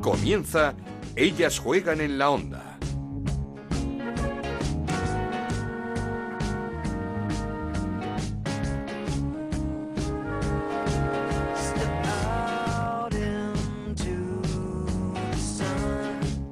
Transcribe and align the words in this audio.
Comienza 0.00 0.74
Ellas 1.14 1.58
juegan 1.58 2.00
en 2.00 2.16
la 2.16 2.30
onda. 2.30 2.78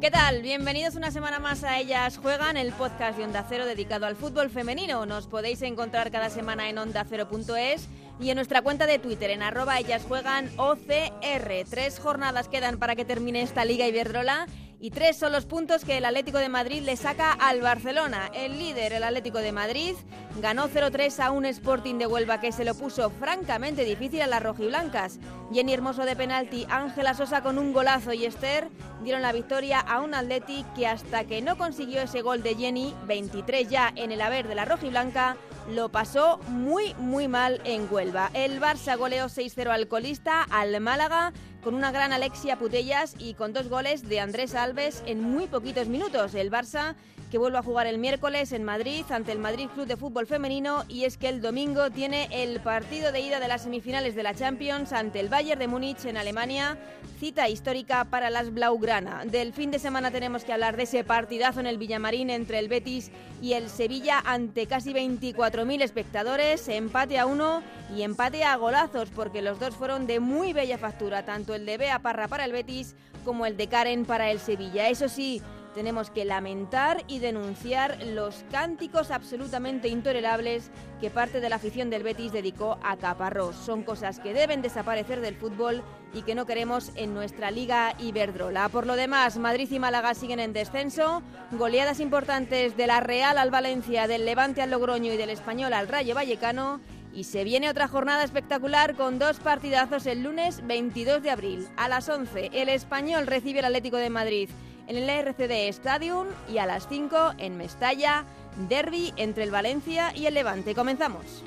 ¿Qué 0.03 0.11
tal? 0.11 0.43
Bienvenidos 0.43 0.95
una 0.97 1.11
semana 1.11 1.39
más 1.39 1.65
a 1.65 1.79
Ellas 1.79 2.19
Juegan, 2.19 2.59
el 2.59 2.73
podcast 2.73 3.17
de 3.17 3.25
Onda 3.25 3.47
Cero 3.49 3.65
dedicado 3.65 4.05
al 4.05 4.17
fútbol 4.17 4.51
femenino. 4.51 5.07
Nos 5.07 5.27
podéis 5.27 5.63
encontrar 5.63 6.11
cada 6.11 6.29
semana 6.29 6.69
en 6.69 6.77
ondacero.es 6.77 7.89
y 8.21 8.31
en 8.31 8.37
nuestra 8.37 8.63
cuenta 8.63 8.87
de 8.87 8.99
Twitter 8.99 9.31
en 9.31 9.43
arroba 9.43 9.79
ellas 9.79 10.05
juegan 10.07 10.51
OCR. 10.57 11.65
Tres 11.69 11.99
jornadas 11.99 12.49
quedan 12.49 12.79
para 12.79 12.97
que 12.97 13.05
termine 13.05 13.43
esta 13.43 13.65
Liga 13.65 13.87
Iberdrola 13.87 14.47
y 14.81 14.91
tres 14.91 15.17
son 15.17 15.33
los 15.33 15.45
puntos 15.45 15.85
que 15.85 15.99
el 15.99 16.05
Atlético 16.05 16.39
de 16.39 16.49
Madrid 16.49 16.83
le 16.83 16.97
saca 16.97 17.33
al 17.33 17.61
Barcelona. 17.61 18.31
El 18.33 18.59
líder, 18.59 18.93
el 18.93 19.03
Atlético 19.03 19.39
de 19.39 19.51
Madrid, 19.51 19.95
ganó 20.41 20.69
0-3 20.69 21.19
a 21.19 21.31
un 21.33 21.47
Sporting 21.47 21.97
de 21.97 22.07
Huelva 22.07 22.41
que 22.41 22.53
se 22.53 22.65
lo 22.65 22.75
puso 22.75 23.11
francamente 23.11 23.85
difícil 23.85 24.23
a 24.23 24.29
las 24.29 24.43
rojiblancas. 24.43 25.19
Jenny 25.53 25.73
Hermoso 25.73 26.05
de 26.05 26.15
penalti, 26.15 26.65
Ángela 26.71 27.15
Sosa 27.15 27.43
con 27.43 27.59
un 27.59 27.73
golazo 27.73 28.13
y 28.13 28.25
Esther 28.25 28.69
dieron 29.03 29.23
la 29.23 29.33
victoria 29.33 29.81
a 29.81 30.01
un 30.01 30.15
Atleti 30.15 30.65
que 30.77 30.87
hasta 30.87 31.25
que 31.25 31.43
no 31.43 31.59
consiguió 31.59 32.03
ese 32.03 32.23
gol 32.23 32.45
de 32.45 32.55
Jenny, 32.55 32.95
23 33.07 33.69
ya 33.69 33.93
en 33.97 34.13
el 34.13 34.21
haber 34.21 34.47
de 34.47 34.55
la 34.55 34.65
rojiblanca, 34.65 35.37
lo 35.71 35.91
pasó 35.91 36.39
muy 36.49 36.95
muy 36.95 37.29
mal 37.29 37.61
en 37.65 37.87
Huelva. 37.91 38.31
El 38.35 38.61
Barça 38.61 38.97
goleó 38.97 39.27
6-0 39.27 39.69
al 39.69 39.89
colista, 39.89 40.43
al 40.43 40.81
Málaga, 40.81 41.33
con 41.63 41.75
una 41.75 41.93
gran 41.93 42.13
Alexia 42.13 42.59
Putellas 42.59 43.15
y 43.19 43.35
con 43.35 43.53
dos 43.53 43.69
goles 43.69 44.09
de 44.09 44.21
Andrés 44.21 44.55
Alves 44.55 45.03
en 45.07 45.23
muy 45.23 45.47
poquitos 45.47 45.89
minutos. 45.89 46.35
El 46.35 46.51
Barça 46.51 46.95
que 47.31 47.39
vuelve 47.39 47.59
a 47.59 47.63
jugar 47.63 47.87
el 47.87 47.99
miércoles 47.99 48.53
en 48.53 48.65
Madrid 48.65 49.05
ante 49.11 49.33
el 49.33 49.39
Madrid 49.39 49.69
Club 49.75 49.87
de 49.87 49.97
Fútbol 49.97 50.27
Femenino 50.27 50.85
y 50.89 51.05
es 51.05 51.19
que 51.19 51.29
el 51.29 51.41
domingo 51.41 51.91
tiene 51.91 52.29
el 52.31 52.61
partido 52.61 53.13
de 53.13 53.21
ida 53.21 53.41
de 53.41 53.49
las 53.49 53.63
semifinales 53.63 54.15
de 54.15 54.23
la 54.23 54.35
Champions 54.35 54.93
ante 54.93 55.21
el 55.21 55.29
Bayern 55.29 55.59
de 55.59 55.69
Múnich 55.69 56.05
en 56.07 56.17
Alemania, 56.17 56.79
cita 57.21 57.49
histórica 57.49 58.05
para 58.05 58.31
las 58.31 58.53
Blaugrana. 58.53 59.25
Del 59.27 59.53
fin 59.53 59.71
de 59.71 59.79
semana 59.79 60.11
tenemos 60.11 60.45
que 60.45 60.53
hablar 60.53 60.77
de 60.77 60.85
ese 60.85 61.05
partidazo 61.05 61.61
en 61.61 61.67
el 61.67 61.79
Villamarín 61.79 62.31
entre 62.31 62.59
el 62.59 62.69
Betis 62.69 63.11
y 63.43 63.53
el 63.53 63.69
Sevilla 63.69 64.23
ante 64.25 64.67
casi 64.67 64.93
24.000 64.93 65.83
espectadores, 65.83 66.69
empate 66.69 67.19
a 67.19 67.27
uno 67.27 67.63
y 67.95 68.03
empate 68.03 68.45
a 68.45 68.57
golazos 68.57 69.11
porque 69.11 69.43
los 69.43 69.61
dos 69.61 69.75
fueron 69.75 70.07
de 70.07 70.21
muy 70.21 70.53
bella 70.53 70.79
factura, 70.79 71.25
tanto 71.25 71.55
el 71.55 71.67
de 71.67 71.79
Bea 71.79 71.99
Parra 71.99 72.29
para 72.29 72.45
el 72.45 72.53
Betis 72.53 72.95
como 73.25 73.45
el 73.45 73.57
de 73.57 73.67
Karen 73.67 74.05
para 74.05 74.31
el 74.31 74.41
Sevilla. 74.41 74.89
Eso 74.89 75.09
sí, 75.09 75.43
tenemos 75.79 76.11
que 76.11 76.25
lamentar 76.25 77.05
y 77.07 77.21
denunciar 77.21 78.05
los 78.05 78.45
cánticos 78.51 79.13
absolutamente 79.13 79.87
intolerables 79.87 80.73
que 81.01 81.09
parte 81.09 81.41
de 81.41 81.49
la 81.49 81.55
afición 81.55 81.89
del 81.89 82.03
Betis 82.03 82.33
dedicó 82.33 82.81
a 82.83 82.97
Caparrós. 82.97 83.55
Son 83.55 83.85
cosas 83.85 84.19
que 84.19 84.35
deben 84.35 84.61
desaparecer 84.61 85.21
del 85.21 85.37
fútbol 85.37 85.85
y 86.13 86.23
que 86.23 86.35
no 86.35 86.47
queremos 86.47 86.91
en 86.97 87.15
nuestra 87.15 87.53
liga 87.53 87.95
Iberdrola. 88.01 88.69
Por 88.71 88.89
lo 88.89 88.97
demás, 88.97 89.39
Madrid 89.39 89.71
y 89.71 89.79
Málaga 89.79 90.15
siguen 90.15 90.41
en 90.41 90.53
descenso, 90.53 91.23
goleadas 91.53 92.01
importantes 92.01 92.77
de 92.77 92.89
la 92.89 92.99
Real 92.99 93.39
al 93.39 93.53
Valencia, 93.53 94.09
del 94.09 94.25
Levante 94.25 94.63
al 94.63 94.73
Logroño 94.73 95.13
y 95.13 95.17
del 95.17 95.31
Español 95.31 95.75
al 95.75 95.87
Rayo 95.87 96.17
Vallecano. 96.17 96.81
Y 97.15 97.23
se 97.23 97.45
viene 97.45 97.71
otra 97.71 97.87
jornada 97.87 98.25
espectacular 98.25 98.97
con 98.97 99.21
dos 99.21 99.39
partidazos 99.39 100.07
el 100.07 100.25
lunes 100.25 100.61
22 100.67 101.23
de 101.23 101.31
abril. 101.31 101.69
A 101.77 101.89
las 101.89 102.09
11, 102.09 102.51
el 102.53 102.69
Español 102.69 103.29
recibe 103.29 103.61
el 103.61 103.67
Atlético 103.67 103.97
de 103.97 104.11
Madrid 104.11 104.51
en 104.89 104.97
el 104.97 105.09
RCD 105.09 105.69
Stadium 105.69 106.27
y 106.49 106.59
a 106.59 106.67
las 106.67 106.89
5 106.89 107.35
en 107.39 107.57
Mestalla, 107.57 108.25
derby 108.69 109.13
entre 109.17 109.45
el 109.45 109.51
Valencia 109.51 110.13
y 110.17 110.27
el 110.27 110.35
Levante. 110.35 110.75
Comenzamos. 110.75 111.45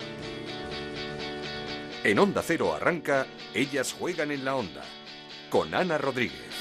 En 2.04 2.18
Onda 2.18 2.42
Cero 2.46 2.74
arranca 2.74 3.28
Ellas 3.54 3.94
juegan 3.94 4.32
en 4.32 4.46
la 4.46 4.56
onda 4.56 4.84
con 5.50 5.74
Ana 5.74 5.98
Rodríguez. 5.98 6.61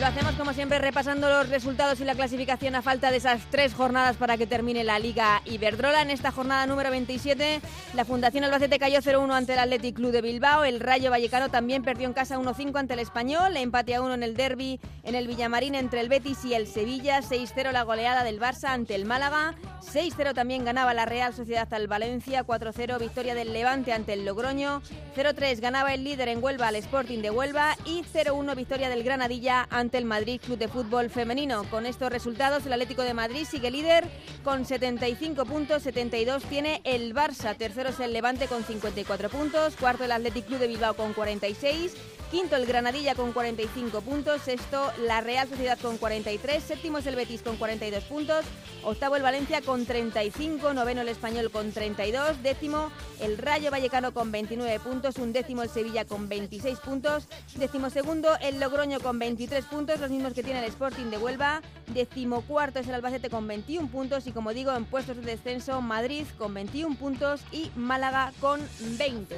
Lo 0.00 0.06
hacemos 0.06 0.32
como 0.36 0.54
siempre 0.54 0.78
repasando 0.78 1.28
los 1.28 1.50
resultados 1.50 2.00
y 2.00 2.04
la 2.04 2.14
clasificación 2.14 2.74
a 2.74 2.80
falta 2.80 3.10
de 3.10 3.18
esas 3.18 3.42
tres 3.50 3.74
jornadas 3.74 4.16
para 4.16 4.38
que 4.38 4.46
termine 4.46 4.82
la 4.82 4.98
Liga 4.98 5.42
Iberdrola. 5.44 6.00
En 6.00 6.08
esta 6.08 6.32
jornada 6.32 6.66
número 6.66 6.90
27, 6.90 7.60
la 7.92 8.06
Fundación 8.06 8.44
Albacete 8.44 8.78
cayó 8.78 9.00
0-1 9.00 9.30
ante 9.30 9.52
el 9.52 9.58
Athletic 9.58 9.96
Club 9.96 10.12
de 10.12 10.22
Bilbao. 10.22 10.64
El 10.64 10.80
Rayo 10.80 11.10
Vallecano 11.10 11.50
también 11.50 11.82
perdió 11.82 12.06
en 12.06 12.14
casa 12.14 12.38
1-5 12.38 12.78
ante 12.78 12.94
el 12.94 13.00
Español. 13.00 13.54
Empate 13.58 13.94
a 13.94 14.00
1 14.00 14.14
en 14.14 14.22
el 14.22 14.36
derby 14.36 14.80
en 15.02 15.16
el 15.16 15.26
Villamarín 15.26 15.74
entre 15.74 16.00
el 16.00 16.08
Betis 16.08 16.46
y 16.46 16.54
el 16.54 16.66
Sevilla. 16.66 17.20
6-0 17.20 17.70
la 17.70 17.82
goleada 17.82 18.24
del 18.24 18.40
Barça 18.40 18.70
ante 18.70 18.94
el 18.94 19.04
Málaga. 19.04 19.54
6-0 19.82 20.32
también 20.32 20.64
ganaba 20.64 20.94
la 20.94 21.04
Real 21.04 21.34
Sociedad 21.34 21.68
al 21.74 21.88
Valencia. 21.88 22.46
4-0 22.46 22.98
victoria 22.98 23.34
del 23.34 23.52
Levante 23.52 23.92
ante 23.92 24.14
el 24.14 24.24
Logroño. 24.24 24.80
0-3 25.14 25.60
ganaba 25.60 25.92
el 25.92 26.04
líder 26.04 26.28
en 26.28 26.42
Huelva 26.42 26.68
al 26.68 26.76
Sporting 26.76 27.18
de 27.18 27.30
Huelva. 27.30 27.76
Y 27.84 28.02
0-1 28.02 28.56
victoria 28.56 28.88
del 28.88 29.02
Granadilla 29.02 29.68
ante 29.70 29.89
el 29.98 30.04
Madrid 30.04 30.40
Club 30.44 30.58
de 30.58 30.68
Fútbol 30.68 31.10
Femenino. 31.10 31.64
Con 31.70 31.86
estos 31.86 32.10
resultados, 32.10 32.66
el 32.66 32.72
Atlético 32.72 33.02
de 33.02 33.14
Madrid 33.14 33.46
sigue 33.48 33.70
líder 33.70 34.08
con 34.44 34.64
75 34.64 35.44
puntos, 35.44 35.82
72 35.82 36.42
tiene 36.44 36.80
el 36.84 37.14
Barça, 37.14 37.56
tercero 37.56 37.90
es 37.90 38.00
el 38.00 38.12
Levante 38.12 38.46
con 38.46 38.64
54 38.64 39.28
puntos, 39.28 39.76
cuarto 39.76 40.04
el 40.04 40.12
Atlético 40.12 40.48
Club 40.48 40.60
de 40.60 40.68
Bilbao 40.68 40.94
con 40.94 41.12
46, 41.12 41.94
quinto 42.30 42.54
el 42.54 42.64
Granadilla 42.64 43.14
con 43.14 43.32
45 43.32 44.00
puntos, 44.02 44.42
sexto 44.42 44.92
la 45.04 45.20
Real 45.20 45.48
Sociedad 45.48 45.78
con 45.78 45.98
43, 45.98 46.62
séptimo 46.62 46.98
es 46.98 47.06
el 47.06 47.16
Betis 47.16 47.42
con 47.42 47.56
42 47.56 48.04
puntos, 48.04 48.44
octavo 48.84 49.16
el 49.16 49.22
Valencia 49.22 49.60
con 49.62 49.84
35, 49.84 50.72
noveno 50.72 51.00
el 51.00 51.08
Español 51.08 51.50
con 51.50 51.72
32, 51.72 52.42
décimo 52.42 52.90
el 53.20 53.36
Rayo 53.36 53.70
Vallecano 53.72 54.14
con 54.14 54.30
29 54.30 54.78
puntos, 54.78 55.16
un 55.16 55.32
décimo 55.32 55.62
el 55.62 55.70
Sevilla 55.70 56.04
con 56.04 56.28
26 56.28 56.78
puntos, 56.78 57.26
décimo 57.56 57.90
segundo 57.90 58.28
el 58.40 58.60
Logroño 58.60 59.00
con 59.00 59.18
23 59.18 59.64
puntos, 59.64 59.98
los 59.98 60.10
mismos 60.10 60.32
que 60.32 60.44
tiene 60.44 60.60
el 60.60 60.66
Sporting 60.66 61.06
de 61.06 61.18
Huelva, 61.18 61.62
decimocuarto 61.88 62.78
es 62.78 62.86
el 62.86 62.94
Albacete 62.94 63.28
con 63.28 63.48
21 63.48 63.88
puntos 63.88 64.28
y 64.28 64.32
como 64.32 64.54
digo 64.54 64.72
en 64.72 64.84
puestos 64.84 65.16
de 65.16 65.22
descenso 65.22 65.80
Madrid 65.80 66.26
con 66.38 66.54
21 66.54 66.96
puntos 66.96 67.40
y 67.50 67.72
Málaga 67.74 68.32
con 68.40 68.60
20. 68.80 69.36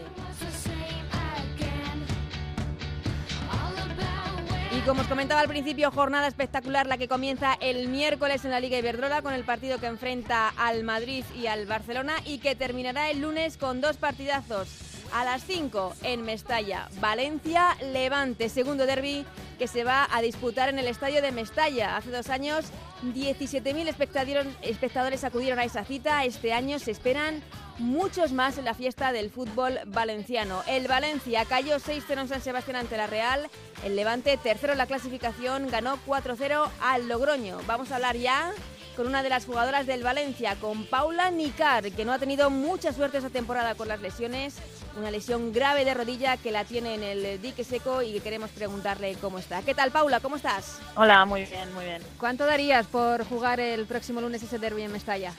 Como 4.87 5.03
os 5.03 5.06
comentaba 5.06 5.41
al 5.41 5.48
principio, 5.48 5.93
jornada 5.93 6.26
espectacular 6.26 6.87
la 6.87 6.98
que 6.98 7.06
comienza 7.06 7.54
el 7.60 7.88
miércoles 7.88 8.44
en 8.44 8.50
la 8.50 8.59
Liga 8.59 8.78
Iberdrola 8.78 9.22
con 9.22 9.32
el 9.32 9.44
partido 9.44 9.78
que 9.78 9.87
enfrenta 9.87 10.48
al 10.48 10.82
Madrid 10.82 11.25
y 11.37 11.47
al 11.47 11.66
Barcelona 11.66 12.15
y 12.25 12.38
que 12.38 12.56
terminará 12.56 13.10
el 13.10 13.20
lunes 13.20 13.56
con 13.56 13.81
dos 13.81 13.97
partidazos. 13.97 14.69
A 15.12 15.25
las 15.25 15.44
5 15.44 15.94
en 16.03 16.22
Mestalla, 16.22 16.88
Valencia, 17.00 17.76
Levante, 17.93 18.48
segundo 18.48 18.87
derby 18.87 19.26
que 19.59 19.69
se 19.69 19.84
va 19.84 20.09
a 20.10 20.22
disputar 20.22 20.69
en 20.69 20.78
el 20.78 20.87
estadio 20.87 21.22
de 21.22 21.32
Mestalla. 21.32 21.97
Hace 21.97 22.10
dos 22.10 22.31
años 22.31 22.64
17.000 23.04 23.88
espectadores, 23.88 24.47
espectadores 24.62 25.22
acudieron 25.22 25.59
a 25.59 25.64
esa 25.64 25.84
cita. 25.84 26.25
Este 26.25 26.53
año 26.53 26.78
se 26.78 26.91
esperan 26.91 27.43
muchos 27.78 28.33
más 28.33 28.59
en 28.59 28.65
la 28.65 28.75
fiesta 28.75 29.12
del 29.12 29.31
fútbol 29.31 29.78
valenciano. 29.87 30.62
El 30.66 30.88
Valencia 30.88 31.44
cayó 31.44 31.77
6-0 31.77 32.21
en 32.21 32.28
San 32.28 32.41
Sebastián 32.41 32.77
ante 32.77 32.97
la 32.97 33.06
Real. 33.06 33.49
El 33.84 33.97
Levante, 33.97 34.37
tercero 34.37 34.72
en 34.72 34.78
la 34.78 34.87
clasificación, 34.87 35.69
ganó 35.69 35.99
4-0 36.06 36.69
al 36.81 37.09
Logroño. 37.09 37.59
Vamos 37.66 37.91
a 37.91 37.97
hablar 37.97 38.16
ya 38.16 38.53
con 38.97 39.06
una 39.06 39.22
de 39.22 39.28
las 39.28 39.47
jugadoras 39.47 39.87
del 39.87 40.03
Valencia, 40.03 40.56
con 40.61 40.84
Paula 40.84 41.31
Nicar, 41.31 41.91
que 41.93 42.05
no 42.05 42.12
ha 42.12 42.19
tenido 42.19 42.50
mucha 42.50 42.93
suerte 42.93 43.19
esta 43.19 43.31
temporada 43.31 43.75
con 43.75 43.88
las 43.88 44.00
lesiones. 44.00 44.56
Una 44.97 45.11
lesión 45.11 45.53
grave 45.53 45.87
de 45.87 45.94
rodilla 45.94 46.37
que 46.37 46.52
la 46.52 46.64
tiene 46.64 46.94
en 46.94 47.02
el 47.02 47.41
dique 47.41 47.64
seco 47.64 48.02
y 48.02 48.12
que 48.12 48.20
queremos 48.20 48.50
preguntarle 48.50 49.14
cómo 49.20 49.38
está. 49.38 49.62
¿Qué 49.62 49.75
tal, 49.75 49.91
Paula? 49.91 50.20
¿Cómo 50.20 50.37
estás? 50.37 50.79
Hola, 50.96 51.25
muy 51.25 51.46
bien, 51.46 51.73
muy 51.73 51.85
bien. 51.87 52.02
¿Cuánto 52.19 52.44
darías 52.44 52.87
por 52.87 53.25
jugar 53.25 53.58
el 53.58 53.87
próximo 53.87 54.20
lunes 54.20 54.43
ese 54.43 54.58
derby 54.58 54.82
en 54.82 54.93
Mestalla? 54.93 55.32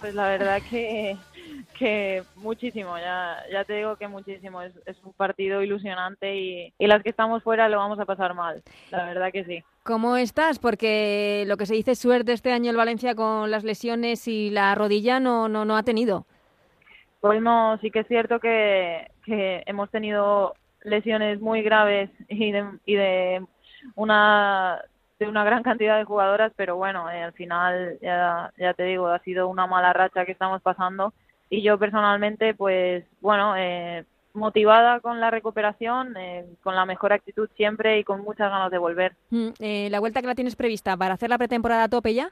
Pues 0.00 0.14
la 0.14 0.28
verdad 0.28 0.62
que, 0.68 1.16
que 1.80 2.22
muchísimo, 2.36 2.98
ya, 2.98 3.38
ya 3.50 3.64
te 3.64 3.72
digo 3.72 3.96
que 3.96 4.06
muchísimo. 4.06 4.60
Es, 4.60 4.74
es 4.84 5.02
un 5.02 5.14
partido 5.14 5.62
ilusionante 5.62 6.36
y, 6.36 6.74
y 6.78 6.86
las 6.86 7.02
que 7.02 7.08
estamos 7.08 7.42
fuera 7.42 7.70
lo 7.70 7.78
vamos 7.78 7.98
a 7.98 8.04
pasar 8.04 8.34
mal, 8.34 8.62
la 8.90 9.06
verdad 9.06 9.32
que 9.32 9.44
sí. 9.46 9.64
¿Cómo 9.82 10.18
estás? 10.18 10.58
Porque 10.58 11.44
lo 11.46 11.56
que 11.56 11.64
se 11.64 11.74
dice 11.74 11.94
suerte 11.94 12.34
este 12.34 12.52
año 12.52 12.70
el 12.70 12.76
Valencia 12.76 13.14
con 13.14 13.50
las 13.50 13.64
lesiones 13.64 14.28
y 14.28 14.50
la 14.50 14.74
rodilla 14.74 15.20
no, 15.20 15.48
no, 15.48 15.64
no 15.64 15.74
ha 15.74 15.82
tenido. 15.82 16.26
Pues 17.22 17.40
no, 17.40 17.78
sí 17.78 17.90
que 17.90 18.00
es 18.00 18.08
cierto 18.08 18.40
que, 18.40 19.10
que 19.24 19.62
hemos 19.64 19.90
tenido 19.90 20.54
lesiones 20.82 21.40
muy 21.40 21.62
graves 21.62 22.10
y 22.28 22.52
de, 22.52 22.64
y 22.84 22.94
de 22.94 23.42
una 23.94 24.82
de 25.18 25.28
una 25.28 25.44
gran 25.44 25.62
cantidad 25.62 25.98
de 25.98 26.04
jugadoras, 26.04 26.52
pero 26.56 26.76
bueno, 26.76 27.10
eh, 27.10 27.22
al 27.22 27.32
final 27.32 27.98
ya, 28.00 28.52
ya 28.58 28.74
te 28.74 28.84
digo, 28.84 29.06
ha 29.08 29.18
sido 29.20 29.48
una 29.48 29.66
mala 29.66 29.92
racha 29.92 30.24
que 30.24 30.32
estamos 30.32 30.62
pasando 30.62 31.12
y 31.50 31.62
yo 31.62 31.78
personalmente, 31.78 32.54
pues 32.54 33.04
bueno, 33.20 33.56
eh, 33.56 34.04
motivada 34.32 35.00
con 35.00 35.20
la 35.20 35.30
recuperación, 35.30 36.16
eh, 36.16 36.46
con 36.62 36.76
la 36.76 36.86
mejor 36.86 37.12
actitud 37.12 37.50
siempre 37.56 37.98
y 37.98 38.04
con 38.04 38.22
muchas 38.22 38.50
ganas 38.50 38.70
de 38.70 38.78
volver. 38.78 39.16
Mm, 39.30 39.48
eh, 39.58 39.88
¿La 39.90 39.98
vuelta 39.98 40.20
que 40.20 40.28
la 40.28 40.36
tienes 40.36 40.54
prevista 40.54 40.96
para 40.96 41.14
hacer 41.14 41.28
la 41.28 41.38
pretemporada 41.38 41.84
a 41.84 41.88
tope 41.88 42.14
ya? 42.14 42.30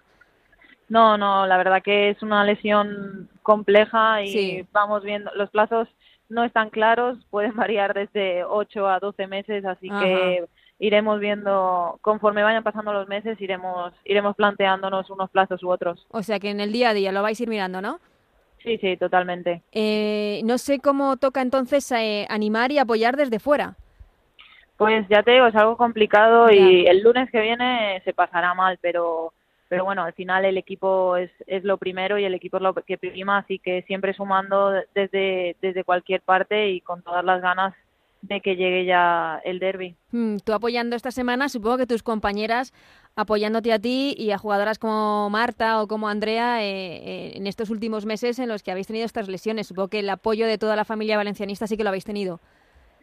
No, 0.88 1.18
no, 1.18 1.46
la 1.46 1.58
verdad 1.58 1.82
que 1.82 2.10
es 2.10 2.22
una 2.22 2.44
lesión 2.44 3.28
compleja 3.42 4.22
y 4.22 4.66
vamos 4.72 5.02
viendo, 5.02 5.30
los 5.34 5.50
plazos 5.50 5.88
no 6.28 6.44
están 6.44 6.70
claros, 6.70 7.18
pueden 7.30 7.56
variar 7.56 7.94
desde 7.94 8.44
8 8.44 8.88
a 8.88 9.00
12 9.00 9.26
meses, 9.26 9.64
así 9.64 9.88
que 9.90 10.44
iremos 10.78 11.18
viendo, 11.18 11.98
conforme 12.02 12.44
vayan 12.44 12.62
pasando 12.62 12.92
los 12.92 13.08
meses, 13.08 13.40
iremos, 13.40 13.92
iremos 14.04 14.36
planteándonos 14.36 15.10
unos 15.10 15.28
plazos 15.30 15.60
u 15.64 15.70
otros. 15.70 16.06
O 16.10 16.22
sea 16.22 16.38
que 16.38 16.50
en 16.50 16.60
el 16.60 16.72
día 16.72 16.90
a 16.90 16.94
día 16.94 17.10
lo 17.10 17.22
vais 17.22 17.40
a 17.40 17.42
ir 17.42 17.48
mirando, 17.48 17.82
¿no? 17.82 17.98
Sí, 18.62 18.78
sí, 18.78 18.96
totalmente. 18.96 19.62
Eh, 19.72 20.40
no 20.44 20.58
sé 20.58 20.80
cómo 20.80 21.16
toca 21.16 21.40
entonces 21.40 21.90
eh, 21.92 22.26
animar 22.28 22.72
y 22.72 22.78
apoyar 22.78 23.16
desde 23.16 23.38
fuera. 23.38 23.76
Pues 24.76 25.06
ya 25.08 25.22
te 25.22 25.32
digo, 25.32 25.46
es 25.46 25.56
algo 25.56 25.76
complicado 25.76 26.50
y 26.52 26.86
el 26.86 27.02
lunes 27.02 27.30
que 27.30 27.40
viene 27.40 28.00
se 28.04 28.12
pasará 28.12 28.54
mal, 28.54 28.78
pero 28.80 29.32
pero 29.68 29.84
bueno, 29.84 30.02
al 30.02 30.14
final 30.14 30.44
el 30.44 30.56
equipo 30.56 31.16
es, 31.16 31.30
es 31.46 31.62
lo 31.62 31.76
primero 31.76 32.18
y 32.18 32.24
el 32.24 32.34
equipo 32.34 32.56
es 32.56 32.62
lo 32.62 32.72
que 32.74 32.96
prima, 32.96 33.38
así 33.38 33.58
que 33.58 33.82
siempre 33.82 34.14
sumando 34.14 34.72
desde, 34.94 35.56
desde 35.60 35.84
cualquier 35.84 36.22
parte 36.22 36.70
y 36.70 36.80
con 36.80 37.02
todas 37.02 37.24
las 37.24 37.42
ganas 37.42 37.74
de 38.22 38.40
que 38.40 38.56
llegue 38.56 38.84
ya 38.84 39.40
el 39.44 39.58
derby. 39.58 39.96
Hmm, 40.10 40.36
tú 40.44 40.52
apoyando 40.52 40.96
esta 40.96 41.10
semana, 41.10 41.48
supongo 41.48 41.78
que 41.78 41.86
tus 41.86 42.02
compañeras 42.02 42.72
apoyándote 43.16 43.72
a 43.72 43.78
ti 43.78 44.14
y 44.16 44.30
a 44.30 44.38
jugadoras 44.38 44.78
como 44.78 45.28
Marta 45.30 45.82
o 45.82 45.88
como 45.88 46.08
Andrea 46.08 46.62
eh, 46.62 46.96
eh, 46.96 47.32
en 47.34 47.46
estos 47.46 47.70
últimos 47.70 48.06
meses 48.06 48.38
en 48.38 48.48
los 48.48 48.62
que 48.62 48.70
habéis 48.70 48.86
tenido 48.86 49.06
estas 49.06 49.28
lesiones. 49.28 49.66
Supongo 49.66 49.88
que 49.88 50.00
el 50.00 50.10
apoyo 50.10 50.46
de 50.46 50.58
toda 50.58 50.76
la 50.76 50.84
familia 50.84 51.16
valencianista 51.16 51.66
sí 51.66 51.76
que 51.76 51.82
lo 51.82 51.90
habéis 51.90 52.04
tenido. 52.04 52.40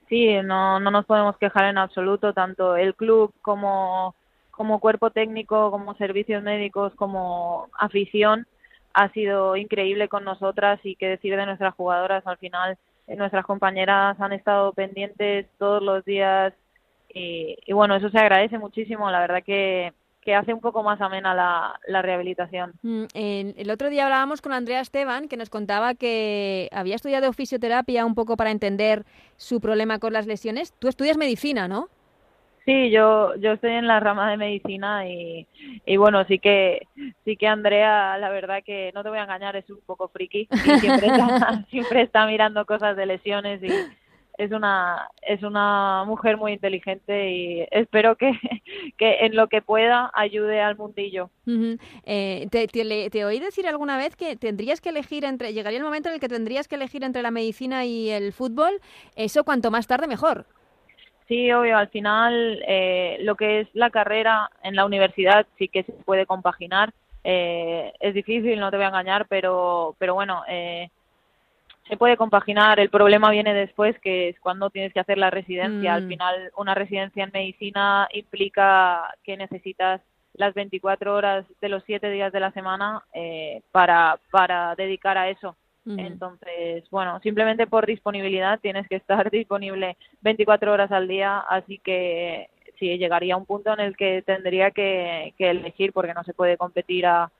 Sí, 0.07 0.27
no, 0.43 0.79
no 0.79 0.91
nos 0.91 1.05
podemos 1.05 1.37
quejar 1.37 1.65
en 1.65 1.77
absoluto, 1.77 2.33
tanto 2.33 2.75
el 2.75 2.95
club 2.95 3.33
como 3.41 4.15
como 4.55 4.79
cuerpo 4.79 5.09
técnico, 5.09 5.69
como 5.69 5.95
servicios 5.95 6.41
médicos, 6.41 6.93
como 6.95 7.67
afición, 7.77 8.47
ha 8.93 9.09
sido 9.11 9.57
increíble 9.57 10.07
con 10.07 10.23
nosotras 10.23 10.79
y 10.83 10.95
qué 10.95 11.07
decir 11.07 11.35
de 11.35 11.45
nuestras 11.45 11.75
jugadoras. 11.75 12.25
Al 12.25 12.37
final, 12.37 12.77
nuestras 13.07 13.45
compañeras 13.45 14.19
han 14.19 14.33
estado 14.33 14.73
pendientes 14.73 15.47
todos 15.57 15.81
los 15.81 16.03
días 16.05 16.53
y, 17.13 17.71
bueno, 17.71 17.95
eso 17.95 18.09
se 18.09 18.17
agradece 18.17 18.57
muchísimo. 18.57 19.09
La 19.09 19.21
verdad 19.21 19.41
que, 19.41 19.93
que 20.21 20.35
hace 20.35 20.53
un 20.53 20.59
poco 20.59 20.83
más 20.83 20.99
amena 20.99 21.33
la, 21.33 21.79
la 21.87 22.01
rehabilitación. 22.01 22.73
Mm, 22.81 23.05
el 23.13 23.71
otro 23.71 23.89
día 23.89 24.03
hablábamos 24.03 24.41
con 24.41 24.51
Andrea 24.51 24.81
Esteban, 24.81 25.29
que 25.29 25.37
nos 25.37 25.49
contaba 25.49 25.93
que 25.93 26.67
había 26.73 26.95
estudiado 26.95 27.31
fisioterapia 27.31 28.05
un 28.05 28.15
poco 28.15 28.35
para 28.35 28.51
entender 28.51 29.05
su 29.37 29.61
problema 29.61 29.99
con 29.99 30.11
las 30.11 30.27
lesiones. 30.27 30.73
Tú 30.77 30.89
estudias 30.89 31.17
medicina, 31.17 31.69
¿no? 31.69 31.87
Sí, 32.65 32.89
yo, 32.89 33.35
yo 33.35 33.53
estoy 33.53 33.73
en 33.73 33.85
la 33.85 33.99
rama 33.99 34.31
de 34.31 34.37
medicina 34.37 35.07
y, 35.07 35.45
y 35.85 35.97
bueno, 35.97 36.25
sí 36.25 36.39
que, 36.39 36.87
sí 37.23 37.37
que 37.37 37.47
Andrea, 37.47 38.17
la 38.17 38.29
verdad 38.29 38.63
que 38.65 38.91
no 38.95 39.03
te 39.03 39.09
voy 39.09 39.19
a 39.19 39.23
engañar, 39.23 39.55
es 39.55 39.69
un 39.69 39.81
poco 39.85 40.07
friki 40.07 40.47
y 40.51 40.79
siempre 40.79 41.07
está, 41.07 41.65
siempre 41.69 42.01
está 42.01 42.25
mirando 42.25 42.65
cosas 42.65 42.97
de 42.97 43.05
lesiones 43.05 43.61
y 43.61 43.67
es 44.37 44.51
una, 44.51 45.09
es 45.21 45.43
una 45.43 46.03
mujer 46.05 46.37
muy 46.37 46.53
inteligente 46.53 47.31
y 47.31 47.67
espero 47.71 48.15
que, 48.15 48.31
que 48.97 49.25
en 49.25 49.35
lo 49.35 49.47
que 49.47 49.61
pueda 49.61 50.11
ayude 50.13 50.59
al 50.59 50.75
mundillo. 50.75 51.29
Eh, 52.05 52.47
te, 52.49 52.67
te, 52.67 53.25
oí 53.25 53.39
decir 53.39 53.67
alguna 53.67 53.97
vez 53.97 54.15
que 54.15 54.35
tendrías 54.35 54.81
que 54.81 54.89
elegir 54.89 55.23
entre, 55.23 55.53
llegaría 55.53 55.77
el 55.77 55.85
momento 55.85 56.09
en 56.09 56.15
el 56.15 56.21
que 56.21 56.29
tendrías 56.29 56.67
que 56.67 56.75
elegir 56.75 57.03
entre 57.03 57.21
la 57.21 57.31
medicina 57.31 57.85
y 57.85 58.09
el 58.09 58.33
fútbol, 58.33 58.81
eso 59.15 59.43
cuanto 59.43 59.71
más 59.71 59.87
tarde 59.87 60.07
mejor. 60.07 60.45
Sí, 61.27 61.51
obvio, 61.51 61.77
al 61.77 61.89
final 61.89 62.63
eh, 62.67 63.17
lo 63.21 63.35
que 63.35 63.61
es 63.61 63.67
la 63.73 63.89
carrera 63.89 64.49
en 64.61 64.75
la 64.75 64.85
universidad 64.85 65.47
sí 65.57 65.67
que 65.67 65.83
se 65.83 65.91
puede 65.91 66.27
compaginar. 66.27 66.93
Eh, 67.23 67.91
es 67.99 68.13
difícil, 68.13 68.59
no 68.59 68.69
te 68.69 68.77
voy 68.77 68.85
a 68.85 68.89
engañar, 68.89 69.25
pero, 69.27 69.95
pero 69.97 70.13
bueno, 70.13 70.43
eh, 70.47 70.89
se 71.87 71.97
puede 71.97 72.15
compaginar. 72.15 72.79
El 72.79 72.91
problema 72.91 73.31
viene 73.31 73.55
después, 73.55 73.97
que 73.99 74.29
es 74.29 74.39
cuando 74.39 74.69
tienes 74.69 74.93
que 74.93 74.99
hacer 74.99 75.17
la 75.17 75.31
residencia. 75.31 75.95
Al 75.95 76.03
mm. 76.03 76.09
final, 76.09 76.51
una 76.57 76.75
residencia 76.75 77.23
en 77.23 77.31
medicina 77.33 78.07
implica 78.13 79.15
que 79.23 79.35
necesitas 79.35 80.01
las 80.33 80.53
24 80.53 81.15
horas 81.15 81.45
de 81.59 81.69
los 81.69 81.83
7 81.85 82.07
días 82.11 82.31
de 82.33 82.39
la 82.39 82.51
semana 82.51 83.03
para, 83.71 84.19
para 84.29 84.75
dedicar 84.75 85.17
a 85.17 85.29
eso. 85.29 85.55
Entonces, 85.85 86.83
bueno, 86.89 87.19
simplemente 87.21 87.67
por 87.67 87.85
disponibilidad 87.85 88.59
tienes 88.59 88.87
que 88.87 88.95
estar 88.95 89.29
disponible 89.31 89.97
24 90.21 90.71
horas 90.71 90.91
al 90.91 91.07
día, 91.07 91.39
así 91.39 91.77
que 91.77 92.49
sí, 92.79 92.97
llegaría 92.97 93.35
a 93.35 93.37
un 93.37 93.45
punto 93.45 93.71
en 93.73 93.79
el 93.79 93.95
que 93.95 94.23
tendría 94.23 94.71
que, 94.71 95.33
elegir 95.37 95.93
porque 95.93 96.13
no 96.13 96.23
se 96.23 96.33
puede 96.33 96.57
competir 96.57 97.05
a, 97.05 97.31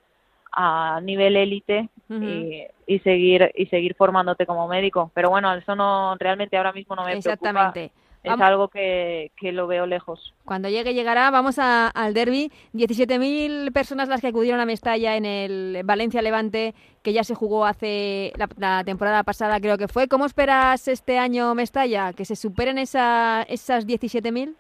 a 0.52 1.02
nivel 1.02 1.36
élite 1.36 1.90
y, 2.10 2.64
y, 2.86 3.00
seguir 3.00 3.52
y 3.56 3.66
seguir 3.66 3.96
formándote 3.96 4.46
como 4.46 4.68
médico. 4.68 5.12
Pero 5.14 5.30
bueno, 5.32 5.54
eso 5.54 5.76
no 5.76 6.16
realmente 6.20 6.56
ahora 6.56 6.72
mismo 6.72 6.96
no 6.96 7.04
me 7.04 7.14
Exactamente 7.14 7.92
es 8.26 8.42
algo 8.42 8.68
que, 8.68 9.32
que, 9.38 9.52
lo 9.52 9.68
veo 9.68 9.86
lejos. 9.86 10.34
Cuando 10.44 10.70
llegue, 10.70 10.94
llegará. 10.94 11.30
Vamos 11.32 11.60
al 11.60 12.14
derby. 12.14 12.52
17.000 12.74 13.72
personas 13.72 14.10
las 14.10 14.22
que 14.22 14.28
acudieron 14.28 14.60
a 14.60 14.66
Mestalla 14.66 15.16
en 15.16 15.26
el 15.26 15.82
Valencia-Levante, 15.84 16.74
que 17.04 17.14
ya 17.14 17.24
se 17.24 17.36
jugó 17.36 17.66
hace 17.66 18.34
la, 18.58 18.84
temporada 18.84 19.24
pasada, 19.24 19.60
creo 19.60 19.78
que 19.78 19.88
fue. 19.88 20.08
¿Cómo 20.08 20.26
esperas 20.26 20.88
este 20.88 21.18
año 21.18 21.54
Mestalla? 21.56 22.14
¿Que 22.14 22.26
se 22.26 22.36
superen 22.36 22.78
esa, 22.78 23.44
esas 23.44 23.88
17.000? 23.88 24.56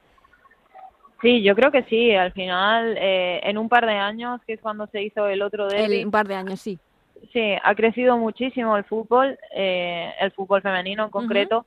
Sí, 1.21 1.41
yo 1.41 1.55
creo 1.55 1.71
que 1.71 1.83
sí. 1.83 2.11
Al 2.13 2.31
final, 2.33 2.95
eh, 2.97 3.41
en 3.43 3.57
un 3.57 3.67
par 3.67 3.85
de 3.85 3.93
años, 3.93 4.41
que 4.45 4.53
es 4.53 4.61
cuando 4.61 4.87
se 4.87 5.01
hizo 5.01 5.27
el 5.27 5.41
otro 5.41 5.67
derby. 5.67 6.03
un 6.03 6.11
par 6.11 6.27
de 6.27 6.35
años, 6.35 6.61
sí. 6.61 6.77
Sí, 7.33 7.55
ha 7.63 7.75
crecido 7.75 8.17
muchísimo 8.17 8.77
el 8.77 8.83
fútbol, 8.83 9.37
eh, 9.55 10.11
el 10.19 10.31
fútbol 10.31 10.61
femenino 10.61 11.05
en 11.05 11.09
concreto 11.09 11.65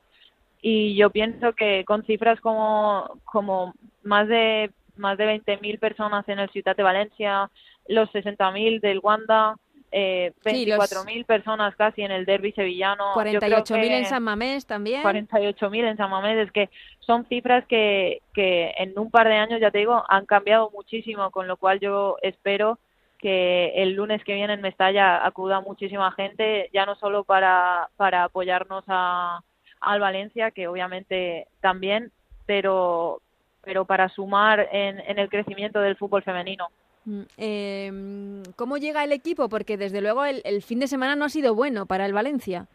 y 0.61 0.97
yo 0.97 1.11
pienso 1.11 1.53
que 1.53 1.85
con 1.85 2.05
cifras 2.05 2.41
como, 2.41 3.21
como 3.25 3.75
más 4.03 4.29
de 4.29 4.71
más 4.97 5.17
de 5.17 5.27
20.000 5.27 5.79
personas 5.79 6.29
en 6.29 6.41
el 6.41 6.51
Ciudad 6.51 6.77
de 6.77 6.83
Valencia, 6.83 7.51
los 7.87 8.11
60.000 8.11 8.81
del 8.81 8.99
Wanda, 9.01 9.57
eh, 9.91 10.33
24.000 10.45 11.25
personas 11.25 11.75
casi 11.77 12.03
en 12.03 12.11
el 12.11 12.27
derby 12.27 12.53
sevillano. 12.53 13.15
48.000 13.15 13.85
en 13.93 14.07
San 14.07 14.23
Mamés 14.23 14.67
también. 14.67 15.03
48.000 15.03 15.85
en 15.85 15.97
San 15.97 16.11
Mamés, 16.11 16.47
es 16.47 16.53
que 16.53 16.69
son 17.01 17.27
cifras 17.27 17.65
que, 17.67 18.21
que 18.35 18.75
en 18.77 18.99
un 18.99 19.11
par 19.11 19.29
de 19.29 19.37
años, 19.37 19.61
ya 19.61 19.71
te 19.71 19.79
digo, 19.79 20.05
han 20.09 20.27
cambiado 20.27 20.71
muchísimo, 20.75 21.31
con 21.31 21.49
lo 21.49 21.57
cual 21.57 21.81
yo 21.81 22.17
espero 22.23 22.79
que 23.19 23.73
el 23.77 23.95
lunes 23.95 24.23
que 24.25 24.35
viene 24.35 24.53
en 24.53 24.61
Mestalla 24.61 25.25
acuda 25.27 25.61
muchísima 25.61 26.13
gente, 26.13 26.71
ya 26.73 26.87
no 26.87 26.95
solo 26.97 27.25
para, 27.25 27.89
para 27.97 28.25
apoyarnos 28.25 28.85
a, 28.87 29.41
al 29.81 30.01
Valencia, 30.01 30.51
que 30.51 30.69
obviamente 30.69 31.47
también, 31.61 32.13
pero, 32.47 33.21
pero 33.63 33.85
para 33.85 34.09
sumar 34.09 34.69
en, 34.73 35.01
en 35.01 35.19
el 35.19 35.29
crecimiento 35.29 35.81
del 35.81 35.97
fútbol 35.97 36.23
femenino. 36.23 36.69
Mm, 37.05 37.23
em, 37.37 38.43
¿Cómo 38.57 38.77
llega 38.77 39.05
el 39.05 39.13
equipo? 39.13 39.49
Porque 39.49 39.77
desde 39.77 40.01
luego 40.01 40.25
el, 40.25 40.43
el, 40.45 40.63
fin 40.63 40.79
de 40.79 40.89
semana 40.89 41.17
no 41.17 41.25
ha 41.25 41.31
sido 41.31 41.55
bueno 41.55 41.87
para 41.87 42.05
el 42.05 42.13
Valencia. 42.13 42.67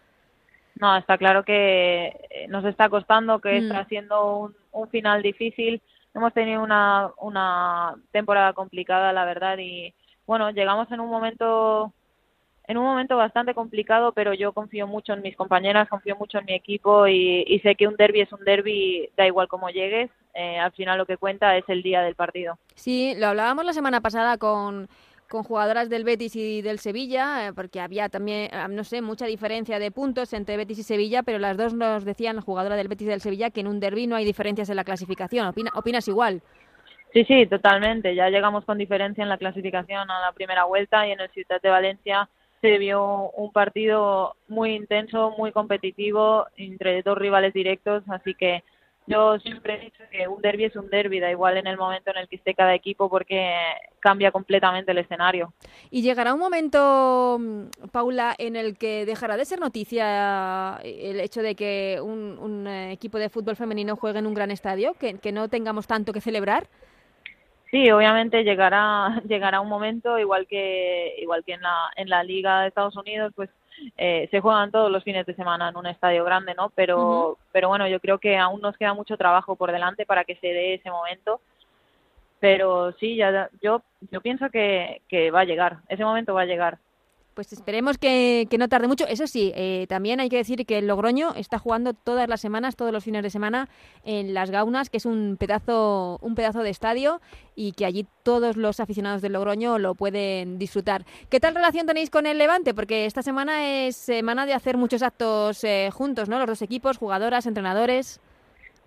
No, 0.79 0.98
está 0.98 1.17
claro 1.17 1.43
que 1.43 2.07
eh, 2.29 2.48
nos 2.50 2.65
está 2.65 2.89
costando, 2.89 3.39
que 3.39 3.62
mm. 3.62 3.63
está 3.63 3.86
siendo 3.86 4.38
un, 4.38 4.55
un, 4.72 4.89
final 4.89 5.22
difícil. 5.22 5.81
Hemos 6.15 6.33
tenido 6.33 6.63
una, 6.63 7.12
una 7.19 7.95
temporada 8.12 8.53
complicada, 8.53 9.13
la 9.13 9.25
verdad, 9.25 9.57
y 9.60 9.93
bueno, 10.25 10.50
llegamos 10.51 10.91
en 10.91 11.00
un 11.00 11.10
momento 11.10 11.93
en 12.67 12.77
un 12.77 12.86
momento 12.86 13.17
bastante 13.17 13.53
complicado, 13.53 14.13
pero 14.13 14.34
yo 14.34 14.53
confío 14.53 14.88
mucho 14.88 15.13
en 15.13 15.22
mis 15.22 15.36
compañeras, 15.36 15.89
confío 15.89 16.15
mucho 16.15 16.39
en 16.39 16.46
mi 16.46 16.53
equipo 16.53 17.08
y, 17.08 17.60
sé 17.62 17.75
que 17.75 17.88
un 17.88 17.96
derby 17.98 18.22
es 18.22 18.32
un 18.32 18.43
derby, 18.46 19.10
da 19.17 19.27
igual 19.27 19.48
cómo 19.48 19.70
llegues, 19.70 20.10
eh, 20.34 20.58
al 20.58 20.72
final 20.72 20.98
lo 20.98 21.05
que 21.05 21.17
cuenta 21.17 21.58
es 21.58 21.65
el 21.67 21.84
día 21.84 22.01
del 22.01 22.15
partido. 22.15 22.58
Sí, 22.75 23.15
lo 23.17 23.27
hablábamos 23.27 23.65
la 23.65 23.74
semana 23.74 24.00
pasada 24.00 24.38
con, 24.38 24.88
con 25.29 25.43
jugadoras 25.43 25.89
del 25.89 26.05
Betis 26.05 26.36
y 26.38 26.62
del 26.62 26.79
Sevilla, 26.79 27.48
eh, 27.48 27.53
porque 27.53 27.82
había 27.82 28.08
también, 28.08 28.50
ah, 28.53 28.70
no 28.70 28.86
sé, 28.86 29.01
mucha 29.01 29.25
diferencia 29.25 29.77
de 29.77 29.91
puntos 29.91 30.32
entre 30.32 30.55
Betis 30.55 30.79
y 30.79 30.84
Sevilla, 30.84 31.24
pero 31.24 31.39
las 31.39 31.58
dos 31.58 31.74
nos 31.74 32.05
decían, 32.05 32.38
la 32.38 32.41
jugadora 32.41 32.77
del 32.77 32.88
Betis 32.88 33.08
y 33.08 33.10
del 33.10 33.22
Sevilla, 33.22 33.50
que 33.50 33.60
en 33.60 33.67
un 33.67 33.82
derby 33.82 34.08
no 34.08 34.15
hay 34.15 34.24
diferencias 34.24 34.70
en 34.70 34.77
la 34.77 34.86
clasificación. 34.86 35.53
¿Opinas 35.74 36.08
igual? 36.08 36.41
Sí, 37.12 37.25
sí, 37.25 37.46
totalmente. 37.46 38.15
Ya 38.15 38.29
llegamos 38.29 38.65
con 38.65 38.77
diferencia 38.77 39.22
en 39.22 39.29
la 39.29 39.38
clasificación 39.38 40.10
a 40.10 40.22
la 40.22 40.32
primera 40.32 40.63
vuelta 40.63 41.05
y 41.08 41.12
en 41.12 41.20
el 41.20 41.29
Ciudad 41.29 41.62
de 41.62 41.70
Valencia 41.70 42.29
se 42.63 42.77
vio 42.77 43.29
un 43.32 43.51
partido 43.51 44.38
muy 44.48 44.74
intenso, 44.74 45.32
muy 45.38 45.51
competitivo 45.51 46.46
entre 46.55 47.01
dos 47.01 47.17
rivales 47.17 47.53
directos, 47.53 48.05
así 48.08 48.36
que 48.36 48.63
yo 49.05 49.38
siempre 49.39 49.74
he 49.75 49.79
dicho 49.79 50.01
que 50.10 50.29
un 50.29 50.41
derby 50.41 50.63
es 50.63 50.75
un 50.77 50.89
derby, 50.89 51.20
da 51.20 51.29
igual 51.29 51.58
en 51.58 51.67
el 51.67 51.75
momento 51.75 52.12
en 52.12 52.20
el 52.20 52.29
que 52.29 52.38
esté 52.38 52.53
cada 52.55 52.74
equipo 52.74 53.10
porque 53.10 53.53
cambia 54.00 54.32
completamente 54.32 54.93
el 54.93 55.00
escenario. 55.00 55.51
Y 55.91 56.03
llegará 56.03 56.34
un 56.34 56.39
momento, 56.39 57.38
mm, 57.38 57.89
Paula, 57.91 58.34
en 58.38 58.55
el 58.55 58.77
que 58.77 59.05
dejará 59.05 59.36
de 59.36 59.43
ser 59.43 59.60
noticia 59.60 60.79
el 60.86 61.20
hecho 61.20 61.41
de 61.41 61.55
que 61.55 62.00
un, 62.01 62.65
eh, 62.65 62.93
equipo 62.93 63.17
de 63.17 63.27
fútbol 63.27 63.58
femenino 63.58 63.98
juegue 63.98 64.20
en 64.20 64.27
un 64.27 64.34
gran 64.34 64.51
estadio, 64.51 64.93
que 64.93 65.32
no 65.34 65.50
tengamos 65.50 65.86
tanto 65.86 66.13
que 66.13 66.22
celebrar. 66.22 66.70
Sí, 67.74 67.89
obviamente 67.89 68.44
llegará 68.44 69.20
llegará 69.27 69.60
un 69.60 69.68
momento 69.68 70.20
igual 70.20 70.46
que 70.46 71.15
igual 71.18 71.44
que 71.44 71.53
en 71.53 71.62
la 71.63 71.89
en 71.96 72.08
la 72.08 72.24
liga 72.24 72.62
de 72.62 72.68
Estados 72.68 72.96
Unidos, 72.96 73.34
pues 73.36 73.50
eh, 73.98 74.27
se 74.30 74.42
juegan 74.42 74.70
todos 74.70 74.92
los 74.92 75.03
fines 75.03 75.25
de 75.25 75.34
semana 75.34 75.70
en 75.70 75.77
un 75.77 75.88
estadio 75.88 76.24
grande, 76.24 76.53
¿no? 76.53 76.70
Pero, 76.75 77.39
pero 77.51 77.70
bueno, 77.70 77.88
yo 77.88 78.00
creo 78.00 78.20
que 78.20 78.38
aún 78.38 78.62
nos 78.62 78.77
queda 78.77 78.94
mucho 78.94 79.18
trabajo 79.18 79.56
por 79.56 79.72
delante 79.72 80.06
para 80.06 80.24
que 80.24 80.36
se 80.36 80.48
dé 80.48 80.75
ese 80.75 80.92
momento. 80.92 81.42
Pero 82.39 82.92
sí, 83.00 83.15
ya, 83.15 83.50
yo, 83.60 83.82
yo 84.12 84.22
pienso 84.22 84.51
que, 84.51 85.01
que 85.08 85.32
va 85.32 85.39
a 85.39 85.46
llegar, 85.46 85.80
ese 85.89 86.06
momento 86.06 86.36
va 86.36 86.42
a 86.42 86.46
llegar. 86.46 86.77
Pues 87.34 87.52
esperemos 87.52 87.98
que, 87.98 88.48
no 88.60 88.70
tarde 88.70 88.88
mucho. 88.88 89.08
Eso 89.08 89.25
sí, 89.25 89.52
eh, 89.56 89.88
también 89.90 90.20
hay 90.20 90.30
que 90.30 90.38
decir 90.38 90.66
que 90.66 90.78
el 90.78 90.88
Logroño 90.88 91.34
está 91.36 91.58
jugando 91.58 91.94
todas 91.94 92.30
las 92.30 92.42
semanas, 92.42 92.75
todos 92.75 92.92
los 92.92 93.04
fines 93.04 93.24
de 93.24 93.30
semana, 93.32 93.70
en 94.04 94.34
Las 94.34 94.52
Gaunas, 94.52 94.90
que 94.90 94.98
es 94.98 95.06
un 95.06 95.38
pedazo, 95.40 96.20
un 96.22 96.36
pedazo 96.36 96.62
de 96.62 96.70
estadio 96.70 97.22
y 97.56 97.72
que 97.72 97.86
allí 97.86 98.06
todos 98.24 98.56
los 98.56 98.80
aficionados 98.80 99.22
del 99.22 99.34
Logroño 99.34 99.80
lo 99.80 99.96
pueden 99.96 100.60
disfrutar. 100.60 101.06
¿Qué 101.30 101.40
tal 101.40 101.56
relación 101.56 101.88
tenéis 101.88 102.10
con 102.10 102.28
el 102.28 102.38
Levante? 102.38 102.74
Porque 102.74 103.06
esta 103.06 103.24
semana 103.24 103.86
es 103.86 103.96
semana 103.96 104.46
de 104.46 104.54
hacer 104.54 104.78
muchos 104.78 105.02
actos 105.02 105.63
eh, 105.63 105.90
juntos, 105.92 106.30
¿no? 106.30 106.38
Los 106.38 106.48
dos 106.48 106.62
equipos, 106.62 106.98
jugadoras, 106.98 107.48
entrenadores. 107.48 108.20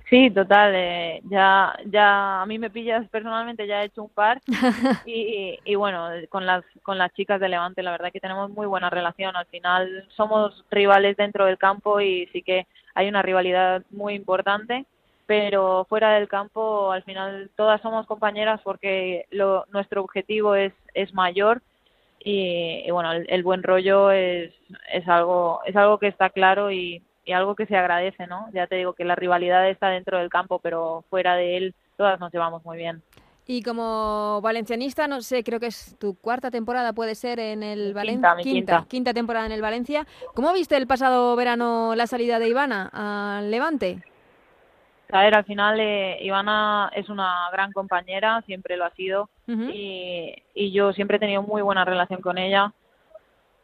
Sí, 0.08 0.30
total. 0.30 0.72
Eh, 0.74 1.20
ya, 1.24 1.76
ya 1.86 2.42
a 2.42 2.46
mí 2.46 2.58
me 2.58 2.70
pillas 2.70 3.08
personalmente, 3.08 3.66
ya 3.66 3.82
he 3.82 3.86
hecho 3.86 4.04
un 4.04 4.08
par 4.10 4.40
y, 5.04 5.58
y, 5.64 5.74
bueno, 5.74 6.08
con 6.28 6.46
las 6.46 6.64
con 6.82 6.96
las 6.96 7.12
chicas 7.14 7.40
de 7.40 7.48
Levante, 7.48 7.82
la 7.82 7.90
verdad 7.90 8.12
que 8.12 8.20
tenemos 8.20 8.50
muy 8.50 8.66
buena 8.66 8.88
relación. 8.88 9.34
Al 9.34 9.46
final 9.46 10.06
somos 10.16 10.64
rivales 10.70 11.16
dentro 11.16 11.46
del 11.46 11.58
campo 11.58 12.00
y 12.00 12.26
sí 12.32 12.42
que 12.42 12.66
hay 12.94 13.08
una 13.08 13.22
rivalidad 13.22 13.82
muy 13.90 14.14
importante, 14.14 14.86
pero 15.26 15.84
fuera 15.88 16.12
del 16.12 16.28
campo, 16.28 16.92
al 16.92 17.02
final 17.02 17.50
todas 17.56 17.80
somos 17.82 18.06
compañeras 18.06 18.60
porque 18.62 19.26
lo, 19.30 19.64
nuestro 19.72 20.02
objetivo 20.02 20.54
es 20.54 20.72
es 20.94 21.12
mayor 21.14 21.62
y, 22.20 22.84
y 22.86 22.90
bueno, 22.92 23.12
el, 23.12 23.26
el, 23.28 23.42
buen 23.42 23.62
rollo 23.64 24.12
es 24.12 24.52
es 24.92 25.08
algo 25.08 25.60
es 25.66 25.74
algo 25.76 25.98
que 25.98 26.08
está 26.08 26.30
claro 26.30 26.70
y 26.70 27.02
y 27.26 27.32
algo 27.32 27.56
que 27.56 27.66
se 27.66 27.76
agradece, 27.76 28.26
¿no? 28.28 28.46
Ya 28.54 28.66
te 28.68 28.76
digo 28.76 28.94
que 28.94 29.04
la 29.04 29.16
rivalidad 29.16 29.68
está 29.68 29.88
dentro 29.88 30.18
del 30.18 30.30
campo, 30.30 30.60
pero 30.60 31.04
fuera 31.10 31.34
de 31.34 31.56
él 31.56 31.74
todas 31.96 32.18
nos 32.20 32.32
llevamos 32.32 32.64
muy 32.64 32.78
bien. 32.78 33.02
Y 33.48 33.62
como 33.62 34.40
valencianista, 34.42 35.06
no 35.06 35.20
sé, 35.20 35.44
creo 35.44 35.60
que 35.60 35.66
es 35.66 35.96
tu 35.98 36.16
cuarta 36.16 36.50
temporada, 36.50 36.92
puede 36.92 37.14
ser 37.14 37.38
en 37.38 37.62
el 37.62 37.94
Valencia. 37.94 38.34
Quinta, 38.36 38.50
quinta, 38.50 38.84
quinta, 38.88 39.14
temporada 39.14 39.46
en 39.46 39.52
el 39.52 39.62
Valencia. 39.62 40.06
¿Cómo 40.34 40.52
viste 40.52 40.76
el 40.76 40.86
pasado 40.86 41.36
verano 41.36 41.94
la 41.94 42.06
salida 42.06 42.38
de 42.38 42.48
Ivana 42.48 42.90
al 42.92 43.50
Levante? 43.50 44.02
A 45.12 45.22
ver, 45.22 45.36
al 45.36 45.44
final 45.44 45.78
eh, 45.78 46.18
Ivana 46.22 46.90
es 46.94 47.08
una 47.08 47.48
gran 47.52 47.72
compañera, 47.72 48.42
siempre 48.46 48.76
lo 48.76 48.84
ha 48.84 48.90
sido, 48.90 49.28
y, 49.46 50.34
y 50.54 50.72
yo 50.72 50.92
siempre 50.92 51.18
he 51.18 51.20
tenido 51.20 51.42
muy 51.42 51.62
buena 51.62 51.84
relación 51.84 52.20
con 52.20 52.38
ella 52.38 52.72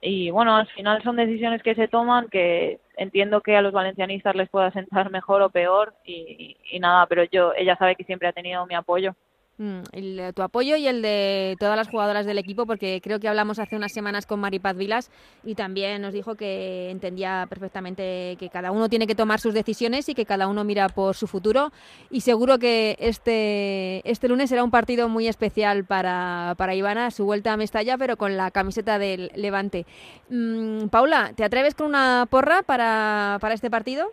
y 0.04 0.30
bueno, 0.30 0.56
al 0.56 0.66
final 0.66 1.00
son 1.04 1.14
decisiones 1.14 1.62
que 1.62 1.76
se 1.76 1.86
toman 1.86 2.28
que 2.28 2.80
entiendo 2.96 3.40
que 3.40 3.56
a 3.56 3.62
los 3.62 3.72
valencianistas 3.72 4.34
les 4.34 4.50
pueda 4.50 4.72
sentar 4.72 5.10
mejor 5.12 5.42
o 5.42 5.50
peor 5.50 5.94
y, 6.04 6.56
y, 6.70 6.80
nada, 6.80 7.06
pero 7.06 7.22
yo 7.24 7.52
ella 7.56 7.76
sabe 7.76 7.94
que 7.94 8.04
siempre 8.04 8.26
ha 8.28 8.32
tenido 8.32 8.66
mi 8.66 8.74
apoyo. 8.74 9.14
Mm, 9.62 9.82
el, 9.92 10.34
tu 10.34 10.42
apoyo 10.42 10.74
y 10.74 10.88
el 10.88 11.02
de 11.02 11.56
todas 11.60 11.76
las 11.76 11.88
jugadoras 11.88 12.26
del 12.26 12.36
equipo, 12.36 12.66
porque 12.66 13.00
creo 13.00 13.20
que 13.20 13.28
hablamos 13.28 13.60
hace 13.60 13.76
unas 13.76 13.92
semanas 13.92 14.26
con 14.26 14.40
Maripaz 14.40 14.76
Vilas 14.76 15.08
y 15.44 15.54
también 15.54 16.02
nos 16.02 16.12
dijo 16.12 16.34
que 16.34 16.90
entendía 16.90 17.46
perfectamente 17.48 18.36
que 18.40 18.48
cada 18.48 18.72
uno 18.72 18.88
tiene 18.88 19.06
que 19.06 19.14
tomar 19.14 19.38
sus 19.38 19.54
decisiones 19.54 20.08
y 20.08 20.16
que 20.16 20.26
cada 20.26 20.48
uno 20.48 20.64
mira 20.64 20.88
por 20.88 21.14
su 21.14 21.28
futuro. 21.28 21.70
Y 22.10 22.22
seguro 22.22 22.58
que 22.58 22.96
este, 22.98 24.02
este 24.10 24.26
lunes 24.26 24.50
será 24.50 24.64
un 24.64 24.72
partido 24.72 25.08
muy 25.08 25.28
especial 25.28 25.84
para, 25.84 26.56
para 26.58 26.74
Ivana, 26.74 27.12
su 27.12 27.24
vuelta 27.24 27.52
a 27.52 27.56
Mestalla, 27.56 27.96
pero 27.96 28.16
con 28.16 28.36
la 28.36 28.50
camiseta 28.50 28.98
del 28.98 29.30
Levante. 29.36 29.86
Mm, 30.28 30.88
Paula, 30.88 31.34
¿te 31.36 31.44
atreves 31.44 31.76
con 31.76 31.86
una 31.86 32.26
porra 32.28 32.62
para, 32.62 33.38
para 33.40 33.54
este 33.54 33.70
partido? 33.70 34.08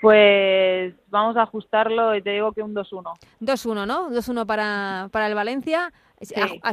Pues 0.00 0.94
vamos 1.08 1.36
a 1.36 1.42
ajustarlo 1.42 2.14
y 2.14 2.22
te 2.22 2.30
digo 2.30 2.52
que 2.52 2.62
un 2.62 2.74
2-1. 2.74 3.12
2-1, 3.40 3.86
¿no? 3.86 4.10
2-1 4.10 4.46
para, 4.46 5.08
para 5.10 5.26
el 5.26 5.34
Valencia. 5.34 5.92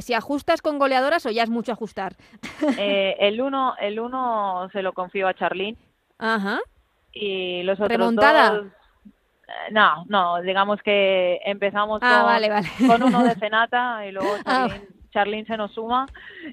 ¿Si 0.02 0.14
ajustas 0.14 0.62
con 0.62 0.80
goleadoras 0.80 1.26
o 1.26 1.32
ya 1.32 1.44
es 1.44 1.50
mucho 1.50 1.72
ajustar? 1.72 2.16
Eh, 2.80 3.16
el 3.20 3.42
1 3.42 3.76
el 3.80 4.00
uno 4.00 4.70
se 4.72 4.82
lo 4.82 4.94
confío 4.94 5.28
a 5.28 5.34
Charlín. 5.34 5.78
Ajá. 6.18 6.60
Y 7.12 7.64
los 7.64 7.76
otros 7.80 7.90
¿Remontada? 7.90 8.50
dos... 8.52 8.66
Eh, 8.66 9.72
no, 9.72 10.06
no, 10.08 10.42
digamos 10.42 10.82
que 10.82 11.40
empezamos 11.46 12.00
ah, 12.02 12.18
con, 12.18 12.26
vale, 12.26 12.50
vale. 12.50 12.68
con 12.88 13.04
uno 13.04 13.24
de 13.24 13.36
Cenata 13.40 14.06
y 14.06 14.12
luego 14.12 14.36
Ah. 14.46 14.68
Charlín, 15.16 15.46
se 15.46 15.56
nos 15.56 15.72
suma 15.72 16.06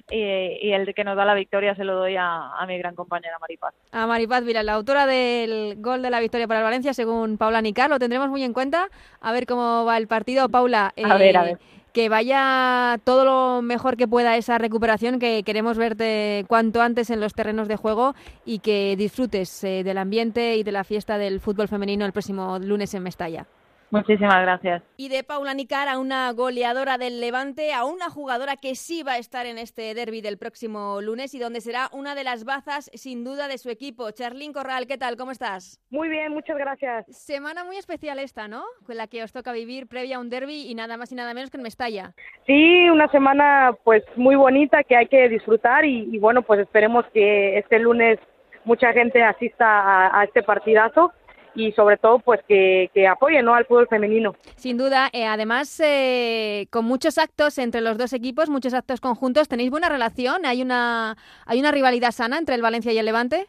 y, 0.09 0.17
y, 0.17 0.71
el 0.71 0.95
que 0.95 1.03
nos 1.03 1.17
da 1.17 1.25
la 1.25 1.33
victoria 1.33 1.75
se 1.75 1.83
lo 1.83 1.95
doy 1.95 2.15
a, 2.15 2.53
a 2.53 2.65
mi 2.65 2.77
gran 2.77 2.95
compañera 2.95 3.37
Maripaz. 3.39 3.73
A 3.91 4.07
Maripaz 4.07 4.45
Vila, 4.45 4.63
la 4.63 4.73
autora 4.73 5.05
del 5.05 5.75
gol 5.79 6.01
de 6.01 6.09
la 6.09 6.21
victoria 6.21 6.47
para 6.47 6.61
el 6.61 6.63
Valencia, 6.63 6.93
según 6.93 7.37
Paula 7.37 7.61
Nicar. 7.61 7.89
Lo 7.89 7.99
tendremos 7.99 8.29
muy 8.29 8.41
en 8.43 8.53
cuenta. 8.53 8.87
A 9.19 9.33
ver 9.33 9.45
cómo 9.45 9.83
va 9.83 9.97
el 9.97 10.07
partido. 10.07 10.47
Paula, 10.47 10.93
a 11.03 11.17
ver, 11.17 11.35
a 11.35 11.43
ver. 11.43 11.59
que 11.91 12.07
vaya 12.07 12.97
todo 13.03 13.25
lo 13.25 13.61
mejor 13.61 13.97
que 13.97 14.07
pueda 14.07 14.37
esa 14.37 14.57
recuperación, 14.57 15.19
que 15.19 15.43
queremos 15.43 15.77
verte 15.77 16.45
cuanto 16.47 16.81
antes 16.81 17.09
en 17.09 17.19
los 17.19 17.33
terrenos 17.33 17.67
de 17.67 17.75
juego 17.75 18.15
y 18.45 18.59
que 18.59 18.95
disfrutes 18.95 19.63
eh, 19.65 19.83
del 19.83 19.97
ambiente 19.97 20.55
y 20.55 20.63
de 20.63 20.71
la 20.71 20.85
fiesta 20.85 21.17
del 21.17 21.41
fútbol 21.41 21.67
femenino 21.67 22.05
el 22.05 22.13
próximo 22.13 22.59
lunes 22.59 22.93
en 22.93 23.03
Mestalla. 23.03 23.45
Muchísimas 23.93 24.41
gracias. 24.41 24.81
Y 24.97 25.09
de 25.09 25.23
Paula 25.23 25.53
Nicar 25.53 25.87
a 25.87 25.99
una 25.99 26.31
goleadora 26.31 26.97
del 26.97 27.21
Levante, 27.21 27.73
a 27.73 27.85
una 27.85 28.09
jugadora 28.09 28.55
que 28.55 28.73
sí 28.73 29.03
va 29.03 29.13
a 29.13 29.17
estar 29.19 29.45
en 29.45 29.59
este 29.59 29.93
derby 29.93 30.21
del 30.21 30.39
próximo 30.39 30.99
lunes 30.99 31.35
y 31.35 31.39
donde 31.39 31.61
será 31.61 31.89
una 31.93 32.15
de 32.15 32.23
las 32.23 32.43
bazas 32.43 32.89
sin 32.95 33.23
duda 33.23 33.47
de 33.47 33.59
su 33.59 33.69
equipo. 33.69 34.09
Charlín 34.09 34.51
Corral, 34.51 34.87
¿qué 34.87 34.97
tal? 34.97 35.15
¿Cómo 35.15 35.29
estás? 35.29 35.79
Muy 35.91 36.09
bien, 36.09 36.33
muchas 36.33 36.57
gracias. 36.57 37.05
Semana 37.15 37.63
muy 37.63 37.77
especial 37.77 38.17
esta, 38.17 38.47
¿no? 38.47 38.63
Con 38.83 38.97
la 38.97 39.05
que 39.05 39.21
os 39.21 39.31
toca 39.31 39.51
vivir 39.51 39.85
previa 39.85 40.17
a 40.17 40.19
un 40.19 40.31
derby 40.31 40.65
y 40.67 40.73
nada 40.73 40.97
más 40.97 41.11
y 41.11 41.15
nada 41.15 41.35
menos 41.35 41.51
que 41.51 41.57
en 41.57 41.63
Mestalla. 41.63 42.13
Sí, 42.47 42.89
una 42.89 43.07
semana 43.09 43.77
pues 43.83 44.03
muy 44.15 44.35
bonita 44.35 44.83
que 44.83 44.95
hay 44.95 45.05
que 45.05 45.29
disfrutar 45.29 45.85
y, 45.85 46.09
y 46.11 46.17
bueno, 46.17 46.41
pues 46.41 46.59
esperemos 46.61 47.05
que 47.13 47.59
este 47.59 47.77
lunes 47.77 48.17
mucha 48.65 48.91
gente 48.91 49.21
asista 49.21 49.67
a, 49.67 50.19
a 50.19 50.23
este 50.23 50.41
partidazo 50.41 51.13
y 51.55 51.71
sobre 51.73 51.97
todo 51.97 52.19
pues 52.19 52.41
que, 52.47 52.89
que 52.93 53.07
apoyen 53.07 53.45
¿no? 53.45 53.55
al 53.55 53.65
fútbol 53.65 53.87
femenino. 53.87 54.35
Sin 54.55 54.77
duda, 54.77 55.09
eh, 55.13 55.25
además 55.25 55.79
eh, 55.83 56.67
con 56.69 56.85
muchos 56.85 57.17
actos 57.17 57.57
entre 57.57 57.81
los 57.81 57.97
dos 57.97 58.13
equipos, 58.13 58.49
muchos 58.49 58.73
actos 58.73 59.01
conjuntos, 59.01 59.47
¿tenéis 59.47 59.71
buena 59.71 59.89
relación? 59.89 60.45
¿Hay 60.45 60.61
una, 60.61 61.15
¿Hay 61.45 61.59
una 61.59 61.71
rivalidad 61.71 62.11
sana 62.11 62.37
entre 62.37 62.55
el 62.55 62.61
Valencia 62.61 62.91
y 62.91 62.97
el 62.97 63.05
Levante? 63.05 63.47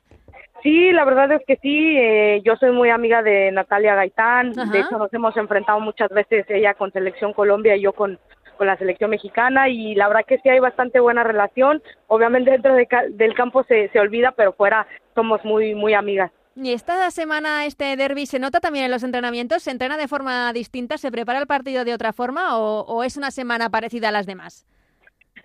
Sí, 0.62 0.92
la 0.92 1.04
verdad 1.04 1.30
es 1.32 1.42
que 1.46 1.56
sí, 1.56 1.94
eh, 1.98 2.40
yo 2.42 2.56
soy 2.56 2.70
muy 2.70 2.88
amiga 2.88 3.22
de 3.22 3.52
Natalia 3.52 3.94
Gaitán, 3.94 4.58
Ajá. 4.58 4.72
de 4.72 4.80
hecho 4.80 4.96
nos 4.96 5.12
hemos 5.12 5.36
enfrentado 5.36 5.78
muchas 5.80 6.08
veces 6.08 6.46
ella 6.48 6.72
con 6.72 6.90
Selección 6.90 7.34
Colombia 7.34 7.76
y 7.76 7.82
yo 7.82 7.92
con, 7.92 8.18
con 8.56 8.66
la 8.66 8.76
selección 8.78 9.10
mexicana 9.10 9.68
y 9.68 9.94
la 9.94 10.08
verdad 10.08 10.24
que 10.26 10.38
sí 10.38 10.48
hay 10.48 10.60
bastante 10.60 11.00
buena 11.00 11.22
relación, 11.22 11.82
obviamente 12.06 12.50
dentro 12.50 12.74
de 12.74 12.86
ca 12.86 13.02
del 13.10 13.34
campo 13.34 13.62
se, 13.64 13.88
se 13.88 14.00
olvida, 14.00 14.32
pero 14.32 14.54
fuera 14.54 14.86
somos 15.14 15.44
muy, 15.44 15.74
muy 15.74 15.92
amigas. 15.92 16.32
Y 16.56 16.72
esta 16.72 17.10
semana 17.10 17.66
este 17.66 17.96
derby 17.96 18.26
se 18.26 18.38
nota 18.38 18.60
también 18.60 18.84
en 18.84 18.90
los 18.90 19.02
entrenamientos, 19.02 19.62
se 19.64 19.72
entrena 19.72 19.96
de 19.96 20.06
forma 20.06 20.52
distinta, 20.52 20.98
se 20.98 21.10
prepara 21.10 21.40
el 21.40 21.46
partido 21.46 21.84
de 21.84 21.92
otra 21.92 22.12
forma 22.12 22.58
o, 22.58 23.02
es 23.02 23.16
una 23.16 23.30
semana 23.30 23.70
parecida 23.70 24.08
a 24.08 24.12
las 24.12 24.26
demás. 24.26 24.66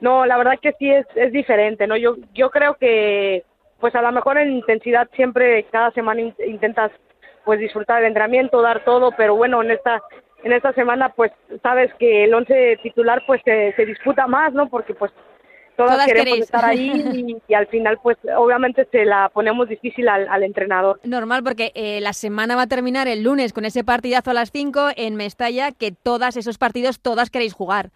No, 0.01 0.25
la 0.25 0.37
verdad 0.37 0.59
que 0.61 0.73
sí 0.73 0.89
es, 0.89 1.05
es 1.15 1.31
diferente, 1.31 1.87
¿no? 1.87 1.97
Yo, 1.97 2.15
yo 2.33 2.51
creo 2.51 2.75
que, 2.75 3.43
pues 3.79 3.95
a 3.95 4.01
lo 4.01 4.11
mejor 4.11 4.37
en 4.37 4.51
intensidad 4.51 5.09
siempre 5.15 5.63
cada 5.71 5.91
semana 5.91 6.21
in 6.21 6.35
intentas 6.45 6.91
pues 7.43 7.59
disfrutar 7.59 7.97
del 7.97 8.09
entrenamiento, 8.09 8.61
dar 8.61 8.83
todo, 8.85 9.11
pero 9.17 9.35
bueno, 9.35 9.63
en 9.63 9.71
esta 9.71 10.01
en 10.43 10.53
esta 10.53 10.71
semana 10.73 11.09
pues 11.09 11.31
sabes 11.63 11.93
que 11.95 12.25
el 12.25 12.33
once 12.33 12.77
titular 12.83 13.23
pues 13.25 13.41
se, 13.43 13.73
se 13.75 13.85
disputa 13.85 14.27
más, 14.27 14.53
¿no? 14.53 14.69
Porque 14.69 14.93
pues 14.93 15.11
todas, 15.79 15.93
Todas 15.93 16.07
queremos 16.07 16.25
queréis. 16.25 16.45
estar 16.45 16.65
ahí 16.65 16.91
y, 17.13 17.37
y, 17.47 17.53
al 17.53 17.67
final 17.67 17.99
pues 18.03 18.17
obviamente 18.37 18.85
se 18.91 19.05
la 19.05 19.29
ponemos 19.29 19.69
difícil 19.69 20.09
al, 20.09 20.27
al 20.27 20.43
entrenador. 20.43 20.99
Normal, 21.05 21.41
porque 21.43 21.71
eh, 21.73 22.01
la 22.01 22.11
semana 22.13 22.55
va 22.57 22.63
a 22.63 22.67
terminar 22.67 23.07
el 23.07 23.23
lunes 23.23 23.53
con 23.53 23.63
ese 23.63 23.85
partidazo 23.85 24.31
a 24.31 24.33
las 24.33 24.51
5 24.51 24.89
en 24.97 25.15
Mestalla, 25.15 25.71
que 25.71 25.91
todas 25.91 26.35
esos 26.35 26.57
partidos, 26.57 26.99
todas 26.99 27.29
queréis 27.29 27.53
jugar. 27.53 27.91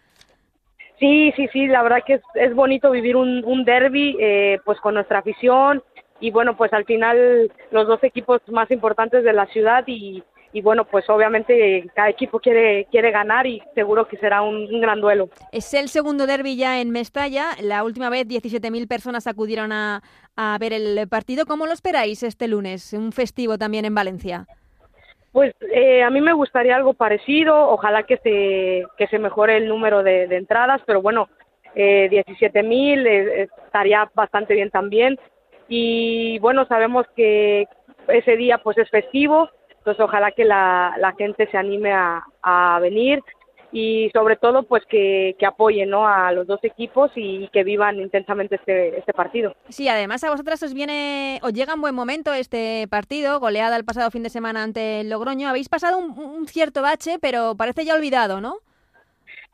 Sí, 1.00 1.34
sí, 1.36 1.50
sí, 1.52 1.68
la 1.68 1.84
verdad 1.84 2.04
que 2.06 2.14
es, 2.14 2.22
es 2.36 2.56
bonito 2.56 2.90
vivir 2.90 3.18
un, 3.18 3.44
un 3.44 3.66
derby 3.66 4.16
eh, 4.20 4.60
pues 4.64 4.80
con 4.80 4.94
nuestra 4.94 5.20
afición 5.20 5.84
y 6.22 6.32
bueno, 6.32 6.56
pues 6.56 6.72
al 6.72 6.86
final 6.86 7.52
los 7.72 7.86
dos 7.86 8.02
equipos 8.04 8.40
más 8.48 8.72
importantes 8.72 9.26
de 9.26 9.34
la 9.34 9.46
ciudad 9.48 9.84
y, 9.88 10.24
y 10.54 10.62
bueno, 10.62 10.86
pues 10.86 11.10
obviamente 11.10 11.90
cada 11.96 12.10
equipo 12.10 12.40
quiere, 12.40 12.86
quiere 12.92 13.12
ganar 13.12 13.48
y 13.48 13.62
seguro 13.76 14.08
que 14.08 14.18
será 14.18 14.42
un, 14.42 14.80
gran 14.80 15.02
duelo. 15.02 15.30
Es 15.52 15.74
el 15.74 15.90
segundo 15.90 16.28
derby 16.28 16.56
ya 16.56 16.80
en 16.80 16.92
Mestalla. 16.92 17.50
La 17.62 17.84
última 17.84 18.10
vez 18.10 18.28
17.000 18.28 18.88
personas 18.88 19.28
acudieron 19.28 19.72
a, 19.72 20.02
a 20.36 20.58
ver 20.60 20.74
el 20.74 21.08
partido. 21.10 21.46
¿Cómo 21.46 21.66
lo 21.66 21.74
esperáis 21.74 22.24
este 22.24 22.48
lunes? 22.48 22.94
Un 22.94 23.12
festivo 23.12 23.58
también 23.58 23.86
en 23.86 23.96
Valencia. 23.96 24.46
Pues 25.34 25.56
eh, 25.74 26.04
a 26.04 26.12
mí 26.12 26.22
me 26.22 26.34
gustaría 26.34 26.76
algo 26.76 26.94
parecido, 26.94 27.70
ojalá 27.70 28.04
que 28.04 28.18
se, 28.18 28.84
que 28.98 29.08
se 29.08 29.18
mejore 29.18 29.58
el 29.58 29.68
número 29.68 30.04
de, 30.04 30.26
entradas, 30.26 30.80
pero 30.86 31.02
bueno, 31.02 31.28
eh, 31.74 32.08
17.000 32.12 33.08
eh, 33.08 33.48
estaría 33.66 34.08
bastante 34.14 34.54
bien 34.54 34.70
también. 34.70 35.20
Y 35.68 36.38
bueno, 36.38 36.68
sabemos 36.68 37.08
que 37.16 37.66
ese 38.10 38.38
día 38.38 38.60
pues 38.60 38.78
es 38.78 38.88
festivo, 38.92 39.50
entonces 39.84 40.02
ojalá 40.02 40.32
que 40.32 40.46
la, 40.46 40.96
la 40.98 41.12
gente 41.12 41.46
se 41.52 41.58
anime 41.58 41.92
a, 41.92 42.24
a 42.42 42.80
venir 42.80 43.22
y 43.74 44.10
sobre 44.14 44.38
todo 44.38 44.64
pues 44.64 44.86
que, 44.86 45.36
que 45.38 45.46
apoyen 45.46 45.90
¿no? 45.90 46.08
a 46.08 46.32
los 46.32 46.48
dos 46.48 46.64
equipos 46.64 47.12
y, 47.16 47.50
que 47.50 47.66
vivan 47.66 48.00
intensamente 48.00 48.56
este, 48.56 48.98
este 48.98 49.12
partido. 49.12 49.54
Sí, 49.68 49.90
además 49.90 50.24
a 50.24 50.30
vosotras 50.30 50.64
os 50.64 50.74
viene, 50.74 51.40
os 51.44 51.52
llega 51.52 51.74
en 51.74 51.82
buen 51.82 51.96
momento 51.96 52.32
este 52.34 52.88
partido, 52.88 53.42
goleada 53.42 53.76
el 53.76 53.84
pasado 53.84 54.10
fin 54.10 54.24
de 54.24 54.30
semana 54.30 54.64
ante 54.64 55.02
el 55.02 55.10
Logroño. 55.10 55.50
Habéis 55.50 55.68
pasado 55.68 55.98
un, 55.98 56.18
un 56.18 56.48
cierto 56.48 56.82
bache, 56.82 57.18
pero 57.20 57.56
parece 57.58 57.84
ya 57.84 57.96
olvidado, 57.96 58.40
¿no? 58.40 58.60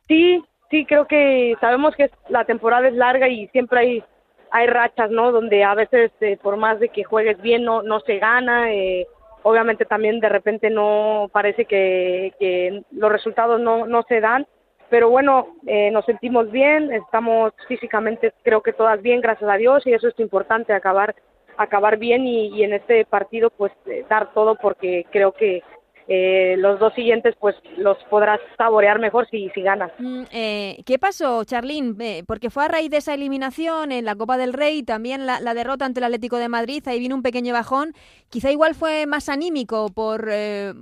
Sí, 0.08 0.44
sí, 0.70 0.86
creo 0.86 1.08
que 1.08 1.56
sabemos 1.60 1.96
que 1.96 2.12
la 2.30 2.46
temporada 2.46 2.88
es 2.88 2.94
larga 2.94 3.28
y 3.28 3.48
siempre 3.48 3.80
hay 3.80 4.04
hay 4.52 4.68
rachas, 4.68 5.10
¿no? 5.12 5.32
Donde 5.32 5.64
a 5.64 5.76
veces 5.76 6.12
eh, 6.22 6.38
por 6.42 6.58
más 6.58 6.80
de 6.80 6.90
que 6.90 7.04
juegues 7.04 7.42
bien 7.42 7.64
no 7.64 7.82
no 7.82 8.00
se 8.02 8.20
gana. 8.20 8.72
Eh, 8.74 9.08
obviamente 9.44 9.86
también 9.86 10.20
de 10.20 10.30
repente 10.30 10.70
no 10.70 11.30
parece 11.32 11.66
que, 11.66 12.84
los 12.92 13.12
resultados 13.12 13.60
no, 13.60 13.86
no 13.86 14.04
se 14.04 14.20
dan, 14.20 14.48
pero 14.90 15.10
bueno, 15.10 15.56
eh, 15.68 15.92
nos 15.92 16.06
sentimos 16.06 16.52
bien, 16.52 16.92
estamos 16.92 17.54
físicamente 17.68 18.34
creo 18.44 18.62
que 18.62 18.74
todas 18.74 19.02
bien, 19.02 19.22
gracias 19.22 19.50
a 19.50 19.58
Dios, 19.58 19.86
y 19.86 19.94
eso 19.94 20.08
es 20.08 20.20
importante, 20.20 20.74
acabar 20.74 21.16
acabar 21.58 21.98
bien 21.98 22.26
y, 22.26 22.48
y 22.58 22.64
en 22.64 22.72
este 22.72 23.04
partido 23.04 23.50
pues 23.50 23.74
eh, 23.86 24.06
dar 24.10 24.34
todo 24.34 24.56
porque 24.56 25.06
creo 25.12 25.34
que 25.34 25.62
eh, 26.12 26.56
los 26.58 26.80
dos 26.80 26.92
siguientes 26.96 27.36
pues 27.40 27.56
los 27.78 27.96
podrás 28.06 28.40
saborear 28.58 28.98
mejor 28.98 29.30
si, 29.30 29.48
si 29.50 29.62
ganas. 29.62 29.92
Mm, 30.00 30.24
eh, 30.32 30.78
¿Qué 30.84 30.98
pasó, 30.98 31.44
Charlín? 31.44 31.96
Eh, 32.02 32.24
porque 32.26 32.50
fue 32.50 32.66
a 32.66 32.68
raíz 32.68 32.90
de 32.90 32.98
esa 32.98 33.14
eliminación 33.14 33.92
en 33.92 34.06
la 34.06 34.16
Copa 34.16 34.40
del 34.40 34.54
Rey, 34.54 34.82
también 34.82 35.28
la, 35.28 35.54
derrota 35.54 35.86
ante 35.86 36.00
el 36.00 36.06
Atlético 36.06 36.38
de 36.38 36.50
Madrid, 36.50 36.82
ahí 36.88 36.98
vino 37.00 37.14
un 37.14 37.22
pequeño 37.22 37.54
bajón. 37.54 37.94
Quizá 38.30 38.50
igual 38.50 38.74
fue 38.74 39.06
más 39.06 39.30
anímico 39.30 39.90
por, 39.94 40.32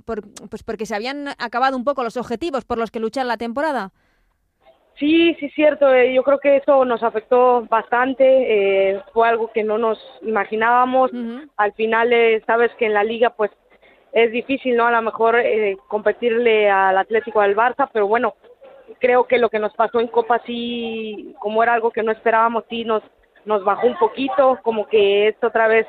por 0.06 0.22
pues 0.48 0.62
porque 0.62 0.86
se 0.86 0.94
habían 0.94 1.28
acabado 1.38 1.76
un 1.76 1.84
poco 1.84 2.04
los 2.04 2.16
objetivos 2.16 2.64
por 2.64 2.78
los 2.78 2.90
que 2.90 2.98
luchar 2.98 3.26
la 3.26 3.36
temporada. 3.36 3.90
Sí, 4.98 5.34
sí, 5.38 5.50
cierto. 5.50 5.86
yo 6.04 6.22
creo 6.22 6.40
que 6.40 6.56
eso 6.56 6.86
nos 6.86 7.02
afectó 7.02 7.66
bastante. 7.68 9.02
fue 9.12 9.28
algo 9.28 9.52
que 9.52 9.62
no 9.62 9.76
nos 9.76 9.98
imaginábamos. 10.22 11.10
Al 11.58 11.72
final, 11.74 12.14
sabes 12.46 12.70
que 12.78 12.86
en 12.86 12.94
la 12.94 13.04
liga, 13.04 13.30
pues 13.30 13.50
es 14.12 14.32
difícil, 14.32 14.76
¿no? 14.76 14.86
A 14.86 14.90
lo 14.90 15.02
mejor 15.02 15.38
eh, 15.38 15.76
competirle 15.88 16.70
al 16.70 16.98
Atlético 16.98 17.42
del 17.42 17.56
Barça, 17.56 17.88
pero 17.92 18.06
bueno, 18.06 18.34
creo 18.98 19.24
que 19.24 19.38
lo 19.38 19.48
que 19.48 19.58
nos 19.58 19.74
pasó 19.74 20.00
en 20.00 20.08
Copa 20.08 20.40
sí, 20.46 21.34
como 21.40 21.62
era 21.62 21.74
algo 21.74 21.90
que 21.90 22.02
no 22.02 22.12
esperábamos, 22.12 22.64
sí 22.68 22.84
nos, 22.84 23.02
nos 23.44 23.64
bajó 23.64 23.86
un 23.86 23.98
poquito, 23.98 24.58
como 24.62 24.86
que 24.86 25.28
es 25.28 25.36
otra 25.42 25.68
vez 25.68 25.86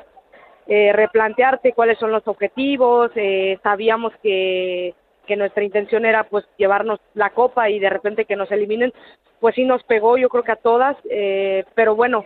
eh, 0.66 0.92
replantearte 0.92 1.72
cuáles 1.72 1.98
son 1.98 2.12
los 2.12 2.26
objetivos, 2.28 3.10
eh, 3.16 3.58
sabíamos 3.62 4.12
que, 4.22 4.94
que 5.26 5.36
nuestra 5.36 5.64
intención 5.64 6.04
era 6.04 6.24
pues 6.24 6.44
llevarnos 6.56 7.00
la 7.14 7.30
Copa 7.30 7.70
y 7.70 7.78
de 7.78 7.90
repente 7.90 8.24
que 8.24 8.36
nos 8.36 8.50
eliminen, 8.52 8.92
pues 9.40 9.54
sí 9.54 9.64
nos 9.64 9.82
pegó 9.84 10.16
yo 10.16 10.28
creo 10.28 10.44
que 10.44 10.52
a 10.52 10.56
todas, 10.56 10.96
eh, 11.10 11.64
pero 11.74 11.96
bueno, 11.96 12.24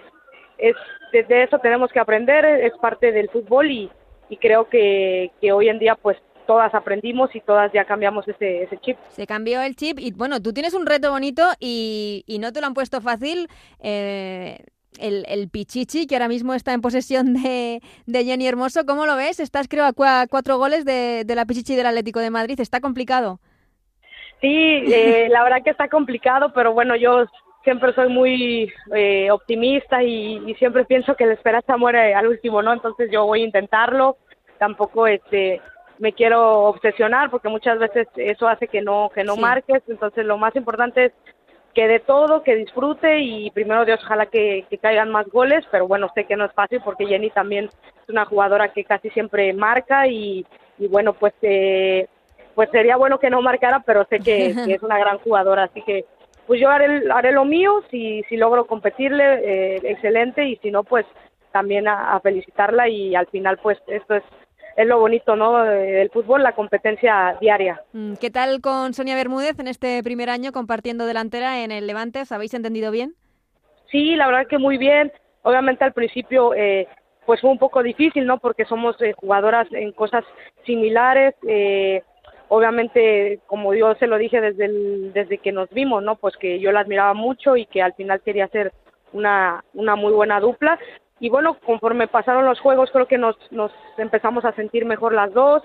es 0.59 0.75
desde 1.13 1.45
eso 1.45 1.59
tenemos 1.59 1.91
que 1.93 2.01
aprender, 2.01 2.45
es 2.45 2.73
parte 2.79 3.13
del 3.13 3.31
fútbol 3.31 3.71
y 3.71 3.91
y 4.29 4.37
creo 4.37 4.69
que, 4.69 5.31
que 5.41 5.53
hoy 5.53 5.69
en 5.69 5.79
día 5.79 5.95
pues 5.95 6.17
todas 6.47 6.75
aprendimos 6.75 7.35
y 7.35 7.41
todas 7.41 7.73
ya 7.73 7.85
cambiamos 7.85 8.27
ese, 8.29 8.63
ese 8.65 8.77
chip. 8.79 8.99
Se 9.09 9.27
cambió 9.27 9.63
el 9.63 9.77
chip 9.77 9.99
y 9.99 10.13
bueno, 10.13 10.41
tú 10.41 10.53
tienes 10.53 10.75
un 10.75 10.87
reto 10.87 11.11
bonito 11.11 11.43
y, 11.59 12.25
y 12.27 12.39
no 12.39 12.53
te 12.53 12.61
lo 12.61 12.67
han 12.67 12.75
puesto 12.75 13.01
fácil. 13.01 13.49
Eh, 13.81 14.59
el, 15.01 15.25
el, 15.29 15.49
Pichichi, 15.49 16.07
que 16.07 16.15
ahora 16.15 16.29
mismo 16.29 16.55
está 16.55 16.73
en 16.73 16.81
posesión 16.81 17.35
de, 17.35 17.81
de 18.07 18.25
Jenny 18.25 18.47
Hermoso, 18.47 18.87
¿cómo 18.87 19.07
lo 19.07 19.17
ves? 19.17 19.41
Estás 19.41 19.67
creo 19.69 19.85
a 19.87 19.93
cuatro 19.93 20.59
goles 20.59 20.85
de, 20.85 21.25
de 21.25 21.35
la 21.35 21.47
Pichichi 21.47 21.75
del 21.75 21.87
Atlético 21.87 22.21
de 22.21 22.31
Madrid, 22.31 22.61
¿está 22.61 22.81
complicado? 22.81 23.41
Sí, 24.41 24.47
eh, 24.49 25.29
la 25.31 25.43
verdad 25.43 25.63
que 25.65 25.71
está 25.71 25.89
complicado, 25.89 26.53
pero 26.53 26.75
bueno, 26.75 26.97
yo 26.97 27.25
siempre 27.65 27.93
soy 27.95 28.09
muy 28.09 28.73
eh, 28.95 29.31
optimista 29.31 30.03
y, 30.03 30.55
siempre 30.59 30.85
pienso 30.85 31.17
que 31.17 31.27
la 31.27 31.33
esperanza 31.33 31.77
muere 31.77 32.15
al 32.15 32.29
último, 32.29 32.63
¿no? 32.63 32.73
Entonces 32.73 33.11
yo 33.11 33.27
voy 33.27 33.43
a 33.43 33.47
intentarlo. 33.47 34.17
Tampoco 34.59 35.07
este 35.07 35.61
me 35.99 36.13
quiero 36.13 36.65
obsesionar 36.65 37.31
porque 37.31 37.49
muchas 37.49 37.79
veces 37.79 38.09
eso 38.17 38.49
hace 38.49 38.69
que 38.69 38.83
no 38.83 39.11
que 39.13 39.25
no 39.25 39.37
marques. 39.37 39.83
Entonces 39.89 40.25
lo 40.25 40.39
más 40.39 40.55
importante 40.55 41.07
es 41.07 41.13
que 41.75 41.89
de 41.89 41.99
todo, 41.99 42.45
que 42.45 42.55
disfrute 42.55 43.21
y 43.21 43.51
primero 43.51 43.85
Dios 43.85 44.01
ojalá 44.05 44.27
que, 44.27 44.65
caigan 44.81 45.11
más 45.11 45.27
goles, 45.27 45.65
pero 45.73 45.89
bueno, 45.89 46.09
sé 46.15 46.25
que 46.25 46.37
no 46.37 46.45
es 46.45 46.53
fácil 46.53 46.81
porque 46.85 47.07
Jenny 47.07 47.31
también 47.31 47.65
es 47.65 48.09
una 48.09 48.25
jugadora 48.27 48.69
que 48.69 48.85
casi 48.85 49.11
siempre 49.11 49.53
marca 49.53 50.07
y, 50.07 50.47
y 50.79 50.87
bueno, 50.87 51.15
pues 51.15 51.35
eh, 51.43 52.07
pues 52.55 52.71
sería 52.71 52.97
bueno 52.97 53.19
que 53.19 53.31
no 53.31 53.43
marcara, 53.43 53.83
pero 53.85 54.07
sé 54.09 54.21
que 54.21 54.47
es 54.69 54.83
una 54.83 54.99
gran 54.99 55.19
jugadora, 55.19 55.65
así 55.65 55.83
que 55.83 56.05
pues 56.47 56.61
yo 56.61 56.69
haré, 56.71 57.03
haré 57.13 57.33
lo 57.33 57.45
mío, 57.45 57.83
si, 57.91 58.23
si 58.29 58.37
logro 58.37 58.67
competirle, 58.67 59.25
eh, 59.45 59.81
excelente, 59.85 60.45
y 60.47 60.57
si 60.57 60.71
no, 60.71 60.85
pues 60.85 61.07
también 61.53 61.87
a, 61.87 62.19
felicitarla 62.21 62.89
y 62.89 63.15
al 63.15 63.27
final, 63.29 63.59
pues 63.63 63.79
esto 63.87 64.17
es, 64.17 64.25
es 64.77 64.87
lo 64.87 64.99
bonito, 64.99 65.37
¿no? 65.37 65.63
Del 65.63 66.11
fútbol, 66.11 66.43
la 66.43 66.53
competencia 66.53 67.37
diaria. 67.41 67.81
Mm, 67.93 68.15
¿Qué 68.21 68.31
tal 68.31 68.61
con 68.61 68.93
Sonia 68.93 69.15
Bermúdez 69.15 69.59
en 69.61 69.69
este 69.69 70.03
primer 70.03 70.31
año 70.31 70.51
compartiendo 70.51 71.07
delantera 71.07 71.63
en 71.63 71.71
el 71.71 71.87
Levante? 71.87 72.23
¿Os 72.23 72.33
habéis 72.33 72.55
entendido 72.55 72.91
bien? 72.91 73.15
Sí, 73.91 74.17
la 74.17 74.27
verdad 74.27 74.49
que 74.49 74.59
muy 74.59 74.79
bien. 74.79 75.13
Obviamente 75.43 75.85
al 75.85 75.93
principio 75.93 76.55
eh, 76.55 76.89
pues 77.25 77.41
fue 77.41 77.51
un 77.51 77.59
poco 77.59 77.83
difícil, 77.83 78.27
¿no? 78.27 78.39
Porque 78.39 78.65
somos 78.65 79.01
eh, 79.01 79.13
jugadoras 79.13 79.69
en 79.73 79.93
cosas 79.93 80.25
similares. 80.67 81.35
Eh, 81.47 82.03
obviamente, 82.49 83.41
como 83.47 83.75
yo 83.75 83.95
se 83.95 84.07
lo 84.07 84.19
dije 84.19 84.41
desde, 84.41 84.69
desde 85.13 85.39
que 85.39 85.53
nos 85.53 85.69
vimos, 85.71 86.03
¿no? 86.03 86.17
Pues 86.17 86.37
que 86.37 86.61
yo 86.61 86.73
la 86.73 86.81
admiraba 86.81 87.15
mucho 87.15 87.57
y 87.57 87.67
que 87.67 87.83
al 87.83 87.95
final 87.95 88.21
quería 88.21 88.49
ser 88.49 88.73
una, 89.13 89.65
una 89.75 89.97
muy 89.97 90.13
buena 90.13 90.41
dupla. 90.41 90.79
Y 91.21 91.31
bueno, 91.31 91.57
conforme 91.65 92.09
pasaron 92.09 92.45
los 92.45 92.61
juegos, 92.61 92.91
creo 92.93 93.07
que 93.07 93.19
nos, 93.19 93.37
nos 93.51 93.73
empezamos 93.97 94.45
a 94.45 94.53
sentir 94.53 94.85
mejor 94.85 95.15
las 95.15 95.33
dos. 95.33 95.63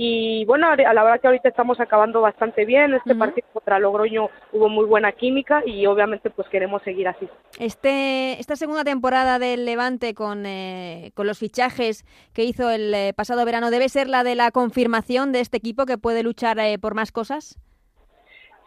Y 0.00 0.44
bueno, 0.44 0.68
a 0.68 0.76
la 0.76 1.02
verdad 1.02 1.20
que 1.20 1.26
ahorita 1.26 1.48
estamos 1.48 1.80
acabando 1.80 2.20
bastante 2.20 2.64
bien. 2.64 2.94
Este 2.94 3.16
partido 3.16 3.48
contra 3.52 3.80
Logroño 3.80 4.30
hubo 4.52 4.68
muy 4.68 4.84
buena 4.84 5.10
química 5.10 5.60
y 5.66 5.86
obviamente 5.86 6.30
pues 6.30 6.48
queremos 6.48 6.82
seguir 6.82 7.08
así. 7.08 7.28
Este, 7.58 8.38
esta 8.38 8.54
segunda 8.54 8.84
temporada 8.84 9.40
del 9.40 9.66
Levante 9.66 10.14
con, 10.14 10.46
eh, 10.46 11.10
con 11.14 11.26
los 11.26 11.40
fichajes 11.40 12.04
que 12.32 12.44
hizo 12.44 12.70
el 12.70 12.94
eh, 12.94 13.12
pasado 13.12 13.44
verano, 13.44 13.72
¿debe 13.72 13.88
ser 13.88 14.06
la 14.06 14.22
de 14.22 14.36
la 14.36 14.52
confirmación 14.52 15.32
de 15.32 15.40
este 15.40 15.56
equipo 15.56 15.84
que 15.84 15.98
puede 15.98 16.22
luchar 16.22 16.60
eh, 16.60 16.78
por 16.78 16.94
más 16.94 17.10
cosas? 17.10 17.58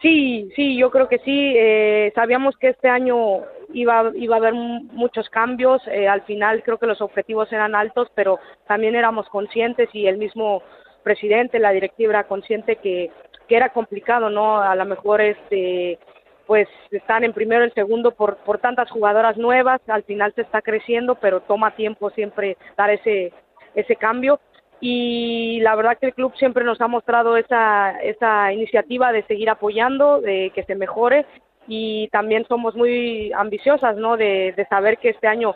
Sí, 0.02 0.52
sí, 0.58 0.76
yo 0.78 0.92
creo 0.92 1.08
que 1.08 1.20
sí. 1.20 2.12
sabíamos 2.14 2.58
que 2.58 2.70
este 2.70 2.90
año 2.90 3.44
iba, 3.72 4.12
iba 4.16 4.36
a 4.36 4.40
haber 4.40 4.54
muchos 4.54 5.30
cambios. 5.30 5.82
al 5.88 6.24
final 6.24 6.62
creo 6.64 6.78
que 6.78 6.88
los 6.88 7.00
objetivos 7.00 7.54
eran 7.54 7.74
altos, 7.74 8.10
pero 8.16 8.40
también 8.68 8.96
éramos 8.96 9.30
conscientes 9.30 9.88
y 9.94 10.08
el 10.08 10.18
mismo 10.18 10.64
presidente, 11.04 11.60
la 11.60 11.72
directiva 11.72 12.14
era 12.14 12.24
consciente 12.26 12.78
que, 12.78 13.12
que 13.48 13.56
era 13.58 13.70
complicado, 13.70 14.30
¿no? 14.30 14.62
A 14.62 14.76
lo 14.76 14.86
mejor 14.86 15.22
este 15.22 16.00
pues 16.48 16.68
están 16.92 17.24
en 17.24 17.32
primero 17.32 17.66
y 17.66 17.72
segundo 17.72 18.12
por, 18.12 18.36
por 18.38 18.58
tantas 18.58 18.92
jugadoras 18.92 19.38
nuevas, 19.38 19.80
al 19.88 20.04
final 20.04 20.34
se 20.36 20.42
está 20.42 20.62
creciendo, 20.62 21.16
pero 21.16 21.40
toma 21.40 21.76
tiempo 21.76 22.10
siempre 22.10 22.58
dar 22.76 22.90
ese, 22.90 23.32
ese 23.74 23.96
cambio. 23.96 24.40
Y 24.82 25.62
la 25.62 25.76
verdad 25.76 25.98
que 25.98 26.08
el 26.08 26.14
club 26.14 26.34
siempre 26.36 26.66
nos 26.66 26.82
ha 26.82 26.88
mostrado 26.88 27.38
esa, 27.38 28.02
esa 28.02 28.52
iniciativa 28.52 29.14
de 29.14 29.24
seguir 29.24 29.50
apoyando, 29.50 30.20
de 30.20 30.52
que 30.54 30.64
se 30.64 30.76
mejore 30.76 31.26
y 31.68 32.10
también 32.10 32.46
somos 32.48 32.76
muy 32.76 33.32
ambiciosas, 33.34 33.96
¿no? 33.96 34.18
De 34.18 34.68
saber 34.70 34.98
que 34.98 35.10
este 35.10 35.28
año 35.28 35.56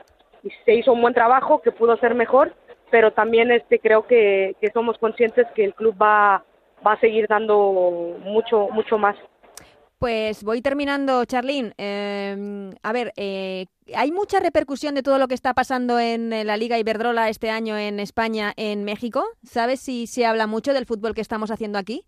se 0.63 0.75
hizo 0.75 0.93
un 0.93 1.01
buen 1.01 1.13
trabajo, 1.13 1.61
que 1.61 1.71
pudo 1.71 1.97
ser 1.97 2.15
mejor 2.15 2.53
pero 2.95 3.11
también 3.11 3.51
este 3.51 3.77
creo 3.79 4.07
que, 4.07 4.55
somos 4.73 4.97
conscientes 4.99 5.45
que 5.53 5.65
el 5.65 5.73
club 5.73 6.01
va, 6.01 6.45
va 6.87 6.93
a 6.93 6.99
seguir 7.01 7.27
dando 7.27 8.15
mucho 8.23 8.69
mucho 8.71 8.97
más. 8.97 9.17
Pues 9.99 10.45
voy 10.45 10.61
terminando, 10.61 11.25
Charlín. 11.25 11.73
Em, 11.77 12.71
a 12.83 12.93
ver, 12.93 13.11
eh, 13.17 13.65
¿hay 13.93 14.13
mucha 14.13 14.39
repercusión 14.39 14.95
de 14.95 15.03
todo 15.03 15.17
lo 15.17 15.27
que 15.27 15.35
está 15.35 15.53
pasando 15.53 15.99
en 15.99 16.29
la 16.47 16.55
Liga 16.55 16.79
Iberdrola 16.79 17.27
este 17.27 17.49
año 17.49 17.77
en 17.77 17.99
España, 17.99 18.53
en 18.55 18.85
México? 18.85 19.25
¿Sabes 19.43 19.81
si 19.81 20.07
se 20.07 20.25
habla 20.25 20.47
mucho 20.47 20.71
del 20.71 20.85
fútbol 20.85 21.15
que 21.15 21.21
estamos 21.21 21.51
haciendo 21.51 21.77
aquí? 21.77 22.05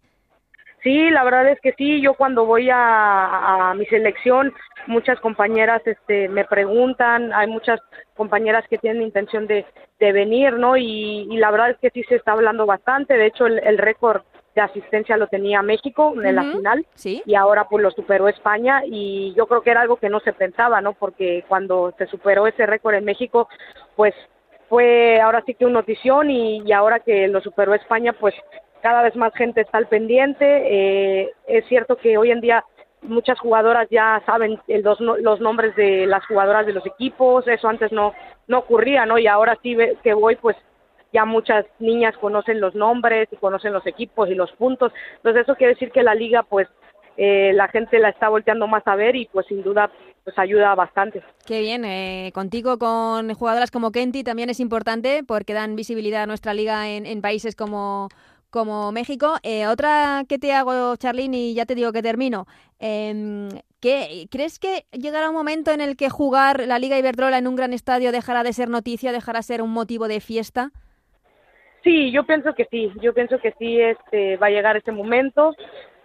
Sí, 0.88 1.10
la 1.10 1.26
verdad 1.26 1.50
es 1.50 1.60
que 1.60 1.74
sí. 1.74 2.00
Yo 2.00 2.14
cuando 2.14 2.46
voy 2.46 2.70
a, 2.72 3.74
mi 3.76 3.86
selección, 3.88 4.54
muchas 4.86 5.20
compañeras 5.20 5.82
este, 5.86 6.30
me 6.30 6.46
preguntan, 6.46 7.34
hay 7.34 7.48
muchas 7.48 7.82
compañeras 8.16 8.64
que 8.70 8.78
tienen 8.78 9.02
intención 9.02 9.48
de, 9.48 9.66
venir, 10.00 10.54
¿no? 10.54 10.78
Y, 10.78 11.26
la 11.36 11.52
verdad 11.52 11.72
es 11.72 11.78
que 11.80 11.90
sí 11.90 12.04
se 12.04 12.16
está 12.16 12.32
hablando 12.32 12.66
bastante. 12.66 13.16
De 13.16 13.26
hecho, 13.26 13.48
el 13.48 13.78
récord 13.78 14.22
de 14.56 14.62
asistencia 14.62 15.18
lo 15.18 15.28
tenía 15.28 15.62
México 15.62 16.14
en 16.24 16.36
la 16.36 16.44
final 16.44 16.86
y 17.04 17.36
ahora 17.36 17.68
pues 17.68 17.84
lo 17.84 17.92
superó 17.92 18.30
España 18.30 18.82
y 18.86 19.34
yo 19.36 19.46
creo 19.46 19.62
que 19.62 19.72
era 19.72 19.82
algo 19.82 19.98
que 19.98 20.10
no 20.10 20.22
se 20.22 20.32
pensaba, 20.32 20.80
¿no? 20.80 20.94
Porque 20.94 21.44
cuando 21.50 21.94
se 21.98 22.08
superó 22.08 22.48
ese 22.48 22.66
récord 22.66 22.96
en 22.96 23.04
México, 23.04 23.50
pues 23.98 24.16
fue 24.70 25.22
ahora 25.22 25.44
sí 25.46 25.54
que 25.54 25.66
una 25.66 25.80
notición 25.80 26.30
y, 26.30 26.72
ahora 26.72 27.00
que 27.00 27.28
lo 27.28 27.42
superó 27.42 27.74
España, 27.74 28.14
pues 28.14 28.36
cada 28.88 29.02
vez 29.02 29.18
más 29.18 29.34
gente 29.36 29.60
está 29.60 29.80
al 29.80 29.88
pendiente. 29.88 30.46
Eh, 30.46 31.34
es 31.46 31.66
cierto 31.68 31.98
que 31.98 32.18
hoy 32.18 32.32
en 32.32 32.40
día 32.40 32.64
muchas 33.02 33.38
jugadoras 33.38 33.90
ya 33.92 34.24
saben 34.26 34.62
los, 34.68 35.02
los 35.02 35.42
nombres 35.42 35.76
de 35.76 36.06
las 36.06 36.26
jugadoras 36.26 36.66
de 36.66 36.72
los 36.72 36.86
equipos, 36.86 37.46
eso 37.50 37.68
antes 37.68 37.92
no 37.92 38.14
no 38.48 38.60
ocurría, 38.60 39.06
¿no? 39.06 39.18
Y 39.18 39.28
ahora 39.28 39.58
sí 39.62 39.76
que 40.04 40.14
voy, 40.14 40.38
pues 40.38 40.56
ya 41.12 41.26
muchas 41.26 41.66
niñas 41.80 42.16
conocen 42.18 42.62
los 42.62 42.76
nombres 42.76 43.28
y 43.30 43.36
conocen 43.36 43.74
los 43.74 43.86
equipos 43.86 44.30
y 44.30 44.36
los 44.36 44.54
puntos. 44.54 44.94
Entonces 45.18 45.44
eso 45.44 45.56
quiere 45.56 45.74
decir 45.74 45.92
que 45.92 46.02
la 46.02 46.16
liga 46.16 46.44
pues 46.44 46.70
eh, 47.18 47.52
la 47.54 47.68
gente 47.68 48.00
la 48.00 48.08
está 48.10 48.30
volteando 48.30 48.68
más 48.68 48.84
a 48.86 48.96
ver 48.96 49.18
y 49.18 49.26
pues 49.26 49.48
sin 49.48 49.64
duda 49.64 49.92
pues 50.24 50.38
ayuda 50.38 50.76
bastante. 50.76 51.24
Qué 51.46 51.62
bien, 51.62 51.86
eh, 51.86 52.32
contigo 52.34 52.78
con 52.78 53.34
jugadoras 53.34 53.72
como 53.72 53.92
Kenty 53.92 54.24
también 54.24 54.50
es 54.50 54.60
importante 54.60 55.24
porque 55.26 55.54
dan 55.54 55.78
visibilidad 55.78 56.24
a 56.24 56.28
nuestra 56.28 56.54
liga 56.54 56.90
en, 56.90 57.22
países 57.22 57.56
como, 57.56 58.10
como 58.58 58.92
México. 58.92 59.36
Eh, 59.44 59.68
otra 59.68 60.24
que 60.28 60.40
te 60.40 60.52
hago, 60.52 60.96
Charlene, 60.96 61.38
y 61.38 61.54
ya 61.54 61.66
te 61.66 61.76
digo 61.76 61.92
que 61.92 62.02
termino. 62.02 62.48
Eh, 62.80 63.48
¿qué, 63.80 64.28
¿Crees 64.32 64.58
que 64.58 64.86
llegará 64.92 65.30
un 65.30 65.36
momento 65.36 65.72
en 65.72 65.82
el 65.82 65.96
que 65.96 66.10
jugar 66.10 66.66
la 66.66 66.80
Liga 66.80 66.98
Iberdrola 66.98 67.38
en 67.38 67.48
un 67.48 67.56
gran 67.56 67.72
estadio 67.74 68.12
dejará 68.12 68.42
de 68.44 68.54
ser 68.54 68.70
noticia, 68.70 69.12
dejará 69.12 69.40
de 69.40 69.44
ser 69.44 69.62
un 69.62 69.72
motivo 69.72 70.08
de 70.08 70.22
fiesta? 70.22 70.72
Sí, 71.84 72.12
yo 72.12 72.26
pienso 72.26 72.54
que 72.56 72.66
sí, 72.72 72.92
yo 73.00 73.14
pienso 73.14 73.38
que 73.38 73.54
sí 73.60 73.80
este, 73.80 74.38
va 74.38 74.48
a 74.48 74.50
llegar 74.50 74.76
ese 74.76 74.92
momento. 74.92 75.54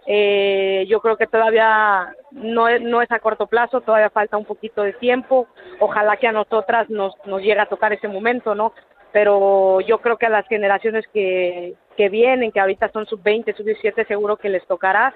Eh, 0.05 0.85
yo 0.89 0.99
creo 0.99 1.17
que 1.17 1.27
todavía 1.27 2.13
no 2.31 2.67
es, 2.67 2.81
no 2.81 3.01
es 3.01 3.11
a 3.11 3.19
corto 3.19 3.47
plazo, 3.47 3.81
todavía 3.81 4.09
falta 4.09 4.37
un 4.37 4.45
poquito 4.45 4.83
de 4.83 4.93
tiempo. 4.93 5.47
Ojalá 5.79 6.17
que 6.17 6.27
a 6.27 6.31
nosotras 6.31 6.89
nos, 6.89 7.13
nos 7.25 7.41
llegue 7.41 7.59
a 7.59 7.65
tocar 7.65 7.93
ese 7.93 8.07
momento, 8.07 8.53
¿no? 8.53 8.73
Pero 9.11 9.79
yo 9.81 9.99
creo 9.99 10.17
que 10.17 10.25
a 10.25 10.29
las 10.29 10.47
generaciones 10.47 11.05
que, 11.13 11.75
que 11.95 12.09
vienen, 12.09 12.51
que 12.51 12.59
ahorita 12.59 12.91
son 12.91 13.05
sub-20, 13.05 13.55
sub-17, 13.55 14.07
seguro 14.07 14.37
que 14.37 14.49
les 14.49 14.65
tocará. 14.67 15.13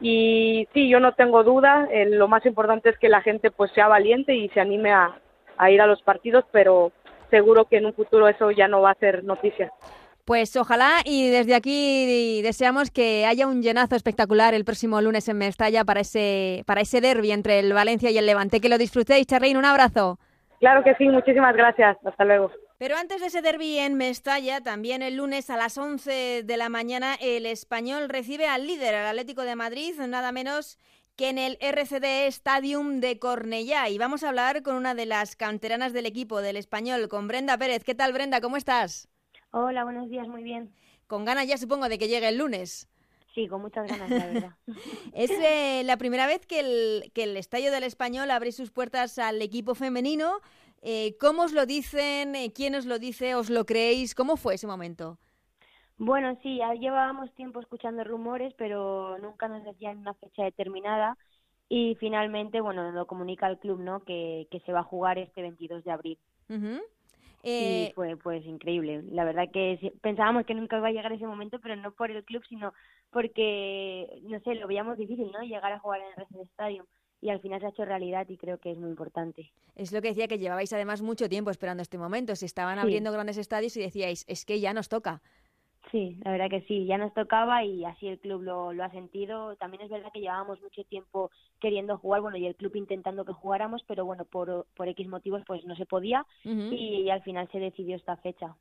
Y 0.00 0.68
sí, 0.72 0.88
yo 0.88 1.00
no 1.00 1.12
tengo 1.12 1.42
duda, 1.42 1.88
eh, 1.90 2.06
lo 2.08 2.28
más 2.28 2.46
importante 2.46 2.90
es 2.90 2.98
que 2.98 3.08
la 3.08 3.20
gente 3.20 3.50
pues 3.50 3.72
sea 3.72 3.88
valiente 3.88 4.34
y 4.34 4.48
se 4.50 4.60
anime 4.60 4.92
a, 4.92 5.18
a 5.56 5.70
ir 5.70 5.80
a 5.80 5.86
los 5.86 6.02
partidos, 6.02 6.44
pero 6.52 6.92
seguro 7.30 7.64
que 7.64 7.78
en 7.78 7.86
un 7.86 7.94
futuro 7.94 8.28
eso 8.28 8.50
ya 8.50 8.68
no 8.68 8.80
va 8.80 8.92
a 8.92 8.94
ser 8.94 9.24
noticia. 9.24 9.72
Pues 10.24 10.54
ojalá 10.56 10.96
y 11.06 11.30
desde 11.30 11.54
aquí 11.54 12.42
deseamos 12.42 12.90
que 12.90 13.24
haya 13.24 13.46
un 13.46 13.62
llenazo 13.62 13.96
espectacular 13.96 14.52
el 14.52 14.66
próximo 14.66 15.00
lunes 15.00 15.26
en 15.28 15.38
Mestalla 15.38 15.84
para 15.84 16.00
ese, 16.00 16.64
para 16.66 16.82
ese 16.82 17.00
derby 17.00 17.32
entre 17.32 17.60
el 17.60 17.72
Valencia 17.72 18.10
y 18.10 18.18
el 18.18 18.26
Levante. 18.26 18.60
Que 18.60 18.68
lo 18.68 18.76
disfrutéis, 18.76 19.26
Charrein, 19.26 19.56
un 19.56 19.64
abrazo. 19.64 20.18
Claro 20.60 20.84
que 20.84 20.94
sí, 20.96 21.08
muchísimas 21.08 21.56
gracias. 21.56 21.96
Hasta 22.04 22.24
luego. 22.26 22.50
Pero 22.78 22.96
antes 22.96 23.20
de 23.20 23.26
ese 23.26 23.42
derby 23.42 23.76
en 23.76 23.94
Mestalla, 23.94 24.60
también 24.60 25.02
el 25.02 25.16
lunes 25.16 25.50
a 25.50 25.56
las 25.56 25.76
11 25.76 26.44
de 26.44 26.56
la 26.56 26.68
mañana, 26.68 27.16
el 27.20 27.44
español 27.44 28.08
recibe 28.08 28.46
al 28.46 28.68
líder, 28.68 28.94
al 28.94 29.06
Atlético 29.06 29.42
de 29.42 29.56
Madrid, 29.56 29.98
nada 29.98 30.30
menos 30.30 30.78
que 31.16 31.28
en 31.28 31.38
el 31.38 31.58
RCD 31.60 32.28
Stadium 32.28 33.00
de 33.00 33.18
Cornellá. 33.18 33.88
Y 33.88 33.98
vamos 33.98 34.22
a 34.22 34.28
hablar 34.28 34.62
con 34.62 34.76
una 34.76 34.94
de 34.94 35.06
las 35.06 35.34
canteranas 35.34 35.92
del 35.92 36.06
equipo 36.06 36.40
del 36.40 36.56
español, 36.56 37.08
con 37.08 37.26
Brenda 37.26 37.58
Pérez. 37.58 37.82
¿Qué 37.82 37.96
tal, 37.96 38.12
Brenda? 38.12 38.40
¿Cómo 38.40 38.56
estás? 38.56 39.08
Hola, 39.50 39.82
buenos 39.82 40.08
días, 40.08 40.28
muy 40.28 40.44
bien. 40.44 40.72
Con 41.08 41.24
ganas 41.24 41.48
ya 41.48 41.58
supongo 41.58 41.88
de 41.88 41.98
que 41.98 42.06
llegue 42.06 42.28
el 42.28 42.38
lunes. 42.38 42.88
Sí, 43.34 43.48
con 43.48 43.60
muchas 43.60 43.88
ganas, 43.88 44.08
la 44.08 44.26
verdad. 44.26 44.56
es 45.14 45.30
eh, 45.30 45.82
la 45.84 45.96
primera 45.96 46.28
vez 46.28 46.46
que 46.46 46.60
el, 46.60 47.10
que 47.12 47.24
el 47.24 47.36
Estadio 47.36 47.72
del 47.72 47.82
Español 47.82 48.30
abre 48.30 48.52
sus 48.52 48.70
puertas 48.70 49.18
al 49.18 49.42
equipo 49.42 49.74
femenino. 49.74 50.40
Eh, 50.82 51.16
¿Cómo 51.18 51.42
os 51.42 51.52
lo 51.52 51.66
dicen? 51.66 52.34
Eh, 52.34 52.52
¿Quién 52.52 52.74
os 52.74 52.86
lo 52.86 52.98
dice? 52.98 53.34
¿Os 53.34 53.50
lo 53.50 53.64
creéis? 53.66 54.14
¿Cómo 54.14 54.36
fue 54.36 54.54
ese 54.54 54.66
momento? 54.66 55.18
Bueno, 55.98 56.38
sí, 56.42 56.58
ya 56.58 56.74
llevábamos 56.74 57.34
tiempo 57.34 57.60
escuchando 57.60 58.04
rumores, 58.04 58.54
pero 58.56 59.18
nunca 59.18 59.48
nos 59.48 59.64
decían 59.64 59.98
una 59.98 60.14
fecha 60.14 60.44
determinada. 60.44 61.16
Y 61.68 61.96
finalmente, 61.96 62.60
bueno, 62.60 62.92
lo 62.92 63.06
comunica 63.06 63.48
el 63.48 63.58
club, 63.58 63.80
¿no? 63.80 64.00
Que, 64.04 64.46
que 64.50 64.60
se 64.60 64.72
va 64.72 64.80
a 64.80 64.84
jugar 64.84 65.18
este 65.18 65.42
22 65.42 65.84
de 65.84 65.90
abril. 65.90 66.18
Eh, 67.42 67.88
y 67.90 67.92
fue 67.94 68.16
pues 68.16 68.44
increíble. 68.46 69.02
La 69.10 69.24
verdad 69.24 69.48
que 69.52 69.92
pensábamos 70.00 70.46
que 70.46 70.54
nunca 70.54 70.78
iba 70.78 70.88
a 70.88 70.92
llegar 70.92 71.12
ese 71.12 71.26
momento, 71.26 71.58
pero 71.60 71.76
no 71.76 71.92
por 71.92 72.10
el 72.10 72.24
club, 72.24 72.42
sino 72.48 72.72
porque, 73.10 74.20
no 74.24 74.40
sé, 74.40 74.54
lo 74.54 74.66
veíamos 74.66 74.98
difícil, 74.98 75.30
¿no? 75.32 75.40
Llegar 75.42 75.72
a 75.72 75.78
jugar 75.78 76.00
en 76.00 76.06
el 76.08 76.16
Resident 76.16 76.50
Stadium. 76.50 76.86
Y 77.20 77.30
al 77.30 77.40
final 77.40 77.60
se 77.60 77.66
ha 77.66 77.70
hecho 77.70 77.84
realidad 77.84 78.28
y 78.28 78.36
creo 78.36 78.58
que 78.58 78.70
es 78.70 78.78
muy 78.78 78.90
importante. 78.90 79.50
Es 79.74 79.92
lo 79.92 80.00
que 80.00 80.08
decía 80.08 80.28
que 80.28 80.38
llevabais 80.38 80.72
además 80.72 81.02
mucho 81.02 81.28
tiempo 81.28 81.50
esperando 81.50 81.82
este 81.82 81.98
momento. 81.98 82.36
Se 82.36 82.46
estaban 82.46 82.78
abriendo 82.78 83.12
grandes 83.12 83.38
estadios 83.38 83.76
y 83.76 83.80
decíais, 83.80 84.24
es 84.28 84.44
que 84.44 84.60
ya 84.60 84.72
nos 84.72 84.88
toca. 84.88 85.20
Sí, 85.90 86.18
la 86.22 86.32
verdad 86.32 86.50
que 86.50 86.60
sí, 86.62 86.84
ya 86.84 86.98
nos 86.98 87.14
tocaba 87.14 87.64
y 87.64 87.84
así 87.84 88.08
el 88.08 88.18
club 88.18 88.42
lo, 88.42 88.72
lo 88.72 88.84
ha 88.84 88.90
sentido. 88.90 89.56
También 89.56 89.82
es 89.82 89.90
verdad 89.90 90.10
que 90.12 90.20
llevábamos 90.20 90.60
mucho 90.60 90.84
tiempo 90.84 91.30
queriendo 91.60 91.96
jugar, 91.96 92.20
bueno, 92.20 92.36
y 92.36 92.46
el 92.46 92.56
club 92.56 92.76
intentando 92.76 93.24
que 93.24 93.32
jugáramos, 93.32 93.82
pero 93.86 94.04
bueno, 94.04 94.24
por, 94.24 94.66
por 94.76 94.88
X 94.88 95.08
motivos 95.08 95.42
pues 95.46 95.64
no 95.64 95.76
se 95.76 95.86
podía 95.86 96.26
y, 96.44 97.08
al 97.08 97.22
final 97.22 97.48
se 97.50 97.58
decidió 97.58 97.96
esta 97.96 98.16
fecha. 98.18 98.54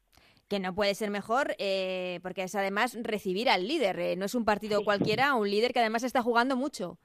Que 0.48 0.60
no 0.60 0.74
puede 0.74 0.96
ser 0.96 1.10
mejor, 1.10 1.56
eh, 1.60 2.22
porque 2.24 2.44
es 2.44 2.56
además 2.56 2.98
recibir 3.02 3.50
al 3.50 3.68
líder, 3.68 4.00
eh, 4.00 4.16
no 4.16 4.26
es 4.26 4.34
un 4.34 4.46
partido 4.46 4.84
cualquiera, 4.86 5.36
un 5.36 5.50
líder 5.50 5.74
que 5.74 5.80
además 5.80 6.04
está 6.04 6.22
jugando 6.22 6.56
mucho. 6.56 6.98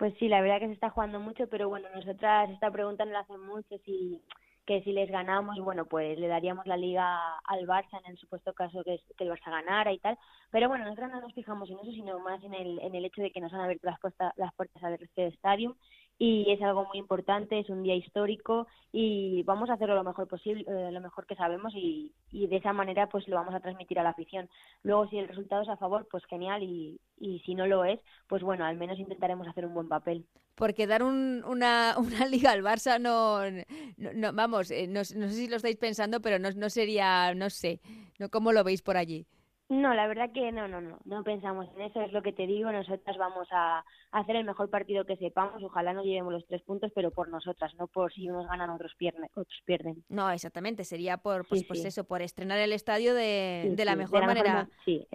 Pues 0.00 0.14
sí, 0.18 0.28
la 0.28 0.40
verdad 0.40 0.60
que 0.60 0.68
se 0.68 0.72
está 0.72 0.88
jugando 0.88 1.20
mucho, 1.20 1.46
pero 1.50 1.68
bueno, 1.68 1.86
nosotras 1.94 2.48
esta 2.48 2.70
pregunta 2.70 3.04
no 3.04 3.12
la 3.12 3.20
hacen 3.20 3.38
mucho 3.42 3.76
si 3.84 4.18
que 4.64 4.82
si 4.82 4.92
les 4.92 5.10
ganamos, 5.10 5.58
bueno, 5.60 5.84
pues 5.84 6.18
le 6.18 6.26
daríamos 6.26 6.66
la 6.66 6.78
liga 6.78 7.38
al 7.44 7.66
Barça 7.66 7.98
en 8.02 8.12
el 8.12 8.16
supuesto 8.18 8.54
caso 8.54 8.82
que, 8.82 8.98
que 9.18 9.24
el 9.24 9.30
Barça 9.30 9.50
ganara 9.50 9.92
y 9.92 9.98
tal. 9.98 10.16
Pero 10.50 10.68
bueno, 10.68 10.84
nosotros 10.86 11.10
no 11.10 11.20
nos 11.20 11.34
fijamos 11.34 11.68
en 11.68 11.80
eso, 11.80 11.92
sino 11.92 12.18
más 12.20 12.42
en 12.44 12.54
el, 12.54 12.78
en 12.78 12.94
el 12.94 13.04
hecho 13.04 13.20
de 13.20 13.30
que 13.30 13.40
nos 13.40 13.52
han 13.52 13.60
abierto 13.60 13.88
las, 13.88 14.00
puertas, 14.00 14.32
las 14.36 14.54
puertas 14.54 14.82
al 14.82 14.94
RC 14.94 15.26
Stadium 15.34 15.74
y 16.22 16.52
es 16.52 16.60
algo 16.60 16.84
muy 16.84 16.98
importante, 16.98 17.58
es 17.58 17.70
un 17.70 17.82
día 17.82 17.94
histórico 17.94 18.66
y 18.92 19.42
vamos 19.44 19.70
a 19.70 19.72
hacerlo 19.72 19.94
lo 19.94 20.04
mejor 20.04 20.28
posible, 20.28 20.66
eh, 20.68 20.92
lo 20.92 21.00
mejor 21.00 21.24
que 21.24 21.34
sabemos 21.34 21.72
y, 21.74 22.12
y, 22.30 22.46
de 22.46 22.56
esa 22.56 22.74
manera 22.74 23.08
pues 23.08 23.26
lo 23.26 23.36
vamos 23.36 23.54
a 23.54 23.60
transmitir 23.60 23.98
a 23.98 24.02
la 24.02 24.10
afición. 24.10 24.46
Luego 24.82 25.08
si 25.08 25.16
el 25.16 25.28
resultado 25.28 25.62
es 25.62 25.70
a 25.70 25.78
favor, 25.78 26.06
pues 26.10 26.22
genial 26.26 26.62
y, 26.62 27.00
y 27.18 27.40
si 27.40 27.54
no 27.54 27.66
lo 27.66 27.86
es, 27.86 27.98
pues 28.28 28.42
bueno, 28.42 28.66
al 28.66 28.76
menos 28.76 28.98
intentaremos 28.98 29.48
hacer 29.48 29.64
un 29.64 29.72
buen 29.72 29.88
papel. 29.88 30.26
Porque 30.56 30.86
dar 30.86 31.02
un, 31.02 31.42
una, 31.46 31.94
una 31.98 32.26
liga 32.26 32.50
al 32.50 32.62
Barça 32.62 33.00
no, 33.00 33.40
no, 33.96 34.32
vamos, 34.34 34.70
eh, 34.72 34.88
no, 34.88 35.00
no, 35.00 35.04
sé 35.04 35.30
si 35.30 35.48
lo 35.48 35.56
estáis 35.56 35.76
pensando, 35.78 36.20
pero 36.20 36.38
no, 36.38 36.50
no 36.50 36.68
sería, 36.68 37.32
no 37.34 37.48
sé, 37.48 37.80
no 38.18 38.28
cómo 38.28 38.52
lo 38.52 38.62
veis 38.62 38.82
por 38.82 38.98
allí. 38.98 39.26
No, 39.70 39.94
la 39.94 40.08
verdad 40.08 40.32
que 40.32 40.50
no, 40.50 40.66
no, 40.66 40.80
no, 40.80 40.98
no 41.04 41.22
pensamos 41.22 41.68
en 41.76 41.82
eso, 41.82 42.00
es 42.00 42.12
lo 42.12 42.22
que 42.22 42.32
te 42.32 42.44
digo, 42.44 42.72
nosotras 42.72 43.16
vamos 43.16 43.46
a 43.52 43.84
hacer 44.10 44.34
el 44.34 44.44
mejor 44.44 44.68
partido 44.68 45.04
que 45.04 45.16
sepamos, 45.16 45.62
ojalá 45.62 45.92
no 45.92 46.02
llevemos 46.02 46.32
los 46.32 46.44
tres 46.48 46.60
puntos, 46.62 46.90
pero 46.92 47.12
por 47.12 47.28
nosotras, 47.28 47.72
no 47.78 47.86
por 47.86 48.12
si 48.12 48.28
unos 48.28 48.48
ganan 48.48 48.70
otros 48.70 48.92
pierden. 48.98 49.30
Otros 49.32 49.62
pierden. 49.64 50.04
No, 50.08 50.28
exactamente, 50.32 50.82
sería 50.82 51.18
por, 51.18 51.46
pues, 51.46 51.62
pues 51.62 51.84
eso, 51.84 52.02
por 52.02 52.20
estrenar 52.20 52.58
el 52.58 52.72
estadio 52.72 53.14
de, 53.14 53.72
de 53.76 53.84
la 53.84 53.94
mejor 53.94 54.26
manera 54.26 54.68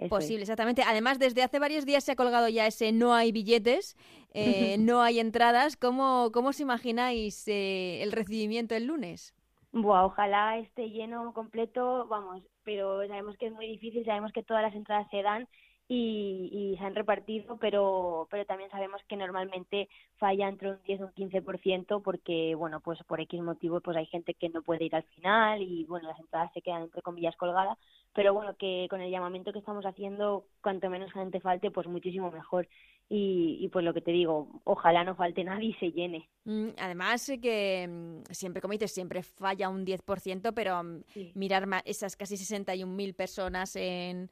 posible, 0.08 0.40
exactamente. 0.40 0.82
Además, 0.86 1.18
desde 1.18 1.42
hace 1.42 1.58
varios 1.58 1.84
días 1.84 2.04
se 2.04 2.12
ha 2.12 2.16
colgado 2.16 2.48
ya 2.48 2.66
ese 2.66 2.92
no 2.92 3.12
hay 3.12 3.32
billetes, 3.32 3.94
eh, 4.32 4.76
no 4.78 5.02
hay 5.02 5.20
entradas, 5.20 5.76
¿cómo, 5.76 6.30
cómo 6.32 6.48
os 6.48 6.60
imagináis 6.60 7.46
eh, 7.46 8.02
el 8.02 8.10
recibimiento 8.10 8.74
el 8.74 8.86
lunes? 8.86 9.34
Buah, 9.82 10.06
ojalá 10.06 10.56
esté 10.58 10.88
lleno 10.88 11.34
completo, 11.34 12.06
vamos, 12.08 12.42
pero 12.64 13.06
sabemos 13.06 13.36
que 13.36 13.46
es 13.48 13.52
muy 13.52 13.66
difícil, 13.66 14.06
sabemos 14.06 14.32
que 14.32 14.42
todas 14.42 14.62
las 14.62 14.74
entradas 14.74 15.06
se 15.10 15.22
dan 15.22 15.46
y, 15.86 16.74
se 16.78 16.84
han 16.84 16.94
repartido, 16.94 17.58
pero, 17.58 18.26
pero 18.30 18.46
también 18.46 18.70
sabemos 18.70 19.02
que 19.06 19.16
normalmente 19.16 19.90
falla 20.16 20.48
entre 20.48 20.70
un 20.70 20.82
10 20.84 21.00
y 21.00 21.02
un 21.02 21.12
15% 21.12 22.00
porque, 22.00 22.54
bueno, 22.54 22.80
pues 22.80 22.98
por 23.04 23.20
X 23.20 23.42
motivo 23.42 23.82
pues 23.82 23.98
hay 23.98 24.06
gente 24.06 24.32
que 24.32 24.48
no 24.48 24.62
puede 24.62 24.86
ir 24.86 24.94
al 24.96 25.04
final 25.14 25.60
y, 25.60 25.84
bueno, 25.84 26.08
las 26.08 26.18
entradas 26.20 26.50
se 26.54 26.62
quedan 26.62 26.84
entre 26.84 27.02
comillas 27.02 27.36
colgadas, 27.36 27.76
pero 28.14 28.32
bueno, 28.32 28.56
que 28.56 28.86
con 28.88 29.02
el 29.02 29.10
llamamiento 29.10 29.52
que 29.52 29.58
estamos 29.58 29.84
haciendo, 29.84 30.46
cuanto 30.62 30.88
menos 30.88 31.12
gente 31.12 31.40
falte, 31.40 31.70
pues 31.70 31.86
muchísimo 31.86 32.30
mejor. 32.30 32.66
Y, 33.08 33.58
y 33.60 33.68
pues 33.68 33.84
lo 33.84 33.94
que 33.94 34.00
te 34.00 34.10
digo, 34.10 34.60
ojalá 34.64 35.04
no 35.04 35.14
falte 35.14 35.44
nadie 35.44 35.68
y 35.68 35.74
se 35.74 35.92
llene. 35.92 36.28
Mm, 36.44 36.70
además, 36.76 37.30
que 37.40 37.86
mm, 37.88 38.32
siempre, 38.32 38.60
como 38.60 38.72
dices, 38.72 38.92
siempre 38.92 39.22
falla 39.22 39.68
un 39.68 39.86
10%, 39.86 40.52
pero 40.52 40.82
mm, 40.82 41.02
mirar 41.34 41.68
esas 41.84 42.16
casi 42.16 42.36
61.000 42.36 43.14
personas 43.14 43.76
en 43.76 44.28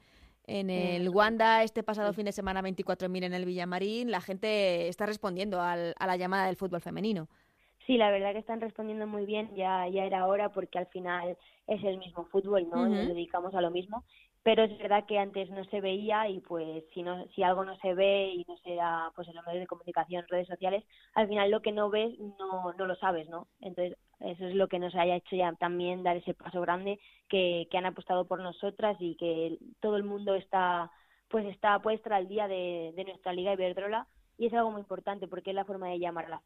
en 0.47 0.71
el 0.71 1.09
Wanda 1.09 1.63
este 1.63 1.83
pasado 1.83 2.13
fin 2.13 2.27
de 2.27 2.33
semana 2.33 2.63
24.000 2.63 3.25
en 3.25 3.35
el 3.35 3.47
Villamarín, 3.47 4.11
la 4.11 4.21
gente 4.21 4.89
está 4.89 5.07
respondiendo 5.07 5.61
al, 5.61 5.95
a 5.99 6.07
la 6.07 6.17
llamada 6.17 6.47
del 6.47 6.57
fútbol 6.57 6.81
femenino. 6.81 7.29
Sí, 7.87 7.97
la 7.97 8.11
verdad 8.11 8.33
que 8.33 8.39
están 8.39 8.61
respondiendo 8.61 9.07
muy 9.07 9.27
bien, 9.27 9.55
ya, 9.55 9.87
ya 9.89 10.05
era 10.05 10.27
hora 10.27 10.51
porque 10.51 10.79
al 10.79 10.87
final 10.87 11.37
es 11.67 11.83
el 11.85 11.99
mismo 11.99 12.25
fútbol, 12.27 12.67
¿no? 12.71 12.89
Nos 12.89 13.09
dedicamos 13.09 13.55
a 13.55 13.61
lo 13.61 13.71
mismo 13.71 14.05
pero 14.45 14.63
es 14.63 14.79
verdad 14.79 15.05
que 15.07 15.19
antes 15.19 15.51
no 15.51 15.65
se 15.65 15.81
veía 15.81 16.29
y 16.29 16.39
pues 16.41 16.85
si 16.95 17.03
no 17.03 17.27
si 17.35 17.43
algo 17.43 17.65
no 17.65 17.77
se 17.79 17.95
ve 17.95 18.29
y 18.29 18.45
no 18.47 18.57
se 18.59 18.77
da 18.77 19.11
pues 19.17 19.27
en 19.27 19.35
los 19.35 19.45
medios 19.47 19.63
de 19.63 19.67
comunicación 19.67 20.25
redes 20.29 20.47
sociales 20.47 20.85
al 21.15 21.27
final 21.27 21.51
lo 21.51 21.63
que 21.63 21.73
no 21.73 21.91
ves 21.91 22.17
no 22.21 22.73
no 22.75 22.87
lo 22.87 22.95
sabes 22.97 23.29
no 23.29 23.49
entonces 23.61 23.99
eso 24.21 24.47
es 24.47 24.55
lo 24.55 24.69
que 24.69 24.79
nos 24.79 24.95
haya 24.95 25.17
hecho 25.17 25.35
ya 25.35 25.53
también 25.55 26.05
dar 26.05 26.17
ese 26.17 26.35
paso 26.35 26.61
grande 26.61 27.01
que, 27.29 27.67
que 27.71 27.79
han 27.79 27.87
apostado 27.87 28.27
por 28.27 28.41
nosotras 28.41 28.97
y 29.01 29.17
que 29.17 29.59
todo 29.81 29.97
el 29.97 30.05
mundo 30.05 30.35
está 30.35 30.91
pues 31.35 31.47
está 31.47 31.81
puesta 31.81 32.15
al 32.15 32.29
día 32.29 32.47
de, 32.47 32.93
de 32.95 33.05
nuestra 33.05 33.33
liga 33.33 33.53
Iberdrola. 33.55 34.07
Y 34.39 34.47
es 34.47 34.55
algo 34.55 34.71
muy 34.71 34.81
importante 34.81 35.27
porque 35.27 35.51
es 35.51 35.57
la 35.57 35.65
forma 35.65 35.89
de 35.89 35.99
llamar 35.99 36.27
a 36.27 36.29
la 36.29 36.43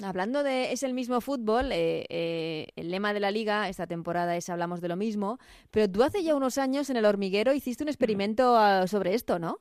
Hablando 0.00 0.42
de 0.42 0.72
es 0.72 0.82
el 0.82 0.94
mismo 0.94 1.20
fútbol, 1.20 1.70
eh, 1.70 2.06
eh, 2.08 2.68
el 2.76 2.90
lema 2.90 3.12
de 3.12 3.20
la 3.20 3.30
liga 3.30 3.68
esta 3.68 3.86
temporada 3.86 4.36
es 4.36 4.48
hablamos 4.48 4.80
de 4.80 4.88
lo 4.88 4.96
mismo, 4.96 5.38
pero 5.70 5.90
tú 5.90 6.02
hace 6.02 6.24
ya 6.24 6.34
unos 6.34 6.58
años 6.58 6.90
en 6.90 6.96
el 6.96 7.04
hormiguero 7.04 7.52
hiciste 7.52 7.84
un 7.84 7.88
experimento 7.88 8.56
ah, 8.56 8.86
sobre 8.86 9.14
esto, 9.14 9.38
¿no? 9.38 9.58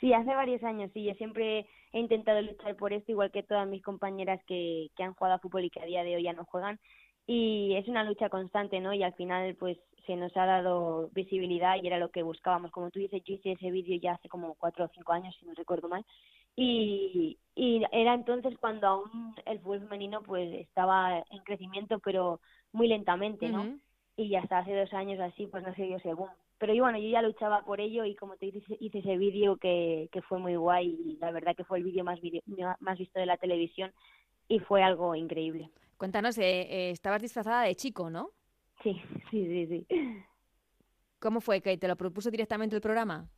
Sí, 0.00 0.12
hace 0.12 0.34
varios 0.34 0.62
años, 0.62 0.90
sí, 0.92 1.04
yo 1.04 1.14
siempre 1.14 1.66
he 1.92 2.00
intentado 2.00 2.42
luchar 2.42 2.76
por 2.76 2.92
esto, 2.92 3.12
igual 3.12 3.30
que 3.30 3.42
todas 3.42 3.66
mis 3.68 3.82
compañeras 3.82 4.40
que, 4.46 4.88
que 4.96 5.02
han 5.02 5.14
jugado 5.14 5.36
a 5.36 5.38
fútbol 5.38 5.64
y 5.64 5.70
que 5.70 5.80
a 5.80 5.86
día 5.86 6.04
de 6.04 6.16
hoy 6.16 6.24
ya 6.24 6.32
no 6.32 6.44
juegan, 6.44 6.78
y 7.26 7.74
es 7.74 7.88
una 7.88 8.04
lucha 8.04 8.28
constante, 8.28 8.80
¿no? 8.80 8.92
Y 8.92 9.02
al 9.02 9.14
final, 9.14 9.54
pues 9.56 9.78
se 10.06 10.16
nos 10.16 10.36
ha 10.36 10.46
dado 10.46 11.10
visibilidad 11.12 11.76
y 11.82 11.86
era 11.86 11.98
lo 11.98 12.10
que 12.10 12.22
buscábamos. 12.22 12.70
Como 12.70 12.90
tú 12.90 13.00
dices, 13.00 13.22
yo 13.24 13.34
hice 13.34 13.52
ese 13.52 13.70
vídeo 13.70 13.98
ya 14.00 14.12
hace 14.12 14.28
como 14.28 14.54
cuatro 14.54 14.84
o 14.84 14.90
cinco 14.94 15.12
años, 15.12 15.34
si 15.38 15.46
no 15.46 15.54
recuerdo 15.54 15.88
mal, 15.88 16.04
y, 16.54 17.38
y 17.54 17.82
era 17.92 18.14
entonces 18.14 18.56
cuando 18.58 18.86
aún 18.86 19.34
el 19.44 19.58
fútbol 19.60 19.80
femenino 19.80 20.22
pues 20.22 20.52
estaba 20.54 21.18
en 21.30 21.38
crecimiento, 21.44 21.98
pero 21.98 22.40
muy 22.72 22.88
lentamente, 22.88 23.50
¿no? 23.50 23.78
Y 24.16 24.34
hasta 24.36 24.58
hace 24.58 24.74
dos 24.74 24.92
años 24.94 25.20
así, 25.20 25.46
pues 25.46 25.62
no 25.62 25.74
sé 25.74 25.88
yo 25.88 25.98
según. 25.98 26.30
Pero 26.58 26.72
y 26.72 26.80
bueno, 26.80 26.96
yo 26.96 27.08
ya 27.10 27.20
luchaba 27.20 27.62
por 27.66 27.80
ello 27.82 28.06
y 28.06 28.14
como 28.14 28.36
te 28.36 28.46
hice, 28.46 28.76
hice 28.80 29.00
ese 29.00 29.18
vídeo 29.18 29.58
que, 29.58 30.08
que 30.10 30.22
fue 30.22 30.38
muy 30.38 30.56
guay 30.56 30.96
y 31.04 31.18
la 31.18 31.30
verdad 31.30 31.54
que 31.54 31.64
fue 31.64 31.78
el 31.78 31.84
vídeo 31.84 32.02
más, 32.02 32.18
más 32.80 32.98
visto 32.98 33.20
de 33.20 33.26
la 33.26 33.36
televisión 33.36 33.92
y 34.48 34.60
fue 34.60 34.82
algo 34.82 35.14
increíble. 35.14 35.70
Cuéntanos, 35.96 36.36
eh, 36.38 36.62
eh, 36.68 36.90
estabas 36.90 37.22
disfrazada 37.22 37.62
de 37.62 37.74
chico, 37.74 38.10
¿no? 38.10 38.30
Sí, 38.82 39.00
sí, 39.30 39.46
sí, 39.46 39.66
sí. 39.66 39.86
¿Cómo 41.18 41.40
fue? 41.40 41.62
¿Que 41.62 41.78
te 41.78 41.88
lo 41.88 41.96
propuso 41.96 42.30
directamente 42.30 42.76
el 42.76 42.82
programa? 42.82 43.28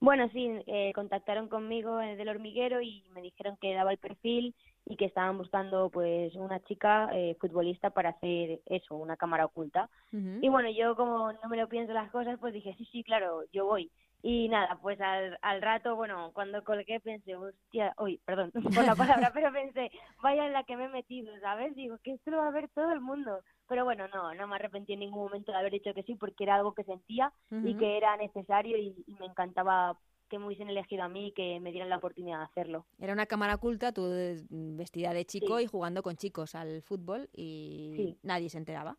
Bueno, 0.00 0.28
sí, 0.30 0.48
eh, 0.66 0.92
contactaron 0.94 1.48
conmigo 1.48 1.96
del 1.96 2.28
hormiguero 2.28 2.80
y 2.80 3.04
me 3.10 3.20
dijeron 3.20 3.56
que 3.60 3.74
daba 3.74 3.90
el 3.90 3.98
perfil 3.98 4.54
y 4.86 4.96
que 4.96 5.04
estaban 5.04 5.36
buscando 5.36 5.90
pues 5.90 6.34
una 6.36 6.62
chica 6.64 7.10
eh, 7.12 7.36
futbolista 7.40 7.90
para 7.90 8.10
hacer 8.10 8.60
eso, 8.66 8.94
una 8.94 9.16
cámara 9.16 9.44
oculta. 9.44 9.90
Y 10.12 10.48
bueno, 10.48 10.70
yo 10.70 10.96
como 10.96 11.32
no 11.32 11.48
me 11.50 11.56
lo 11.56 11.68
pienso 11.68 11.92
las 11.92 12.10
cosas, 12.10 12.38
pues 12.38 12.54
dije, 12.54 12.74
sí, 12.78 12.88
sí, 12.90 13.02
claro, 13.02 13.42
yo 13.52 13.66
voy. 13.66 13.90
Y 14.22 14.48
nada, 14.48 14.78
pues 14.82 15.00
al, 15.00 15.38
al 15.42 15.62
rato, 15.62 15.94
bueno, 15.94 16.32
cuando 16.34 16.64
colgué 16.64 16.98
pensé, 17.00 17.36
hostia, 17.36 17.94
uy, 17.98 18.20
perdón 18.24 18.50
por 18.74 18.84
la 18.84 18.96
palabra, 18.96 19.30
pero 19.32 19.52
pensé, 19.52 19.90
vaya 20.22 20.46
en 20.46 20.52
la 20.52 20.64
que 20.64 20.76
me 20.76 20.86
he 20.86 20.88
metido, 20.88 21.32
¿sabes? 21.40 21.74
Digo, 21.76 21.98
que 22.02 22.14
esto 22.14 22.32
lo 22.32 22.38
va 22.38 22.48
a 22.48 22.52
ver 22.52 22.68
todo 22.70 22.92
el 22.92 23.00
mundo. 23.00 23.40
Pero 23.68 23.84
bueno, 23.84 24.08
no, 24.08 24.34
no 24.34 24.48
me 24.48 24.56
arrepentí 24.56 24.94
en 24.94 25.00
ningún 25.00 25.24
momento 25.24 25.52
de 25.52 25.58
haber 25.58 25.72
dicho 25.72 25.94
que 25.94 26.02
sí, 26.02 26.14
porque 26.14 26.44
era 26.44 26.56
algo 26.56 26.72
que 26.72 26.84
sentía 26.84 27.32
y 27.50 27.74
que 27.76 27.96
era 27.98 28.16
necesario 28.16 28.78
y, 28.78 29.04
me 29.20 29.26
encantaba 29.26 29.98
que 30.30 30.38
me 30.38 30.46
hubiesen 30.46 30.68
elegido 30.68 31.02
a 31.02 31.08
mí 31.08 31.28
y 31.28 31.32
que 31.32 31.60
me 31.60 31.70
dieran 31.70 31.88
la 31.88 31.96
oportunidad 31.96 32.38
de 32.38 32.44
hacerlo. 32.44 32.86
Era 32.98 33.12
una 33.12 33.26
cámara 33.26 33.54
oculta, 33.54 33.92
tú 33.92 34.10
vestida 34.50 35.12
de 35.12 35.24
chico 35.26 35.60
y 35.60 35.66
jugando 35.66 36.02
con 36.02 36.16
chicos 36.16 36.54
al 36.54 36.82
fútbol 36.82 37.28
y 37.34 38.16
nadie 38.22 38.48
se 38.48 38.58
enteraba. 38.58 38.96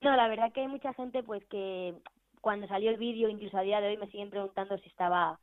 No, 0.00 0.16
la 0.16 0.28
verdad 0.28 0.52
que 0.52 0.62
hay 0.62 0.68
mucha 0.68 0.92
gente 0.94 1.22
pues 1.22 1.44
que 1.46 1.94
cuando 2.42 2.66
salió 2.66 2.90
el 2.90 2.96
vídeo, 2.96 3.28
incluso 3.28 3.56
a 3.56 3.62
día 3.62 3.80
de 3.80 3.86
hoy, 3.86 3.96
me 3.96 4.08
siguen 4.08 4.28
preguntando 4.28 4.76
si 4.78 4.88
estaba, 4.88 5.38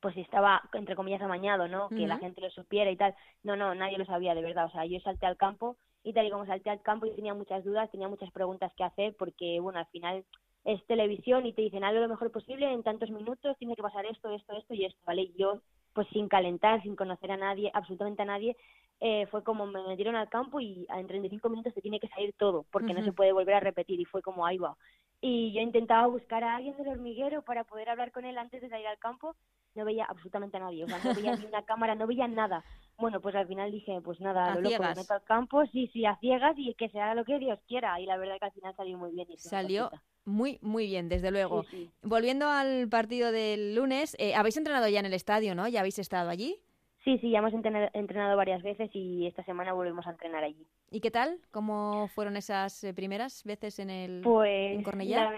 pues 0.00 0.14
si 0.14 0.20
estaba, 0.20 0.62
entre 0.72 0.94
comillas, 0.94 1.20
amañado, 1.20 1.66
¿no? 1.66 1.88
Que 1.88 2.06
la 2.06 2.16
gente 2.16 2.40
lo 2.40 2.48
supiera 2.50 2.90
y 2.92 2.96
tal. 2.96 3.12
No, 3.42 3.56
no, 3.56 3.74
nadie 3.74 3.98
lo 3.98 4.04
sabía, 4.04 4.36
de 4.36 4.40
verdad. 4.40 4.66
O 4.66 4.70
sea, 4.70 4.86
yo 4.86 5.00
salté 5.00 5.26
al 5.26 5.36
campo 5.36 5.76
y 6.04 6.12
tal 6.12 6.26
y 6.26 6.30
como 6.30 6.46
salté 6.46 6.70
al 6.70 6.80
campo 6.80 7.06
y 7.06 7.10
tenía 7.16 7.34
muchas 7.34 7.64
dudas, 7.64 7.90
tenía 7.90 8.06
muchas 8.06 8.30
preguntas 8.30 8.72
que 8.76 8.84
hacer 8.84 9.16
porque, 9.18 9.58
bueno, 9.58 9.80
al 9.80 9.86
final 9.86 10.24
es 10.64 10.86
televisión 10.86 11.44
y 11.44 11.52
te 11.52 11.62
dicen 11.62 11.82
algo 11.82 12.00
lo 12.00 12.08
mejor 12.08 12.30
posible 12.30 12.72
en 12.72 12.84
tantos 12.84 13.10
minutos, 13.10 13.58
tiene 13.58 13.74
que 13.74 13.82
pasar 13.82 14.06
esto, 14.06 14.30
esto, 14.30 14.56
esto 14.56 14.74
y 14.74 14.84
esto, 14.84 15.00
¿vale? 15.04 15.22
Y 15.22 15.34
yo, 15.36 15.60
pues 15.92 16.06
sin 16.12 16.28
calentar, 16.28 16.82
sin 16.82 16.94
conocer 16.94 17.32
a 17.32 17.36
nadie, 17.36 17.70
absolutamente 17.74 18.22
a 18.22 18.26
nadie, 18.26 18.56
eh, 19.00 19.26
fue 19.26 19.42
como 19.42 19.66
me 19.66 19.82
metieron 19.88 20.14
al 20.14 20.28
campo 20.28 20.60
y 20.60 20.86
en 20.88 21.06
35 21.08 21.48
minutos 21.48 21.74
te 21.74 21.82
tiene 21.82 21.98
que 21.98 22.08
salir 22.08 22.32
todo, 22.38 22.64
porque 22.70 22.94
no 22.94 23.02
se 23.02 23.12
puede 23.12 23.32
volver 23.32 23.56
a 23.56 23.60
repetir 23.60 23.98
y 23.98 24.04
fue 24.04 24.22
como 24.22 24.46
ahí 24.46 24.56
va 24.56 24.76
y 25.20 25.52
yo 25.52 25.60
intentaba 25.60 26.06
buscar 26.06 26.44
a 26.44 26.56
alguien 26.56 26.76
del 26.76 26.88
hormiguero 26.88 27.42
para 27.42 27.64
poder 27.64 27.88
hablar 27.88 28.12
con 28.12 28.24
él 28.24 28.38
antes 28.38 28.60
de 28.60 28.68
salir 28.68 28.86
al 28.86 28.98
campo, 28.98 29.34
no 29.74 29.84
veía 29.84 30.04
absolutamente 30.04 30.56
a 30.56 30.60
nadie, 30.60 30.84
o 30.84 30.86
sea, 30.86 30.98
no 31.02 31.14
veía 31.14 31.36
ni 31.36 31.46
una 31.46 31.64
cámara, 31.64 31.94
no 31.94 32.06
veía 32.06 32.28
nada. 32.28 32.64
Bueno, 32.96 33.20
pues 33.20 33.34
al 33.34 33.48
final 33.48 33.72
dije, 33.72 34.00
pues 34.02 34.20
nada, 34.20 34.52
a 34.52 34.54
lo 34.54 34.60
loco, 34.60 34.82
me 34.82 34.94
meto 34.94 35.14
al 35.14 35.24
campo, 35.24 35.66
sí, 35.66 35.90
sí, 35.92 36.06
a 36.06 36.16
ciegas 36.18 36.54
y 36.56 36.74
que 36.74 36.88
sea 36.90 37.14
lo 37.14 37.24
que 37.24 37.38
Dios 37.38 37.58
quiera. 37.66 37.98
Y 38.00 38.06
la 38.06 38.16
verdad 38.16 38.36
que 38.38 38.44
al 38.44 38.52
final 38.52 38.74
salió 38.76 38.96
muy 38.98 39.10
bien. 39.10 39.26
salió 39.36 39.90
muy, 40.24 40.58
muy 40.62 40.86
bien, 40.86 41.08
desde 41.08 41.30
luego. 41.30 41.64
Volviendo 42.02 42.48
al 42.48 42.88
partido 42.88 43.32
del 43.32 43.74
lunes, 43.74 44.16
eh, 44.18 44.34
habéis 44.34 44.56
entrenado 44.56 44.88
ya 44.88 45.00
en 45.00 45.06
el 45.06 45.14
estadio, 45.14 45.54
¿no? 45.54 45.66
¿Ya 45.66 45.80
habéis 45.80 45.98
estado 45.98 46.30
allí? 46.30 46.63
Sí, 47.04 47.18
sí, 47.18 47.30
ya 47.30 47.40
hemos 47.40 47.52
entrenado 47.52 48.36
varias 48.36 48.62
veces 48.62 48.88
y 48.94 49.26
esta 49.26 49.44
semana 49.44 49.74
volvemos 49.74 50.06
a 50.06 50.10
entrenar 50.10 50.42
allí. 50.42 50.66
¿Y 50.90 51.00
qué 51.00 51.10
tal? 51.10 51.38
¿Cómo 51.50 52.08
fueron 52.08 52.36
esas 52.36 52.82
eh, 52.82 52.94
primeras 52.94 53.44
veces 53.44 53.78
en 53.78 53.90
el 53.90 54.22
pues, 54.22 54.82
Cornellá? 54.82 55.30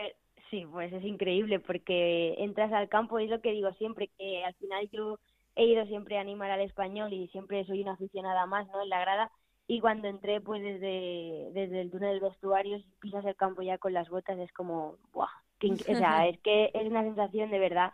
sí, 0.49 0.65
pues 0.71 0.93
es 0.93 1.03
increíble 1.03 1.59
porque 1.59 2.37
entras 2.39 2.73
al 2.73 2.89
campo 2.89 3.19
y 3.19 3.25
es 3.25 3.31
lo 3.31 3.41
que 3.41 3.51
digo 3.51 3.73
siempre, 3.73 4.11
que 4.17 4.45
al 4.45 4.55
final 4.55 4.89
yo 4.93 5.19
he 5.57 5.65
ido 5.65 5.85
siempre 5.87 6.19
a 6.19 6.21
animar 6.21 6.53
al 6.53 6.61
español 6.61 7.13
y 7.13 7.27
siempre 7.29 7.65
soy 7.65 7.83
una 7.83 7.95
aficionada 7.95 8.47
más, 8.47 8.69
¿no? 8.69 8.83
En 8.83 8.89
la 8.89 9.01
grada 9.01 9.33
y 9.67 9.81
cuando 9.81 10.07
entré 10.07 10.41
pues 10.41 10.63
desde, 10.63 11.51
desde 11.53 11.81
el 11.81 11.91
túnel 11.91 12.13
del 12.13 12.21
vestuario 12.21 12.77
y 12.77 12.87
pisas 13.01 13.25
el 13.25 13.35
campo 13.35 13.63
ya 13.63 13.79
con 13.79 13.93
las 13.93 14.09
botas 14.09 14.39
es 14.39 14.53
como, 14.53 14.97
¡buah! 15.13 15.27
o 15.65 15.95
sea, 15.97 16.29
es 16.29 16.39
que 16.41 16.71
es 16.75 16.87
una 16.87 17.03
sensación 17.03 17.51
de 17.51 17.59
verdad 17.59 17.93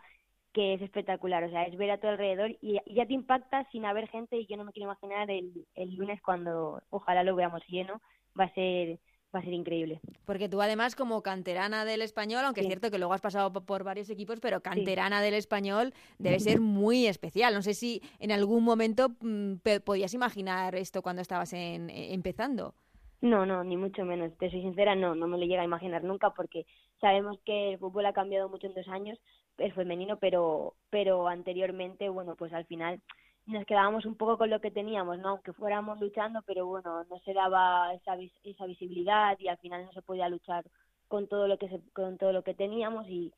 que 0.52 0.74
es 0.74 0.82
espectacular, 0.82 1.44
o 1.44 1.50
sea, 1.50 1.64
es 1.64 1.76
ver 1.76 1.90
a 1.90 1.98
tu 1.98 2.06
alrededor 2.06 2.56
y, 2.60 2.78
ya 2.86 3.06
te 3.06 3.14
impacta 3.14 3.66
sin 3.70 3.84
haber 3.84 4.08
gente 4.08 4.36
y 4.36 4.46
yo 4.46 4.56
no 4.56 4.64
me 4.64 4.72
quiero 4.72 4.90
imaginar 4.90 5.30
el, 5.30 5.66
el 5.74 5.94
lunes 5.94 6.20
cuando 6.22 6.82
ojalá 6.90 7.24
lo 7.24 7.34
veamos 7.34 7.62
lleno, 7.68 8.00
va 8.38 8.44
a 8.44 8.54
ser 8.54 8.98
va 9.34 9.40
a 9.40 9.42
ser 9.42 9.52
increíble. 9.52 10.00
Porque 10.24 10.48
tú 10.48 10.60
además 10.60 10.94
como 10.94 11.22
canterana 11.22 11.84
del 11.84 12.02
español, 12.02 12.44
aunque 12.44 12.60
es 12.60 12.66
cierto 12.66 12.90
que 12.90 12.98
luego 12.98 13.14
has 13.14 13.20
pasado 13.20 13.52
por 13.52 13.84
varios 13.84 14.10
equipos, 14.10 14.40
pero 14.40 14.60
canterana 14.60 15.22
del 15.22 15.34
español 15.34 15.94
debe 16.18 16.38
ser 16.38 16.60
muy 16.60 17.06
especial. 17.06 17.54
No 17.54 17.62
sé 17.62 17.74
si 17.74 18.02
en 18.18 18.32
algún 18.32 18.62
momento 18.64 19.08
mm, 19.20 19.54
podías 19.84 20.14
imaginar 20.14 20.74
esto 20.74 21.02
cuando 21.02 21.22
estabas 21.22 21.52
en, 21.52 21.90
e, 21.90 22.12
empezando. 22.12 22.74
No, 23.20 23.46
no, 23.46 23.62
ni 23.62 23.76
mucho 23.76 24.04
menos. 24.04 24.36
Te 24.36 24.50
soy 24.50 24.62
sincera, 24.62 24.94
no, 24.96 25.14
no 25.14 25.28
me 25.28 25.38
lo 25.38 25.46
llega 25.46 25.62
a 25.62 25.64
imaginar 25.64 26.02
nunca 26.02 26.30
porque 26.30 26.66
sabemos 27.00 27.38
que 27.46 27.70
el 27.70 27.78
fútbol 27.78 28.06
ha 28.06 28.12
cambiado 28.12 28.48
mucho 28.48 28.66
en 28.66 28.74
dos 28.74 28.88
años, 28.88 29.18
el 29.58 29.72
femenino, 29.72 30.16
pero, 30.18 30.74
pero 30.90 31.28
anteriormente, 31.28 32.08
bueno, 32.08 32.36
pues 32.36 32.52
al 32.52 32.66
final 32.66 33.00
nos 33.46 33.64
quedábamos 33.66 34.06
un 34.06 34.14
poco 34.14 34.38
con 34.38 34.50
lo 34.50 34.60
que 34.60 34.70
teníamos, 34.70 35.18
¿no? 35.18 35.30
Aunque 35.30 35.52
fuéramos 35.52 36.00
luchando, 36.00 36.42
pero 36.46 36.66
bueno, 36.66 37.04
no 37.04 37.18
se 37.20 37.32
daba 37.34 37.92
esa, 37.94 38.16
esa 38.44 38.66
visibilidad 38.66 39.38
y 39.38 39.48
al 39.48 39.58
final 39.58 39.84
no 39.84 39.92
se 39.92 40.02
podía 40.02 40.28
luchar 40.28 40.64
con 41.08 41.26
todo 41.26 41.48
lo 41.48 41.58
que 41.58 41.68
se, 41.68 41.80
con 41.92 42.18
todo 42.18 42.32
lo 42.32 42.42
que 42.42 42.54
teníamos 42.54 43.08
y 43.08 43.32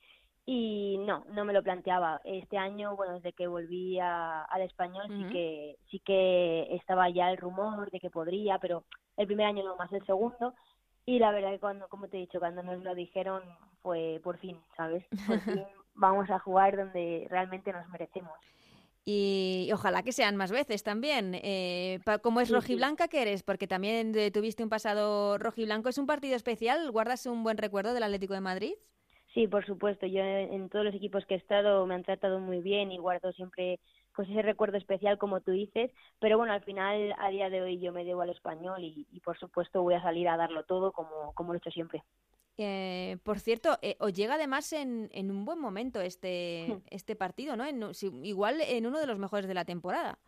y 0.47 0.99
no, 0.99 1.25
no 1.31 1.45
me 1.45 1.53
lo 1.55 1.63
planteaba. 1.63 2.21
Este 2.25 2.59
año, 2.59 2.97
bueno, 2.97 3.15
desde 3.15 3.33
que 3.33 3.47
volví 3.47 3.99
al 3.99 4.61
español 4.61 5.07
sí 5.09 5.25
que 5.33 5.79
sí 5.91 6.01
que 6.01 6.69
estaba 6.75 7.09
ya 7.09 7.31
el 7.31 7.39
rumor 7.39 7.91
de 7.91 7.99
que 7.99 8.11
podría, 8.11 8.59
pero 8.59 8.85
el 9.17 9.27
primer 9.27 9.47
año 9.47 9.65
no 9.65 9.77
más 9.77 9.91
el 9.93 10.05
segundo 10.05 10.55
y 11.07 11.19
la 11.19 11.31
verdad 11.31 11.53
que 11.53 11.61
cuando 11.61 11.89
como 11.89 12.09
te 12.09 12.19
he 12.19 12.21
dicho, 12.21 12.41
cuando 12.41 12.63
nos 12.63 12.83
lo 12.83 12.95
dijeron 12.95 13.43
fue 13.81 14.21
por 14.23 14.39
fin, 14.39 14.59
¿sabes? 14.77 15.05
Por 15.27 15.41
fin 15.65 15.65
vamos 15.95 16.31
a 16.31 16.39
jugar 16.39 16.77
donde 16.77 17.27
realmente 17.31 17.73
nos 17.73 17.89
merecemos. 17.89 18.33
Y, 19.07 19.69
ojalá 19.73 20.03
que 20.03 20.13
sean 20.13 20.37
más 20.37 20.51
veces 20.51 20.83
también. 20.83 21.35
Eh, 21.43 22.01
¿Cómo 22.23 22.41
es 22.41 22.51
rojiblanca 22.51 23.09
que 23.09 23.21
eres? 23.21 23.43
Porque 23.43 23.67
también 23.67 24.13
tuviste 24.33 24.63
un 24.63 24.71
pasado 24.71 25.37
rojiblanco. 25.37 25.91
¿Es 25.91 25.99
un 25.99 26.07
partido 26.07 26.37
especial? 26.37 26.91
¿Guardas 26.91 27.27
un 27.27 27.45
buen 27.45 27.59
recuerdo 27.59 27.93
del 27.93 28.03
Atlético 28.03 28.33
de 28.33 28.41
Madrid? 28.41 28.73
Sí, 29.35 29.47
por 29.47 29.67
supuesto. 29.67 30.07
Yo 30.07 30.23
en 30.23 30.71
todos 30.71 30.87
los 30.87 30.95
equipos 30.95 31.27
que 31.27 31.35
he 31.35 31.37
estado 31.37 31.85
me 31.87 31.95
han 31.95 32.05
tratado 32.05 32.41
muy 32.41 32.61
bien 32.61 32.93
y 32.93 32.99
guardo 32.99 33.33
siempre 33.33 33.79
pues 34.15 34.29
ese 34.29 34.43
recuerdo 34.43 34.79
especial 34.79 35.19
como 35.19 35.41
tú 35.41 35.51
dices. 35.51 35.91
Pero 36.21 36.39
bueno, 36.39 36.55
al 36.55 36.63
final 36.63 37.15
a 37.19 37.29
día 37.29 37.51
de 37.51 37.61
hoy 37.61 37.81
yo 37.81 37.93
me 37.93 38.05
debo 38.05 38.23
al 38.23 38.31
español 38.31 38.83
y, 38.83 39.07
y 39.13 39.21
por 39.21 39.39
supuesto 39.39 39.83
voy 39.83 39.95
a 39.95 40.03
salir 40.03 40.29
a 40.29 40.37
darlo 40.37 40.63
todo 40.63 40.93
como, 40.93 41.35
como 41.35 41.53
lo 41.53 41.57
he 41.57 41.59
hecho 41.59 41.71
siempre. 41.71 42.05
Eh, 42.57 43.17
por 43.25 43.41
cierto, 43.41 43.79
eh, 43.83 43.97
os 43.99 44.13
llega 44.13 44.35
además 44.35 44.73
en, 44.73 45.09
en, 45.13 45.31
un 45.31 45.45
buen 45.45 45.59
momento 45.59 46.01
este, 46.01 46.67
este 46.91 47.17
partido, 47.17 47.57
¿no? 47.57 47.65
igual 48.23 48.61
en 48.61 48.87
uno 48.87 49.01
de 49.01 49.07
los 49.07 49.19
mejores 49.19 49.49
de 49.49 49.55
la 49.55 49.65
temporada. 49.65 50.19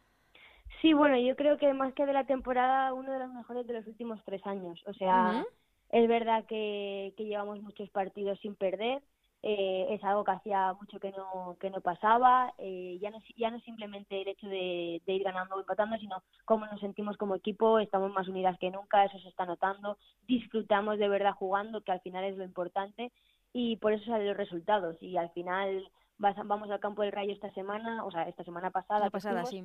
Sí, 0.82 0.92
bueno, 0.92 1.16
yo 1.18 1.36
creo 1.36 1.56
que 1.56 1.72
más 1.72 1.94
que 1.94 2.04
de 2.04 2.12
la 2.12 2.26
temporada, 2.26 2.92
uno 2.92 3.12
de 3.12 3.20
los 3.20 3.32
mejores 3.32 3.66
de 3.66 3.74
los 3.74 3.86
últimos 3.86 4.22
tres 4.24 4.44
años. 4.46 4.82
O 4.86 4.92
sea, 4.94 5.44
es 5.90 6.08
verdad 6.08 6.44
que, 6.46 7.14
que 7.16 7.24
llevamos 7.24 7.62
muchos 7.62 7.88
partidos 7.90 8.38
sin 8.40 8.56
perder, 8.56 9.02
eh, 9.42 9.86
es 9.90 10.02
algo 10.02 10.24
que 10.24 10.32
hacía 10.32 10.72
mucho 10.74 10.98
que 10.98 11.12
no 11.12 11.56
que 11.60 11.70
no 11.70 11.80
pasaba 11.80 12.52
eh, 12.58 12.98
ya 13.00 13.10
no 13.10 13.18
ya 13.36 13.50
no 13.50 13.60
simplemente 13.60 14.22
el 14.22 14.28
hecho 14.28 14.48
de, 14.48 15.00
ir 15.06 15.22
ganando 15.22 15.54
o 15.54 15.60
empatando 15.60 15.96
sino 15.98 16.22
cómo 16.44 16.66
nos 16.66 16.80
sentimos 16.80 17.16
como 17.16 17.34
equipo 17.34 17.78
estamos 17.78 18.12
más 18.12 18.28
unidas 18.28 18.58
que 18.58 18.70
nunca 18.70 19.04
eso 19.04 19.18
se 19.18 19.28
está 19.28 19.44
notando 19.44 19.98
disfrutamos 20.26 20.98
de 20.98 21.08
verdad 21.08 21.34
jugando 21.34 21.82
que 21.82 21.92
al 21.92 22.00
final 22.00 22.24
es 22.24 22.36
lo 22.36 22.44
importante 22.44 23.12
y 23.52 23.76
por 23.76 23.92
eso 23.92 24.04
salen 24.06 24.26
los 24.26 24.36
resultados 24.36 24.96
y 25.00 25.16
al 25.16 25.30
final 25.30 25.90
vamos 26.18 26.70
al 26.70 26.80
campo 26.80 27.02
del 27.02 27.12
Rayo 27.12 27.32
esta 27.32 27.52
semana 27.52 28.04
o 28.04 28.10
sea 28.10 28.22
esta 28.22 28.42
semana 28.42 28.70
pasada 28.70 29.00
la 29.00 29.10
pasada 29.10 29.44
sí. 29.44 29.64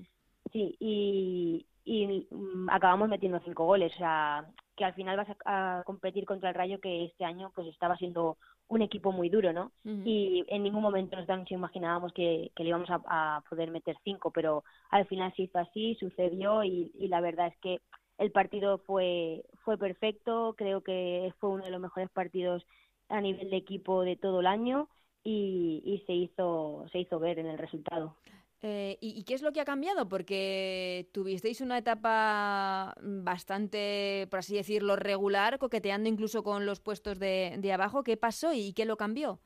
sí 0.52 0.76
y, 0.80 1.66
y 1.86 2.28
mm, 2.30 2.70
acabamos 2.70 3.08
metiendo 3.08 3.40
cinco 3.40 3.66
goles 3.66 3.94
o 3.96 3.98
sea 3.98 4.46
que 4.76 4.86
al 4.86 4.94
final 4.94 5.18
vas 5.18 5.28
a, 5.46 5.84
competir 5.86 6.26
contra 6.26 6.50
el 6.50 6.56
Rayo 6.56 6.80
que 6.80 7.06
este 7.06 7.26
año 7.26 7.52
pues 7.54 7.68
estaba 7.68 7.98
siendo 7.98 8.38
un 8.72 8.82
equipo 8.82 9.12
muy 9.12 9.28
duro, 9.28 9.52
¿no? 9.52 9.74
Y 9.84 10.46
en 10.48 10.64
ningún 10.64 10.82
momento 10.82 11.18
nos 11.18 11.52
imaginábamos 11.52 12.14
que, 12.14 12.52
le 12.56 12.66
íbamos 12.66 12.90
a, 12.90 13.44
poder 13.50 13.70
meter 13.70 13.98
cinco, 14.06 14.32
pero 14.32 14.64
al 14.90 15.06
final 15.08 15.34
se 15.36 15.44
hizo 15.44 15.60
así, 15.60 15.96
sucedió 15.96 16.64
y, 16.64 16.90
la 17.10 17.20
verdad 17.20 17.48
es 17.48 17.58
que 17.58 17.82
el 18.18 18.32
partido 18.32 18.78
fue, 18.78 19.44
fue 19.66 19.78
perfecto, 19.78 20.56
creo 20.58 20.82
que 20.82 21.34
fue 21.40 21.50
uno 21.50 21.66
de 21.66 21.72
los 21.72 21.82
mejores 21.82 22.10
partidos 22.12 22.66
a 23.10 23.20
nivel 23.20 23.50
de 23.50 23.58
equipo 23.58 24.04
de 24.04 24.16
todo 24.16 24.40
el 24.40 24.48
año 24.48 24.88
y, 25.22 25.82
y 25.84 26.06
se 26.06 26.14
hizo 26.14 26.86
se 26.94 27.00
hizo 27.00 27.20
ver 27.20 27.40
en 27.40 27.48
el 27.48 27.58
resultado. 27.58 28.16
Eh, 28.64 28.98
¿y, 29.02 29.24
qué 29.24 29.34
es 29.34 29.42
lo 29.42 29.52
que 29.54 29.60
ha 29.60 29.66
cambiado? 29.66 30.08
Porque 30.08 31.10
tuvisteis 31.12 31.62
una 31.62 31.80
etapa 31.80 32.94
bastante, 33.02 34.28
por 34.30 34.40
así 34.40 34.56
decirlo, 34.56 34.96
regular, 34.96 35.58
coqueteando 35.58 36.08
incluso 36.08 36.44
con 36.44 36.66
los 36.68 36.80
puestos 36.80 37.18
de, 37.18 37.56
de 37.58 37.74
abajo. 37.74 38.04
¿Qué 38.04 38.18
pasó 38.18 38.54
y 38.54 38.74
qué 38.74 38.86
lo 38.86 38.98
cambió? 38.98 39.40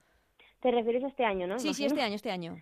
Te 0.59 0.71
refieres 0.71 1.03
a 1.03 1.07
este 1.07 1.23
año, 1.23 1.47
¿no? 1.47 1.59
Sí, 1.59 1.73
sí, 1.73 1.85
este 1.85 2.01
año, 2.01 2.15
este 2.15 2.31
año. 2.31 2.57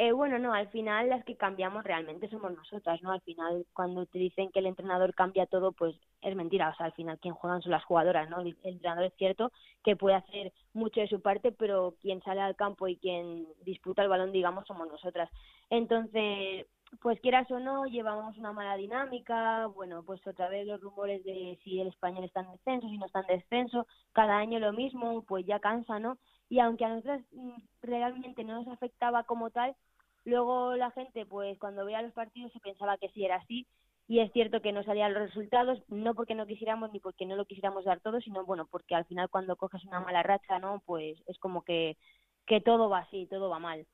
Eh, 0.00 0.12
bueno, 0.12 0.38
no, 0.38 0.54
al 0.54 0.68
final 0.68 1.08
las 1.08 1.24
que 1.24 1.36
cambiamos 1.36 1.82
realmente 1.82 2.28
somos 2.28 2.52
nosotras, 2.52 3.02
¿no? 3.02 3.10
Al 3.10 3.20
final 3.22 3.66
cuando 3.72 4.06
te 4.06 4.18
dicen 4.20 4.48
que 4.52 4.60
el 4.60 4.66
entrenador 4.66 5.12
cambia 5.12 5.46
todo, 5.46 5.72
pues 5.72 5.96
es 6.22 6.36
mentira, 6.36 6.68
o 6.68 6.74
sea, 6.76 6.86
al 6.86 6.92
final 6.92 7.18
quien 7.18 7.34
juegan 7.34 7.62
son 7.62 7.72
las 7.72 7.82
jugadoras, 7.84 8.30
¿no? 8.30 8.40
El, 8.40 8.56
entrenador 8.62 9.06
es 9.06 9.14
cierto 9.16 9.50
que 9.82 9.96
puede 9.96 10.14
hacer 10.14 10.52
mucho 10.72 11.00
de 11.00 11.08
su 11.08 11.20
parte, 11.20 11.50
pero 11.50 11.96
quien 12.00 12.22
sale 12.22 12.40
al 12.40 12.54
campo 12.54 12.86
y 12.86 12.96
quien 12.98 13.48
disputa 13.64 14.02
el 14.02 14.08
balón, 14.08 14.30
digamos, 14.30 14.68
somos 14.68 14.86
nosotras. 14.86 15.30
Entonces, 15.68 16.68
pues 17.00 17.20
quieras 17.20 17.50
o 17.50 17.58
no, 17.58 17.86
llevamos 17.86 18.38
una 18.38 18.52
mala 18.52 18.76
dinámica, 18.76 19.66
bueno, 19.66 20.04
pues 20.04 20.24
otra 20.28 20.48
vez 20.48 20.64
los 20.64 20.80
rumores 20.80 21.24
de 21.24 21.58
si 21.64 21.80
el 21.80 21.88
español 21.88 22.22
está 22.22 22.40
en 22.42 22.52
descenso, 22.52 22.88
si 22.88 22.98
no 22.98 23.06
está 23.06 23.20
en 23.22 23.38
descenso, 23.38 23.86
cada 24.12 24.36
año 24.38 24.60
lo 24.60 24.72
mismo, 24.72 25.22
pues 25.22 25.44
ya 25.44 25.58
cansa, 25.58 25.98
¿no? 25.98 26.18
Y 26.48 26.60
aunque 26.60 26.84
a 26.84 26.88
nosotros 26.90 27.20
mm, 27.32 27.50
realmente 27.82 28.44
no 28.44 28.62
nos 28.62 28.68
afectaba 28.68 29.24
como 29.24 29.50
tal, 29.50 29.74
Luego 30.28 30.76
la 30.76 30.90
gente, 30.90 31.24
pues 31.24 31.58
cuando 31.58 31.86
veía 31.86 32.02
los 32.02 32.12
partidos 32.12 32.52
se 32.52 32.60
pensaba 32.60 32.98
que 32.98 33.08
sí 33.10 33.24
era 33.24 33.36
así 33.36 33.66
y 34.06 34.20
es 34.20 34.30
cierto 34.32 34.60
que 34.60 34.72
no 34.72 34.82
salían 34.82 35.14
los 35.14 35.22
resultados, 35.22 35.82
no 35.88 36.14
porque 36.14 36.34
no 36.34 36.46
quisiéramos 36.46 36.92
ni 36.92 37.00
porque 37.00 37.24
no 37.24 37.34
lo 37.34 37.46
quisiéramos 37.46 37.84
dar 37.86 38.00
todo, 38.00 38.20
sino 38.20 38.44
bueno, 38.44 38.66
porque 38.70 38.94
al 38.94 39.06
final 39.06 39.30
cuando 39.30 39.56
coges 39.56 39.84
una 39.86 40.00
mala 40.00 40.22
racha, 40.22 40.58
¿no? 40.58 40.82
Pues 40.84 41.18
es 41.28 41.38
como 41.38 41.62
que, 41.62 41.96
que 42.46 42.60
todo 42.60 42.90
va 42.90 43.00
así, 43.00 43.26
todo 43.26 43.48
va 43.48 43.58
mal. 43.58 43.86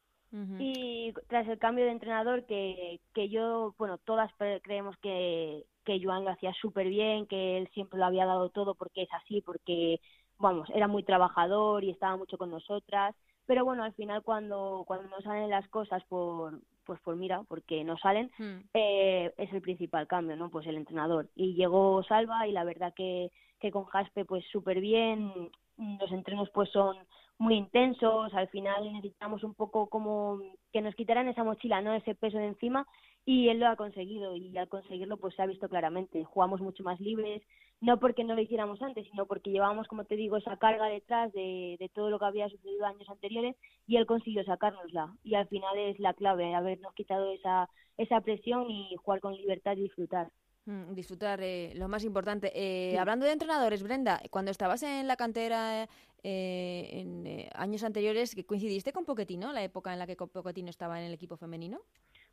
Y 0.58 1.12
tras 1.28 1.46
el 1.46 1.58
cambio 1.58 1.84
de 1.84 1.92
entrenador, 1.92 2.44
que, 2.46 3.00
que 3.14 3.28
yo, 3.28 3.74
bueno, 3.78 3.98
todas 3.98 4.32
creemos 4.62 4.96
que, 4.98 5.64
que 5.84 6.00
Joan 6.02 6.24
lo 6.24 6.30
hacía 6.30 6.52
súper 6.54 6.88
bien, 6.88 7.26
que 7.26 7.58
él 7.58 7.68
siempre 7.74 7.98
lo 8.00 8.06
había 8.06 8.26
dado 8.26 8.50
todo 8.50 8.74
porque 8.74 9.02
es 9.02 9.12
así, 9.12 9.40
porque, 9.42 10.00
vamos, 10.38 10.68
era 10.74 10.88
muy 10.88 11.04
trabajador 11.04 11.84
y 11.84 11.90
estaba 11.90 12.16
mucho 12.16 12.38
con 12.38 12.50
nosotras 12.50 13.14
pero 13.46 13.64
bueno 13.64 13.84
al 13.84 13.92
final 13.94 14.22
cuando 14.22 14.84
cuando 14.86 15.08
no 15.08 15.20
salen 15.22 15.50
las 15.50 15.68
cosas 15.68 16.02
por 16.04 16.60
pues 16.84 17.00
por 17.00 17.16
mira 17.16 17.42
porque 17.48 17.84
no 17.84 17.96
salen 17.98 18.30
hmm. 18.38 18.60
eh, 18.74 19.32
es 19.36 19.52
el 19.52 19.60
principal 19.60 20.06
cambio 20.06 20.36
no 20.36 20.50
pues 20.50 20.66
el 20.66 20.76
entrenador. 20.76 21.28
Y 21.34 21.54
llegó 21.54 22.02
Salva 22.04 22.46
y 22.46 22.52
la 22.52 22.64
verdad 22.64 22.92
que 22.94 23.30
que 23.60 23.70
con 23.70 23.84
Jaspe 23.84 24.24
pues 24.24 24.44
súper 24.50 24.80
bien 24.80 25.50
los 25.76 26.12
entrenos 26.12 26.50
pues 26.50 26.70
son 26.70 26.96
muy 27.38 27.54
intensos 27.54 28.32
al 28.34 28.48
final 28.48 28.92
necesitamos 28.92 29.42
un 29.42 29.54
poco 29.54 29.88
como 29.88 30.40
que 30.72 30.82
nos 30.82 30.94
quitaran 30.94 31.28
esa 31.28 31.44
mochila 31.44 31.80
no 31.80 31.94
ese 31.94 32.14
peso 32.14 32.38
de 32.38 32.46
encima 32.46 32.86
y 33.26 33.48
él 33.48 33.58
lo 33.58 33.68
ha 33.68 33.76
conseguido 33.76 34.36
y 34.36 34.56
al 34.58 34.68
conseguirlo 34.68 35.16
pues 35.16 35.34
se 35.34 35.42
ha 35.42 35.46
visto 35.46 35.68
claramente. 35.68 36.24
Jugamos 36.24 36.60
mucho 36.60 36.82
más 36.82 37.00
libres 37.00 37.42
no 37.84 38.00
porque 38.00 38.24
no 38.24 38.34
lo 38.34 38.40
hiciéramos 38.40 38.80
antes, 38.80 39.06
sino 39.10 39.26
porque 39.26 39.50
llevábamos, 39.50 39.86
como 39.88 40.04
te 40.04 40.16
digo, 40.16 40.38
esa 40.38 40.56
carga 40.56 40.86
detrás 40.86 41.30
de, 41.34 41.76
de 41.78 41.88
todo 41.90 42.08
lo 42.08 42.18
que 42.18 42.24
había 42.24 42.48
sucedido 42.48 42.86
años 42.86 43.08
anteriores 43.10 43.56
y 43.86 43.96
él 43.96 44.06
consiguió 44.06 44.42
sacárnosla. 44.44 45.14
Y 45.22 45.34
al 45.34 45.46
final 45.48 45.76
es 45.78 45.98
la 46.00 46.14
clave, 46.14 46.54
habernos 46.54 46.94
quitado 46.94 47.30
esa, 47.32 47.68
esa 47.98 48.22
presión 48.22 48.70
y 48.70 48.96
jugar 48.96 49.20
con 49.20 49.34
libertad 49.36 49.76
y 49.76 49.82
disfrutar. 49.82 50.30
Mm, 50.64 50.94
disfrutar, 50.94 51.42
eh, 51.42 51.74
lo 51.74 51.88
más 51.88 52.04
importante. 52.04 52.50
Eh, 52.54 52.98
hablando 52.98 53.26
de 53.26 53.32
entrenadores, 53.32 53.82
Brenda, 53.82 54.18
cuando 54.30 54.50
estabas 54.50 54.82
en 54.82 55.06
la 55.06 55.16
cantera 55.16 55.86
eh, 56.22 56.88
en 56.90 57.48
años 57.54 57.84
anteriores, 57.84 58.34
¿coincidiste 58.46 58.94
con 58.94 59.04
Poquetino, 59.04 59.52
la 59.52 59.62
época 59.62 59.92
en 59.92 59.98
la 59.98 60.06
que 60.06 60.16
Poquetino 60.16 60.70
estaba 60.70 60.98
en 61.00 61.06
el 61.08 61.12
equipo 61.12 61.36
femenino? 61.36 61.80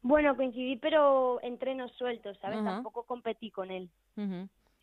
Bueno, 0.02 0.34
coincidí, 0.38 0.78
pero 0.78 1.42
entrenos 1.44 1.92
sueltos, 1.98 2.38
¿sabes? 2.40 2.64
Tampoco 2.64 3.04
competí 3.04 3.52
con 3.52 3.70
él. 3.70 3.90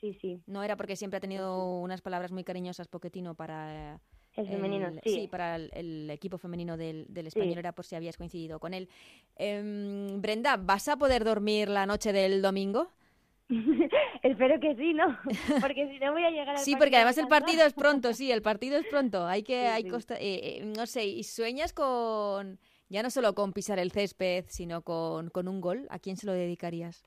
Sí, 0.00 0.14
sí. 0.14 0.40
No 0.46 0.62
era 0.62 0.76
porque 0.76 0.96
siempre 0.96 1.18
ha 1.18 1.20
tenido 1.20 1.80
unas 1.80 2.00
palabras 2.00 2.32
muy 2.32 2.44
cariñosas 2.44 2.88
Poquetino 2.88 3.34
para... 3.34 4.00
El 4.36 4.46
femenino, 4.46 4.92
sí. 5.04 5.26
para 5.28 5.56
el, 5.56 6.08
equipo 6.10 6.38
femenino 6.38 6.76
del, 6.76 7.06
del 7.08 7.26
español, 7.26 7.58
era 7.58 7.72
por 7.72 7.84
si 7.84 7.96
habías 7.96 8.16
coincidido 8.16 8.60
con 8.60 8.72
él. 8.72 8.88
Em, 9.34 10.20
Brenda, 10.20 10.56
¿vas 10.56 10.86
a 10.86 10.96
poder 10.96 11.24
dormir 11.24 11.68
la 11.68 11.86
noche 11.86 12.12
del 12.12 12.40
domingo? 12.40 12.92
Espero 14.22 14.60
que 14.60 14.76
sí, 14.76 14.94
¿no? 14.94 15.18
Porque 15.60 15.88
si 15.88 15.98
no 15.98 16.12
voy 16.12 16.22
a 16.22 16.30
llegar 16.30 16.50
al 16.50 16.58
Sí, 16.58 16.76
porque 16.76 16.96
además 16.96 17.18
el 17.18 17.28
partido 17.28 17.64
es 17.64 17.72
pronto, 17.72 18.12
sí, 18.12 18.30
el 18.30 18.42
partido 18.50 18.76
es 18.76 18.86
pronto. 18.86 19.26
Hay 19.26 19.42
que, 19.42 19.66
hay 19.66 19.88
costa 19.88 20.14
eh, 20.16 20.58
eh, 20.60 20.72
no 20.76 20.86
sé, 20.86 21.04
y 21.06 21.24
sueñas 21.24 21.72
con, 21.72 22.60
ya 22.88 23.02
no 23.02 23.10
solo 23.10 23.34
con 23.34 23.52
pisar 23.52 23.78
el 23.78 23.90
césped, 23.90 24.44
sino 24.48 24.82
con, 24.82 25.30
con 25.30 25.48
un 25.48 25.60
gol. 25.60 25.86
¿A 25.90 25.98
quién 25.98 26.16
se 26.16 26.26
lo 26.26 26.32
dedicarías? 26.32 27.04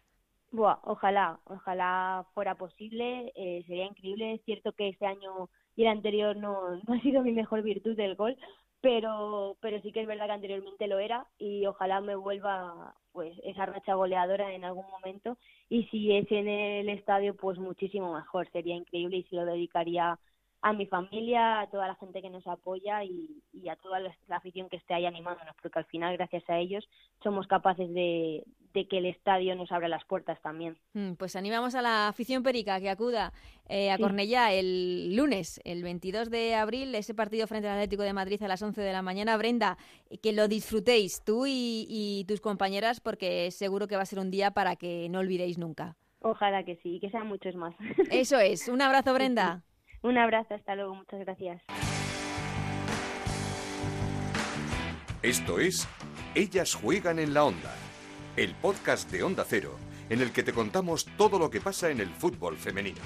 Buah, 0.51 0.79
ojalá, 0.83 1.39
ojalá 1.45 2.25
fuera 2.33 2.55
posible, 2.55 3.31
eh, 3.35 3.63
sería 3.67 3.85
increíble. 3.85 4.33
Es 4.33 4.41
cierto 4.43 4.73
que 4.73 4.89
este 4.89 5.05
año 5.05 5.49
y 5.75 5.83
el 5.83 5.87
anterior 5.89 6.35
no, 6.35 6.75
no 6.87 6.93
ha 6.93 7.01
sido 7.01 7.21
mi 7.23 7.31
mejor 7.31 7.61
virtud 7.61 7.95
del 7.95 8.15
gol, 8.15 8.37
pero, 8.81 9.57
pero 9.61 9.81
sí 9.81 9.91
que 9.93 10.01
es 10.01 10.07
verdad 10.07 10.25
que 10.25 10.31
anteriormente 10.33 10.87
lo 10.87 10.99
era 10.99 11.25
y 11.37 11.65
ojalá 11.67 12.01
me 12.01 12.15
vuelva 12.15 12.95
pues 13.13 13.33
esa 13.43 13.65
racha 13.65 13.93
goleadora 13.93 14.53
en 14.53 14.65
algún 14.65 14.85
momento 14.89 15.37
y 15.69 15.83
si 15.85 16.15
es 16.15 16.29
en 16.31 16.47
el 16.47 16.89
estadio 16.89 17.35
pues 17.35 17.57
muchísimo 17.59 18.13
mejor, 18.13 18.49
sería 18.51 18.75
increíble 18.75 19.17
y 19.17 19.23
se 19.23 19.35
lo 19.35 19.45
dedicaría 19.45 20.19
a 20.61 20.73
mi 20.73 20.85
familia, 20.85 21.61
a 21.61 21.67
toda 21.67 21.87
la 21.87 21.95
gente 21.95 22.21
que 22.21 22.29
nos 22.29 22.45
apoya 22.45 23.03
y, 23.03 23.41
y 23.51 23.69
a 23.69 23.75
toda 23.77 23.99
la, 23.99 24.13
afición 24.29 24.69
que 24.69 24.77
esté 24.77 24.93
ahí 24.93 25.05
animándonos, 25.05 25.55
porque 25.61 25.79
al 25.79 25.85
final, 25.85 26.15
gracias 26.15 26.47
a 26.49 26.59
ellos, 26.59 26.87
somos 27.23 27.47
capaces 27.47 27.91
de, 27.91 28.43
de 28.73 28.87
que 28.87 28.99
el 28.99 29.07
estadio 29.07 29.55
nos 29.55 29.71
abra 29.71 29.87
las 29.87 30.05
puertas 30.05 30.39
también. 30.41 30.77
Mm, 30.93 31.13
pues 31.13 31.35
animamos 31.35 31.73
a 31.73 31.81
la 31.81 32.07
afición 32.07 32.43
perica 32.43 32.79
que 32.79 32.91
acuda 32.91 33.33
eh, 33.69 33.89
a 33.89 33.97
Cornellá 33.97 34.53
el 34.53 35.15
lunes, 35.15 35.59
el 35.63 35.81
22 35.81 36.29
de 36.29 36.53
abril, 36.53 36.93
ese 36.93 37.15
partido 37.15 37.47
frente 37.47 37.67
al 37.67 37.77
Atlético 37.77 38.03
de 38.03 38.13
Madrid 38.13 38.41
a 38.43 38.47
las 38.47 38.61
11 38.61 38.81
de 38.81 38.93
la 38.93 39.01
mañana. 39.01 39.37
Brenda, 39.37 39.77
que 40.21 40.31
lo 40.31 40.47
disfrutéis 40.47 41.23
tú 41.23 41.47
y, 41.47 41.87
y 41.89 42.25
tus 42.27 42.39
compañeras, 42.39 42.99
porque 42.99 43.49
seguro 43.49 43.87
que 43.87 43.95
va 43.95 44.03
a 44.03 44.05
ser 44.05 44.19
un 44.19 44.29
día 44.29 44.51
para 44.51 44.75
que 44.75 45.09
no 45.09 45.19
olvidéis 45.19 45.57
nunca. 45.57 45.97
Ojalá 46.21 46.63
que 46.63 46.75
sí, 46.83 46.97
y 46.97 46.99
que 46.99 47.09
sean 47.09 47.25
muchos 47.25 47.55
más. 47.55 47.73
Eso 48.11 48.37
es. 48.37 48.67
Un 48.67 48.83
abrazo, 48.83 49.11
Brenda. 49.15 49.63
Un 50.03 50.17
abrazo, 50.17 50.55
hasta 50.55 50.75
luego, 50.75 50.95
muchas 50.95 51.19
gracias. 51.19 51.61
Esto 55.21 55.59
es 55.59 55.87
Ellas 56.33 56.73
juegan 56.73 57.19
en 57.19 57.33
la 57.33 57.43
onda, 57.43 57.75
el 58.35 58.55
podcast 58.55 59.11
de 59.11 59.21
Onda 59.21 59.45
Cero, 59.47 59.77
en 60.09 60.21
el 60.21 60.31
que 60.31 60.41
te 60.41 60.53
contamos 60.53 61.05
todo 61.17 61.37
lo 61.37 61.51
que 61.51 61.61
pasa 61.61 61.91
en 61.91 61.99
el 61.99 62.09
fútbol 62.09 62.57
femenino. 62.57 63.01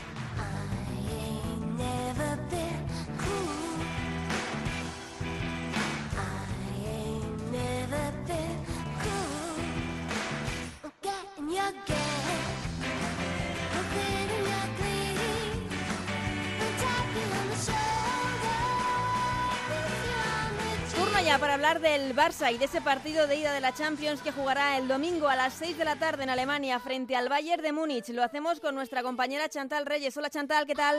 Hablar 21.76 22.00
del 22.00 22.16
Barça 22.16 22.54
y 22.54 22.58
de 22.58 22.66
ese 22.66 22.82
partido 22.82 23.28
de 23.28 23.38
ida 23.38 23.54
de 23.54 23.60
la 23.60 23.74
Champions 23.74 24.22
que 24.22 24.32
jugará 24.32 24.78
el 24.78 24.88
domingo 24.88 25.28
a 25.28 25.36
las 25.36 25.54
6 25.54 25.78
de 25.78 25.86
la 25.86 25.96
tarde 25.96 26.24
en 26.24 26.30
Alemania 26.30 26.80
frente 26.80 27.16
al 27.16 27.30
Bayern 27.30 27.64
de 27.64 27.72
Múnich. 27.72 28.10
Lo 28.10 28.24
hacemos 28.24 28.60
con 28.60 28.76
nuestra 28.76 29.04
compañera 29.04 29.50
Chantal 29.50 29.86
Reyes. 29.86 30.16
Hola 30.16 30.30
Chantal, 30.30 30.66
¿qué 30.66 30.76
tal? 30.76 30.98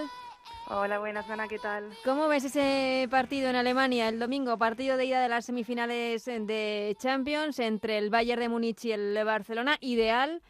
Hola, 0.69 0.99
buenas, 0.99 1.29
Ana, 1.31 1.49
¿qué 1.49 1.59
tal? 1.59 1.91
¿Cómo 2.05 2.29
ves 2.29 2.45
ese 2.45 3.07
partido 3.11 3.49
en 3.49 3.57
Alemania 3.57 4.09
el 4.09 4.19
domingo? 4.19 4.59
Partido 4.59 4.97
de 4.97 5.07
ida 5.07 5.21
de 5.21 5.29
las 5.29 5.47
semifinales 5.47 6.25
de 6.25 6.97
Champions 6.99 7.59
entre 7.59 7.99
el 7.99 8.11
Bayern 8.11 8.41
de 8.41 8.49
Múnich 8.49 8.85
y 8.85 8.93
el 8.93 9.25
Barcelona. 9.25 9.77
Ideal 9.81 10.43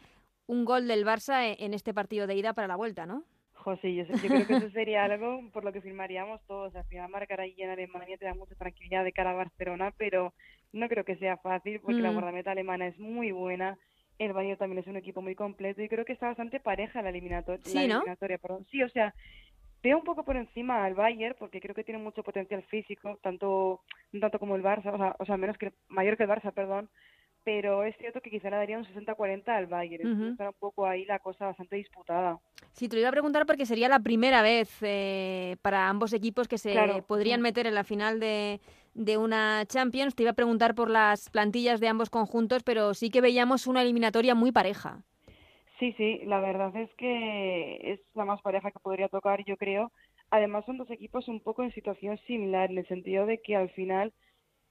un 0.47 0.65
gol 0.65 0.87
del 0.87 1.05
Barça 1.05 1.55
en 1.57 1.73
este 1.73 1.93
partido 1.93 2.25
de 2.27 2.35
ida 2.35 2.53
para 2.53 2.67
la 2.67 2.75
vuelta, 2.75 3.05
¿no? 3.05 3.23
José, 3.67 3.93
yo, 3.93 4.03
yo 4.05 4.29
creo 4.29 4.47
que 4.47 4.55
eso 4.55 4.69
sería 4.71 5.03
algo 5.03 5.41
por 5.51 5.65
lo 5.65 5.73
que 5.73 5.81
firmaríamos 5.81 6.41
todos. 6.47 6.73
Al 6.73 6.85
final 6.85 7.09
marcar 7.09 7.41
ahí 7.41 7.53
en 7.57 7.69
Alemania 7.69 8.17
te 8.17 8.23
da 8.23 8.33
mucha 8.33 8.55
tranquilidad 8.55 9.03
de 9.03 9.11
cara 9.11 9.31
a 9.31 9.33
Barcelona, 9.33 9.93
pero 9.97 10.33
no 10.71 10.87
creo 10.87 11.03
que 11.03 11.17
sea 11.17 11.35
fácil 11.37 11.81
porque 11.81 12.01
la 12.01 12.11
Mm. 12.11 12.13
guardameta 12.13 12.51
alemana 12.51 12.87
es 12.87 12.97
muy 12.97 13.33
buena. 13.33 13.77
El 14.19 14.31
Bayern 14.31 14.57
también 14.57 14.79
es 14.79 14.87
un 14.87 14.95
equipo 14.95 15.21
muy 15.21 15.35
completo 15.35 15.81
y 15.81 15.89
creo 15.89 16.05
que 16.05 16.13
está 16.13 16.27
bastante 16.27 16.61
pareja 16.61 17.01
la, 17.01 17.09
eliminator 17.09 17.59
Sí, 17.63 17.73
la 17.75 17.81
¿no? 17.81 17.93
eliminatoria. 17.95 18.37
Perdón. 18.37 18.65
Sí, 18.71 18.81
o 18.81 18.89
sea, 18.89 19.13
veo 19.83 19.97
un 19.97 20.05
poco 20.05 20.23
por 20.23 20.37
encima 20.37 20.85
al 20.85 20.95
Bayern 20.95 21.35
porque 21.37 21.59
creo 21.59 21.75
que 21.75 21.83
tiene 21.83 21.99
mucho 22.01 22.23
potencial 22.23 22.63
físico, 22.63 23.19
tanto 23.21 23.81
tanto 24.21 24.39
como 24.39 24.55
el 24.55 24.63
Barça, 24.63 24.93
o 24.93 24.97
sea, 24.97 25.15
o 25.19 25.25
sea 25.25 25.35
menos 25.35 25.57
que 25.57 25.73
mayor 25.89 26.15
que 26.15 26.23
el 26.23 26.29
Barça, 26.29 26.53
perdón. 26.53 26.89
Pero 27.47 27.85
es 27.85 27.95
cierto 27.95 28.19
que 28.19 28.29
quizá 28.29 28.49
le 28.49 28.57
daría 28.57 28.77
un 28.77 28.83
60-40 28.83 29.55
al 29.55 29.67
Bayern. 29.67 30.05
Entonces 30.05 30.31
está 30.33 30.49
un 30.49 30.55
poco 30.59 30.85
ahí 30.85 31.05
la 31.05 31.19
cosa 31.19 31.45
bastante 31.45 31.77
disputada. 31.77 32.37
Sí, 32.73 32.89
te 32.89 32.97
lo 32.97 32.99
iba 32.99 33.07
a 33.07 33.13
preguntar 33.13 33.45
porque 33.45 33.65
sería 33.65 33.87
la 33.87 34.01
primera 34.01 34.41
vez 34.41 34.69
eh, 34.81 35.55
para 35.61 35.87
ambos 35.87 36.11
equipos 36.11 36.49
que 36.49 36.57
se 36.57 36.73
Claro, 36.73 37.05
podrían 37.07 37.39
sí. 37.39 37.43
meter 37.43 37.65
en 37.65 37.75
la 37.75 37.85
final 37.85 38.19
de, 38.19 38.59
de 38.95 39.17
una 39.17 39.63
Champions. 39.65 40.13
Te 40.13 40.23
iba 40.23 40.31
a 40.31 40.35
preguntar 40.35 40.75
por 40.75 40.89
las 40.89 41.29
plantillas 41.29 41.79
de 41.79 41.87
ambos 41.87 42.09
conjuntos, 42.09 42.63
pero 42.63 42.93
sí 42.93 43.09
que 43.09 43.21
veíamos 43.21 43.65
una 43.65 43.81
eliminatoria 43.81 44.35
muy 44.35 44.51
pareja. 44.51 45.05
Sí, 45.79 45.93
sí, 45.95 46.19
la 46.25 46.41
verdad 46.41 46.75
es 46.75 46.93
que 46.95 47.79
es 47.93 48.01
la 48.13 48.25
más 48.25 48.41
pareja 48.41 48.71
que 48.71 48.79
podría 48.79 49.07
tocar, 49.07 49.45
yo 49.45 49.55
creo. 49.55 49.93
Además, 50.31 50.65
son 50.65 50.77
dos 50.77 50.91
equipos 50.91 51.29
un 51.29 51.39
poco 51.39 51.63
en 51.63 51.71
situación 51.71 52.19
similar, 52.27 52.71
en 52.71 52.79
el 52.79 52.87
sentido 52.89 53.25
de 53.25 53.37
que 53.37 53.55
al 53.55 53.69
final 53.69 54.11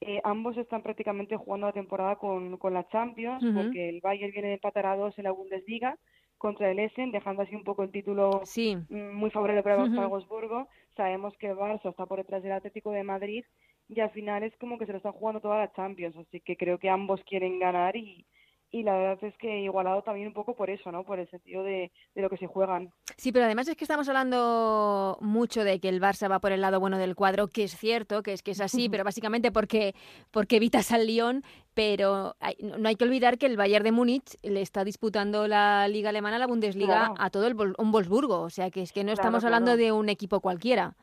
eh, 0.01 0.21
ambos 0.23 0.57
están 0.57 0.83
prácticamente 0.83 1.35
jugando 1.37 1.67
la 1.67 1.73
temporada 1.73 2.17
con, 2.17 2.57
con 2.57 2.73
la 2.73 2.87
Champions, 2.87 3.43
porque 3.55 3.89
el 3.89 4.01
Bayern 4.01 4.31
viene 4.31 4.49
de 4.49 4.53
empatar 4.55 4.85
a 4.85 4.95
dos 4.95 5.17
en 5.17 5.23
la 5.23 5.31
Bundesliga 5.31 5.97
contra 6.37 6.69
el 6.69 6.77
Essen, 6.77 7.11
dejando 7.11 7.41
así 7.41 7.55
un 7.55 7.63
poco 7.63 7.81
el 7.83 7.91
título 7.91 8.41
Sí, 8.45 8.75
mm, 8.75 9.13
muy 9.13 9.31
favorable 9.31 9.63
para, 9.63 9.77
para 9.87 10.07
Wolfsburgo. 10.07 10.67
Sabemos 10.95 11.35
que 11.37 11.47
el 11.47 11.57
Barça 11.57 11.89
está 11.89 12.05
por 12.05 12.19
detrás 12.19 12.43
del 12.43 12.51
Atlético 12.51 12.91
de 12.91 13.03
Madrid 13.03 13.43
y 13.89 13.99
al 13.99 14.11
final 14.11 14.43
es 14.43 14.55
como 14.57 14.77
que 14.77 14.85
se 14.85 14.91
lo 14.91 14.97
están 14.97 15.13
jugando 15.13 15.41
toda 15.41 15.57
la 15.57 15.71
Champions, 15.73 16.15
así 16.17 16.41
que 16.41 16.57
creo 16.57 16.77
que 16.77 16.89
ambos 16.89 17.21
quieren 17.23 17.57
ganar 17.57 17.95
y, 17.95 18.25
y 18.71 18.83
la 18.83 18.93
verdad 18.97 19.23
es 19.23 19.37
que 19.37 19.61
igualado 19.61 20.01
también 20.01 20.27
un 20.27 20.33
poco 20.33 20.55
por 20.55 20.69
eso, 20.69 20.91
¿no? 20.91 21.03
Por 21.03 21.19
el 21.19 21.29
sentido 21.29 21.63
de, 21.63 21.91
de 22.15 22.21
lo 22.21 22.29
que 22.29 22.37
se 22.37 22.47
juegan. 22.47 22.91
sí, 23.15 23.31
pero 23.31 23.45
además 23.45 23.67
es 23.67 23.75
que 23.75 23.83
estamos 23.85 24.07
hablando 24.09 25.17
mucho 25.21 25.63
de 25.63 25.79
que 25.79 25.89
el 25.89 26.01
Barça 26.01 26.29
va 26.29 26.39
por 26.39 26.51
el 26.51 26.61
lado 26.61 26.79
bueno 26.79 26.97
del 26.97 27.15
cuadro, 27.15 27.47
que 27.47 27.63
es 27.63 27.77
cierto, 27.77 28.23
que 28.23 28.33
es 28.33 28.43
que 28.43 28.51
es 28.51 28.61
así, 28.61 28.89
pero 28.89 29.03
básicamente 29.03 29.51
porque, 29.51 29.95
porque 30.31 30.57
evitas 30.57 30.91
al 30.91 31.07
Lyon, 31.07 31.43
pero 31.73 32.35
hay- 32.39 32.57
no 32.61 32.89
hay 32.89 32.95
que 32.95 33.05
olvidar 33.05 33.37
que 33.37 33.45
el 33.45 33.57
Bayern 33.57 33.83
de 33.85 33.91
Múnich 33.91 34.35
le 34.43 34.61
está 34.61 34.83
disputando 34.83 35.47
la 35.47 35.87
Liga 35.87 36.09
Alemana, 36.09 36.37
la 36.37 36.47
Bundesliga, 36.47 36.87
Claro. 36.99 37.13
a 37.19 37.29
todo 37.29 37.47
el 37.47 37.55
un 37.77 37.91
Wolfsburgo, 37.91 38.41
o 38.41 38.49
sea 38.49 38.69
que 38.71 38.81
es 38.81 38.91
que 38.91 39.03
no 39.03 39.07
Claro, 39.13 39.21
estamos 39.21 39.43
hablando 39.43 39.71
claro. 39.71 39.81
de 39.81 39.91
un 39.91 40.09
equipo 40.09 40.39
cualquiera. 40.41 40.95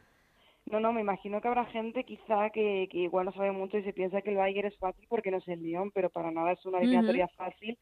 No, 0.67 0.81
no, 0.81 0.93
me 0.93 1.03
imagino 1.03 1.41
que 1.41 1.49
habrá 1.49 1.67
gente 1.67 2.05
quizá 2.05 2.51
que, 2.51 2.89
que 2.91 2.99
igual 2.99 3.27
no 3.27 3.33
sabe 3.33 3.53
mucho 3.53 3.77
y 3.77 3.85
se 3.85 3.93
piensa 3.93 4.23
que 4.23 4.31
el 4.31 4.37
Bayern 4.37 4.69
es 4.69 4.79
fácil 4.79 5.07
porque 5.09 5.31
no 5.31 5.37
es 5.37 5.49
el 5.49 5.63
Lyon, 5.63 5.91
pero 5.91 6.09
para 6.09 6.31
nada 6.31 6.53
es 6.53 6.65
una 6.65 6.79
eliminatoria 6.79 7.29
fácil. 7.29 7.79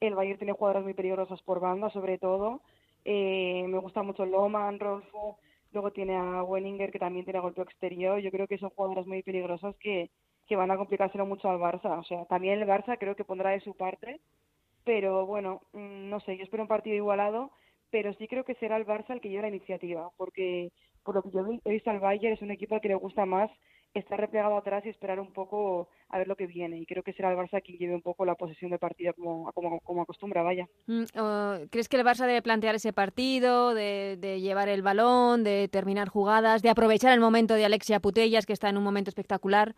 El 0.00 0.14
Bayern 0.14 0.38
tiene 0.38 0.54
jugadoras 0.54 0.82
muy 0.82 0.94
peligrosas 0.94 1.42
por 1.42 1.60
banda, 1.60 1.90
sobre 1.90 2.18
todo. 2.18 2.62
Eh, 3.04 3.64
me 3.68 3.78
gusta 3.78 4.02
mucho 4.02 4.24
Loman, 4.24 4.80
Rolfo, 4.80 5.38
luego 5.72 5.92
tiene 5.92 6.16
a 6.16 6.42
Wenninger 6.42 6.90
que 6.90 6.98
también 6.98 7.24
tiene 7.24 7.40
golpe 7.40 7.62
exterior. 7.62 8.18
Yo 8.20 8.30
creo 8.30 8.46
que 8.46 8.58
son 8.58 8.70
jugadoras 8.70 9.06
muy 9.06 9.22
peligrosas 9.22 9.76
que, 9.76 10.10
que 10.46 10.56
van 10.56 10.70
a 10.70 10.76
complicárselo 10.76 11.26
mucho 11.26 11.50
al 11.50 11.58
Barça. 11.58 11.98
O 11.98 12.04
sea, 12.04 12.24
también 12.26 12.60
el 12.60 12.68
Barça 12.68 12.96
creo 12.98 13.14
que 13.14 13.24
pondrá 13.24 13.50
de 13.50 13.60
su 13.60 13.74
parte, 13.74 14.20
pero 14.84 15.26
bueno, 15.26 15.62
mm, 15.72 16.08
no 16.08 16.20
sé, 16.20 16.36
yo 16.36 16.44
espero 16.44 16.62
un 16.62 16.68
partido 16.68 16.96
igualado, 16.96 17.50
pero 17.90 18.12
sí 18.14 18.26
creo 18.26 18.44
que 18.44 18.54
será 18.56 18.76
el 18.76 18.86
Barça 18.86 19.10
el 19.10 19.20
que 19.20 19.28
lleve 19.28 19.42
la 19.42 19.48
iniciativa, 19.48 20.10
porque 20.16 20.72
por 21.04 21.14
lo 21.14 21.22
que 21.22 21.30
yo 21.30 21.44
he 21.64 21.70
visto 21.70 21.90
al 21.90 22.00
Bayern 22.00 22.34
es 22.34 22.42
un 22.42 22.50
equipo 22.50 22.74
al 22.74 22.80
que 22.80 22.88
le 22.88 22.94
gusta 22.94 23.26
más 23.26 23.50
estar 23.94 24.18
replegado 24.18 24.56
atrás 24.56 24.84
y 24.86 24.88
esperar 24.88 25.20
un 25.20 25.32
poco 25.32 25.88
a 26.08 26.18
ver 26.18 26.26
lo 26.26 26.36
que 26.36 26.46
viene, 26.46 26.78
y 26.78 26.86
creo 26.86 27.02
que 27.02 27.12
será 27.12 27.30
el 27.30 27.36
Barça 27.36 27.62
quien 27.62 27.78
lleve 27.78 27.94
un 27.94 28.02
poco 28.02 28.24
la 28.24 28.34
posesión 28.34 28.70
del 28.70 28.80
partido 28.80 29.12
como, 29.14 29.52
como, 29.52 29.80
como 29.80 30.02
acostumbra, 30.02 30.42
vaya. 30.42 30.66
Mm, 30.86 31.04
¿Crees 31.70 31.88
que 31.88 31.96
el 31.98 32.04
Barça 32.04 32.26
debe 32.26 32.42
plantear 32.42 32.74
ese 32.74 32.92
partido, 32.92 33.74
de, 33.74 34.16
de 34.18 34.40
llevar 34.40 34.68
el 34.68 34.82
balón, 34.82 35.44
de 35.44 35.68
terminar 35.68 36.08
jugadas, 36.08 36.62
de 36.62 36.70
aprovechar 36.70 37.12
el 37.12 37.20
momento 37.20 37.54
de 37.54 37.64
Alexia 37.66 38.00
Putellas, 38.00 38.46
que 38.46 38.54
está 38.54 38.68
en 38.70 38.78
un 38.78 38.84
momento 38.84 39.10
espectacular? 39.10 39.74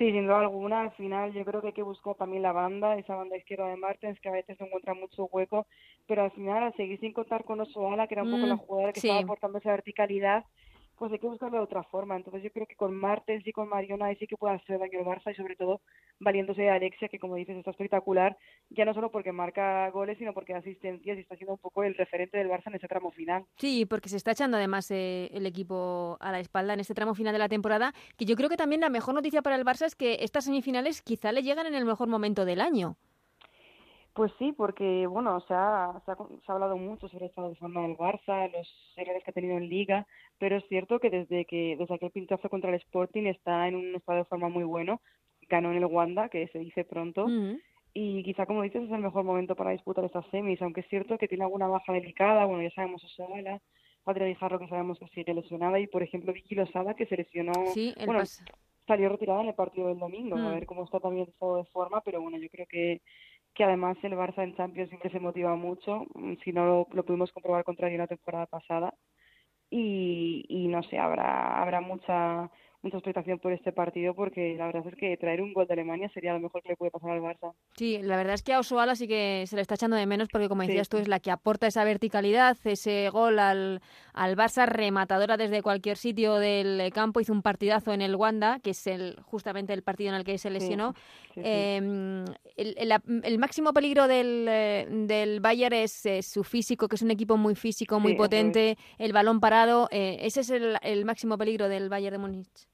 Sí, 0.00 0.10
sin 0.12 0.24
duda 0.24 0.40
alguna, 0.40 0.80
al 0.80 0.92
final 0.92 1.34
yo 1.34 1.44
creo 1.44 1.60
que 1.60 1.66
hay 1.68 1.72
que 1.74 1.82
buscar 1.82 2.14
también 2.14 2.42
la 2.42 2.52
banda, 2.52 2.96
esa 2.96 3.16
banda 3.16 3.36
izquierda 3.36 3.68
de 3.68 3.76
Martens, 3.76 4.18
que 4.20 4.30
a 4.30 4.32
veces 4.32 4.58
no 4.58 4.64
encuentra 4.64 4.94
mucho 4.94 5.26
hueco, 5.26 5.66
pero 6.08 6.22
al 6.22 6.30
final, 6.30 6.62
al 6.62 6.74
seguir 6.74 6.98
sin 7.00 7.12
contar 7.12 7.44
con 7.44 7.60
Osoala, 7.60 8.06
que 8.06 8.14
era 8.14 8.22
un 8.22 8.30
poco 8.30 8.46
Mm, 8.46 8.48
la 8.48 8.56
jugadora 8.56 8.92
que 8.94 9.00
sí. 9.02 9.08
estaba 9.08 9.20
aportando 9.20 9.58
esa 9.58 9.72
verticalidad, 9.72 10.46
pues 11.00 11.10
hay 11.12 11.18
que 11.18 11.28
buscarlo 11.28 11.56
de 11.56 11.64
otra 11.64 11.82
forma. 11.84 12.14
Entonces 12.14 12.42
yo 12.42 12.50
creo 12.52 12.66
que 12.66 12.76
con 12.76 12.94
Martens 12.94 13.46
y 13.46 13.52
con 13.52 13.70
Mariona 13.70 14.14
sí 14.16 14.26
que 14.26 14.36
puede 14.36 14.56
hacer 14.56 14.78
daño 14.78 14.98
al 14.98 15.06
Barça 15.06 15.32
y 15.32 15.34
sobre 15.34 15.56
todo 15.56 15.80
valiéndose 16.18 16.60
de 16.60 16.68
Alexia, 16.68 17.08
que 17.08 17.18
como 17.18 17.36
dices 17.36 17.56
está 17.56 17.70
espectacular, 17.70 18.36
ya 18.68 18.84
no 18.84 18.92
solo 18.92 19.10
porque 19.10 19.32
marca 19.32 19.88
goles, 19.92 20.18
sino 20.18 20.34
porque 20.34 20.52
asistencias 20.52 21.16
y 21.16 21.22
está 21.22 21.36
siendo 21.36 21.54
un 21.54 21.58
poco 21.58 21.84
el 21.84 21.94
referente 21.94 22.36
del 22.36 22.50
Barça 22.50 22.66
en 22.66 22.74
ese 22.74 22.86
tramo 22.86 23.10
final. 23.12 23.46
Sí, 23.56 23.86
porque 23.86 24.10
se 24.10 24.18
está 24.18 24.32
echando 24.32 24.58
además 24.58 24.90
eh, 24.90 25.30
el 25.32 25.46
equipo 25.46 26.18
a 26.20 26.32
la 26.32 26.40
espalda 26.40 26.74
en 26.74 26.80
este 26.80 26.92
tramo 26.92 27.14
final 27.14 27.32
de 27.32 27.38
la 27.38 27.48
temporada, 27.48 27.94
que 28.18 28.26
yo 28.26 28.36
creo 28.36 28.50
que 28.50 28.58
también 28.58 28.82
la 28.82 28.90
mejor 28.90 29.14
noticia 29.14 29.40
para 29.40 29.56
el 29.56 29.64
Barça 29.64 29.86
es 29.86 29.94
que 29.94 30.18
estas 30.20 30.44
semifinales 30.44 31.00
quizá 31.00 31.32
le 31.32 31.42
llegan 31.42 31.66
en 31.66 31.74
el 31.74 31.86
mejor 31.86 32.08
momento 32.08 32.44
del 32.44 32.60
año. 32.60 32.98
Pues 34.20 34.32
sí, 34.38 34.52
porque 34.52 35.06
bueno, 35.06 35.34
o 35.36 35.40
sea, 35.46 35.94
se 36.04 36.10
ha, 36.12 36.14
se 36.14 36.52
ha 36.52 36.54
hablado 36.54 36.76
mucho 36.76 37.08
sobre 37.08 37.24
el 37.24 37.30
estado 37.30 37.48
de 37.48 37.54
forma 37.54 37.80
del 37.80 37.96
Barça, 37.96 38.52
los 38.52 38.68
errores 38.94 39.24
que 39.24 39.30
ha 39.30 39.32
tenido 39.32 39.56
en 39.56 39.70
Liga, 39.70 40.06
pero 40.38 40.58
es 40.58 40.64
cierto 40.68 40.98
que 41.00 41.08
desde 41.08 41.46
que 41.46 41.74
desde 41.78 41.94
aquel 41.94 42.10
pinchazo 42.10 42.50
contra 42.50 42.68
el 42.68 42.76
Sporting 42.76 43.24
está 43.24 43.66
en 43.66 43.76
un 43.76 43.94
estado 43.94 44.18
de 44.18 44.24
forma 44.26 44.50
muy 44.50 44.64
bueno. 44.64 45.00
Ganó 45.48 45.70
en 45.70 45.78
el 45.78 45.86
Wanda, 45.86 46.28
que 46.28 46.48
se 46.48 46.58
dice 46.58 46.84
pronto, 46.84 47.28
Mm. 47.28 47.54
y 47.94 48.22
quizá 48.22 48.44
como 48.44 48.60
dices 48.60 48.82
es 48.82 48.90
el 48.90 49.00
mejor 49.00 49.24
momento 49.24 49.56
para 49.56 49.70
disputar 49.70 50.04
estas 50.04 50.26
semis, 50.26 50.60
aunque 50.60 50.80
es 50.82 50.88
cierto 50.88 51.16
que 51.16 51.26
tiene 51.26 51.44
alguna 51.44 51.66
baja 51.68 51.90
delicada, 51.90 52.44
bueno, 52.44 52.62
ya 52.62 52.70
sabemos 52.72 53.02
Osoala, 53.02 53.62
Patria 54.04 54.26
Guijarro 54.26 54.58
que 54.58 54.68
sabemos 54.68 54.98
que 54.98 55.08
sigue 55.14 55.32
lesionada 55.32 55.80
y 55.80 55.86
por 55.86 56.02
ejemplo 56.02 56.34
Vicky 56.34 56.56
Losada 56.56 56.92
que 56.92 57.06
se 57.06 57.16
lesionó, 57.16 57.54
Sí, 57.72 57.94
el 57.96 58.04
bueno, 58.04 58.20
salió 58.86 59.08
retirada 59.08 59.40
en 59.40 59.48
el 59.48 59.54
partido 59.54 59.88
del 59.88 59.98
domingo, 59.98 60.36
Mm. 60.36 60.46
a 60.46 60.50
ver 60.52 60.66
cómo 60.66 60.84
está 60.84 61.00
también 61.00 61.22
el 61.24 61.30
estado 61.32 61.56
de 61.56 61.64
forma, 61.72 62.02
pero 62.02 62.20
bueno, 62.20 62.36
yo 62.36 62.50
creo 62.50 62.66
que, 62.66 63.00
que 63.54 63.64
además 63.64 63.96
el 64.02 64.14
Barça 64.14 64.42
en 64.42 64.54
Champions 64.56 64.88
siempre 64.90 65.10
se 65.10 65.20
motiva 65.20 65.54
mucho, 65.56 66.06
mm, 66.14 66.34
si 66.44 66.52
no 66.52 66.64
lo, 66.66 66.86
lo 66.92 67.04
pudimos 67.04 67.32
comprobar 67.32 67.64
contra 67.64 67.90
la 67.90 68.06
temporada 68.06 68.46
pasada, 68.46 68.94
y, 69.70 70.44
y 70.48 70.68
no 70.68 70.82
sé, 70.84 70.98
habrá, 70.98 71.60
habrá 71.62 71.80
mucha 71.80 72.50
mucha 72.82 72.96
expectación 72.96 73.38
por 73.38 73.52
este 73.52 73.72
partido 73.72 74.14
porque 74.14 74.54
la 74.56 74.66
verdad 74.66 74.86
es 74.86 74.94
que 74.94 75.16
traer 75.16 75.42
un 75.42 75.52
gol 75.52 75.66
de 75.66 75.74
Alemania 75.74 76.08
sería 76.14 76.32
lo 76.32 76.40
mejor 76.40 76.62
que 76.62 76.70
le 76.70 76.76
puede 76.76 76.90
pasar 76.90 77.10
al 77.10 77.20
Barça. 77.20 77.52
Sí, 77.76 77.98
la 78.02 78.16
verdad 78.16 78.34
es 78.34 78.42
que 78.42 78.52
a 78.54 78.58
Osoala 78.58 78.96
sí 78.96 79.06
que 79.06 79.44
se 79.46 79.54
le 79.56 79.62
está 79.62 79.74
echando 79.74 79.96
de 79.96 80.06
menos 80.06 80.28
porque, 80.28 80.48
como 80.48 80.62
Sí. 80.62 80.68
decías 80.68 80.88
tú, 80.88 80.96
es 80.98 81.06
la 81.08 81.20
que 81.20 81.30
aporta 81.30 81.66
esa 81.66 81.84
verticalidad, 81.84 82.56
ese 82.64 83.08
gol 83.10 83.38
al, 83.38 83.80
al 84.14 84.36
Barça, 84.36 84.66
rematadora 84.66 85.36
desde 85.36 85.62
cualquier 85.62 85.96
sitio 85.96 86.34
del 86.36 86.90
campo. 86.92 87.20
Hizo 87.20 87.32
un 87.32 87.42
partidazo 87.42 87.92
en 87.92 88.00
el 88.02 88.16
Wanda, 88.16 88.60
que 88.60 88.70
es 88.70 88.86
el 88.86 89.16
justamente 89.22 89.72
el 89.72 89.82
partido 89.82 90.10
en 90.10 90.16
el 90.16 90.24
que 90.24 90.38
se 90.38 90.50
lesionó. 90.50 90.94
Sí, 91.34 91.34
sí. 91.34 91.40
Eh, 91.44 91.76
el, 92.56 92.74
el- 92.78 93.00
el 93.24 93.38
máximo 93.38 93.72
peligro 93.72 94.08
del, 94.08 94.46
eh, 94.48 94.86
del 94.90 95.40
Bayern 95.40 95.74
es 95.74 96.08
su 96.22 96.44
físico, 96.44 96.88
que 96.88 96.96
es 96.96 97.02
un 97.02 97.10
equipo 97.10 97.36
muy 97.36 97.54
físico, 97.54 98.00
muy 98.00 98.12
Sí, 98.12 98.18
potente, 98.18 98.76
el 98.98 99.12
balón 99.12 99.40
parado. 99.40 99.88
eh, 99.90 100.18
ese 100.22 100.40
es 100.40 100.50
el, 100.50 100.76
el 100.82 101.04
máximo 101.04 101.36
peligro 101.38 101.68
del 101.68 101.88
Bayern 101.88 102.14
de 102.14 102.18
Múnich. 102.18 102.69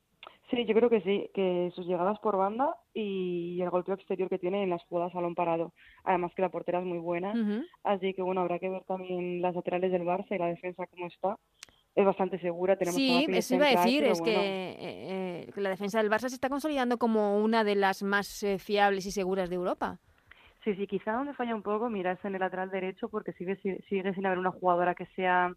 Sí, 0.50 0.64
yo 0.64 0.74
creo 0.74 0.88
que 0.88 1.00
sí, 1.00 1.28
que 1.34 1.72
sus 1.74 1.86
llegadas 1.86 2.20
por 2.20 2.36
banda 2.36 2.76
y 2.94 3.60
el 3.60 3.70
golpeo 3.70 3.96
exterior 3.96 4.28
que 4.28 4.38
tiene 4.38 4.62
en 4.62 4.70
las 4.70 4.82
jugadas 4.84 5.12
a 5.12 5.16
balón 5.16 5.34
parado. 5.34 5.72
Además 6.04 6.32
que 6.36 6.42
la 6.42 6.50
portera 6.50 6.78
es 6.78 6.84
muy 6.84 6.98
buena, 6.98 7.34
así 7.82 8.14
que 8.14 8.22
bueno, 8.22 8.42
habrá 8.42 8.60
que 8.60 8.68
ver 8.68 8.84
también 8.84 9.42
las 9.42 9.56
laterales 9.56 9.90
del 9.90 10.02
Barça 10.02 10.36
y 10.36 10.38
la 10.38 10.46
defensa 10.46 10.86
cómo 10.86 11.06
está. 11.08 11.36
Es 11.96 12.04
bastante 12.04 12.38
segura, 12.38 12.76
tenemos 12.76 12.96
Sí, 12.96 13.26
eso 13.28 13.54
iba 13.54 13.66
a 13.66 13.70
decir, 13.70 14.04
es 14.04 14.20
que 14.20 14.34
eh, 14.34 14.76
eh, 14.78 15.52
la 15.56 15.70
defensa 15.70 15.98
del 15.98 16.10
Barça 16.10 16.28
se 16.28 16.34
está 16.34 16.50
consolidando 16.50 16.98
como 16.98 17.38
una 17.42 17.64
de 17.64 17.74
las 17.74 18.02
más 18.02 18.42
eh, 18.42 18.58
fiables 18.58 19.06
y 19.06 19.10
seguras 19.10 19.48
de 19.48 19.56
Europa. 19.56 19.98
Sí, 20.62 20.74
sí, 20.74 20.86
quizá 20.86 21.12
donde 21.12 21.32
falla 21.32 21.54
un 21.54 21.62
poco, 21.62 21.88
miras 21.88 22.22
en 22.24 22.34
el 22.34 22.40
lateral 22.40 22.70
derecho 22.70 23.08
porque 23.08 23.32
sigue, 23.32 23.56
sigue 23.56 24.14
sin 24.14 24.26
haber 24.26 24.38
una 24.38 24.50
jugadora 24.50 24.94
que 24.94 25.06
sea 25.16 25.54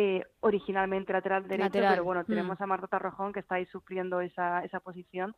eh, 0.00 0.22
originalmente 0.38 1.12
lateral 1.12 1.48
derecho, 1.48 1.72
pero 1.72 2.04
bueno, 2.04 2.22
mm. 2.22 2.26
tenemos 2.26 2.60
a 2.60 2.66
Marta 2.66 2.86
Tarrojón 2.86 3.32
que 3.32 3.40
está 3.40 3.56
ahí 3.56 3.66
supliendo 3.66 4.20
esa, 4.20 4.64
esa 4.64 4.78
posición. 4.78 5.34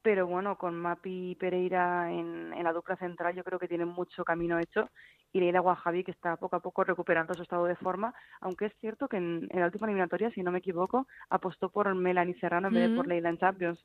Pero 0.00 0.26
bueno, 0.26 0.56
con 0.56 0.76
Mapi 0.76 1.34
Pereira 1.34 2.10
en, 2.10 2.54
en 2.54 2.64
la 2.64 2.72
dupla 2.72 2.96
central 2.96 3.34
yo 3.34 3.44
creo 3.44 3.58
que 3.58 3.68
tienen 3.68 3.88
mucho 3.88 4.24
camino 4.24 4.58
hecho 4.58 4.88
y 5.32 5.40
Leila 5.40 5.60
Guajavi 5.60 6.04
que 6.04 6.12
está 6.12 6.36
poco 6.36 6.56
a 6.56 6.60
poco 6.60 6.84
recuperando 6.84 7.34
su 7.34 7.42
estado 7.42 7.66
de 7.66 7.76
forma, 7.76 8.14
aunque 8.40 8.66
es 8.66 8.72
cierto 8.80 9.08
que 9.08 9.18
en, 9.18 9.48
la 9.52 9.66
última 9.66 9.86
eliminatoria, 9.86 10.30
si 10.30 10.42
no 10.42 10.52
me 10.52 10.60
equivoco, 10.60 11.06
apostó 11.28 11.68
por 11.68 11.94
Melanie 11.94 12.38
Serrano 12.40 12.68
en 12.68 12.74
vez 12.74 12.90
de 12.90 12.96
por 12.96 13.06
Leila 13.06 13.28
en 13.28 13.38
Champions. 13.38 13.84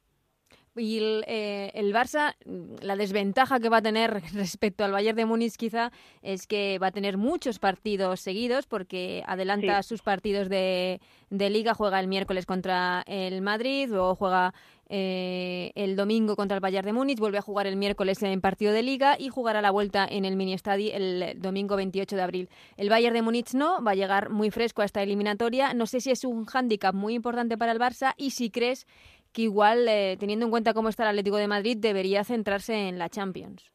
Y 0.75 0.97
el, 0.97 1.23
eh, 1.27 1.71
el, 1.75 1.93
Barça, 1.93 2.35
la 2.81 2.95
desventaja 2.95 3.59
que 3.59 3.69
va 3.69 3.77
a 3.77 3.81
tener 3.81 4.23
respecto 4.33 4.83
al 4.83 4.91
Bayern 4.91 5.15
de 5.15 5.25
Múnich 5.25 5.55
quizá 5.55 5.91
es 6.23 6.47
que 6.47 6.79
va 6.79 6.87
a 6.87 6.91
tener 6.91 7.17
muchos 7.17 7.59
partidos 7.59 8.21
seguidos 8.21 8.65
porque 8.65 9.23
adelanta 9.27 9.83
sus 9.83 10.01
partidos 10.01 10.49
de, 10.49 10.99
de, 11.29 11.49
liga, 11.51 11.75
juega 11.75 11.99
el 11.99 12.07
miércoles 12.07 12.47
contra 12.47 13.03
el 13.05 13.41
Madrid, 13.41 13.87
luego 13.89 14.15
juega 14.15 14.53
eh, 14.89 15.71
el 15.75 15.95
domingo 15.95 16.35
contra 16.35 16.55
el 16.55 16.61
Bayern 16.61 16.85
de 16.85 16.93
Múnich, 16.93 17.19
vuelve 17.19 17.37
a 17.37 17.41
jugar 17.41 17.67
el 17.67 17.77
miércoles 17.77 18.21
en 18.21 18.41
partido 18.41 18.73
de 18.73 18.83
liga 18.83 19.15
y 19.17 19.29
jugará 19.29 19.61
la 19.61 19.71
vuelta 19.71 20.05
en 20.09 20.25
el 20.25 20.35
mini 20.35 20.53
estadio 20.53 20.91
el 20.93 21.39
domingo 21.41 21.75
28 21.75 22.15
de 22.15 22.21
abril. 22.21 22.49
El 22.77 22.89
Bayern 22.89 23.15
de 23.15 23.21
Múnich 23.21 23.53
no, 23.53 23.83
va 23.83 23.91
a 23.91 23.95
llegar 23.95 24.29
muy 24.29 24.51
fresco 24.51 24.81
a 24.81 24.85
esta 24.85 25.01
eliminatoria. 25.01 25.73
No 25.73 25.85
sé 25.87 26.01
si 26.01 26.11
es 26.11 26.23
un 26.25 26.45
hándicap 26.45 26.93
muy 26.93 27.13
importante 27.13 27.57
para 27.57 27.71
el 27.71 27.79
Barça 27.79 28.13
y 28.17 28.31
si 28.31 28.49
crees 28.49 28.85
que 29.33 29.41
igual, 29.43 29.87
eh, 29.87 30.15
teniendo 30.19 30.45
en 30.45 30.51
cuenta 30.51 30.73
cómo 30.73 30.89
está 30.89 31.03
el 31.03 31.09
Atlético 31.09 31.37
de 31.37 31.47
Madrid, 31.47 31.77
debería 31.77 32.23
centrarse 32.23 32.87
en 32.87 32.99
la 32.99 33.09
Champions. 33.09 33.73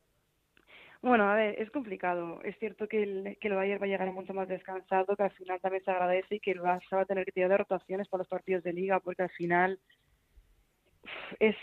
Bueno, 1.00 1.30
a 1.30 1.34
ver, 1.34 1.60
es 1.60 1.70
complicado. 1.70 2.40
Es 2.42 2.58
cierto 2.58 2.88
que 2.88 3.02
el, 3.02 3.38
que 3.40 3.48
el 3.48 3.54
Bayern 3.54 3.80
va 3.80 3.86
a 3.86 3.88
llegar 3.88 4.10
mucho 4.12 4.34
más 4.34 4.48
descansado, 4.48 5.16
que 5.16 5.22
al 5.22 5.30
final 5.30 5.60
también 5.60 5.84
se 5.84 5.90
agradece 5.90 6.36
y 6.36 6.40
que 6.40 6.50
el 6.52 6.60
Barça 6.60 6.96
va 6.96 7.02
a 7.02 7.06
tener 7.06 7.24
que 7.24 7.32
tirar 7.32 7.50
de 7.50 7.58
rotaciones 7.58 8.08
para 8.08 8.20
los 8.20 8.28
partidos 8.28 8.64
de 8.64 8.72
Liga, 8.72 8.98
porque 9.00 9.22
al 9.22 9.30
final 9.30 9.78
es, 11.38 11.56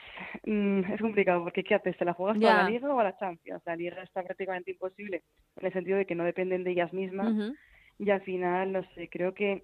mm, 0.46 0.92
es 0.94 1.02
complicado, 1.02 1.44
porque 1.44 1.64
¿qué 1.64 1.76
haces? 1.76 1.98
¿Te 1.98 2.06
la 2.06 2.14
juegas 2.14 2.38
para 2.38 2.64
la 2.64 2.70
Liga 2.70 2.94
o 2.94 3.00
a 3.00 3.04
la 3.04 3.18
Champions? 3.18 3.62
La 3.66 3.76
Liga 3.76 4.02
está 4.04 4.24
prácticamente 4.24 4.72
imposible, 4.72 5.24
en 5.58 5.66
el 5.66 5.74
sentido 5.74 5.98
de 5.98 6.06
que 6.06 6.16
no 6.16 6.24
dependen 6.24 6.64
de 6.64 6.72
ellas 6.72 6.94
mismas. 6.94 7.54
Y 7.98 8.10
al 8.10 8.22
final, 8.22 8.72
no 8.72 8.84
sé, 8.94 9.10
creo 9.10 9.34
que 9.34 9.64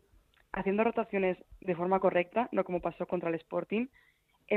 haciendo 0.53 0.83
rotaciones 0.83 1.37
de 1.61 1.75
forma 1.75 1.99
correcta, 1.99 2.49
no 2.51 2.63
como 2.63 2.81
pasó 2.81 3.05
contra 3.07 3.29
el 3.29 3.35
Sporting, 3.35 3.87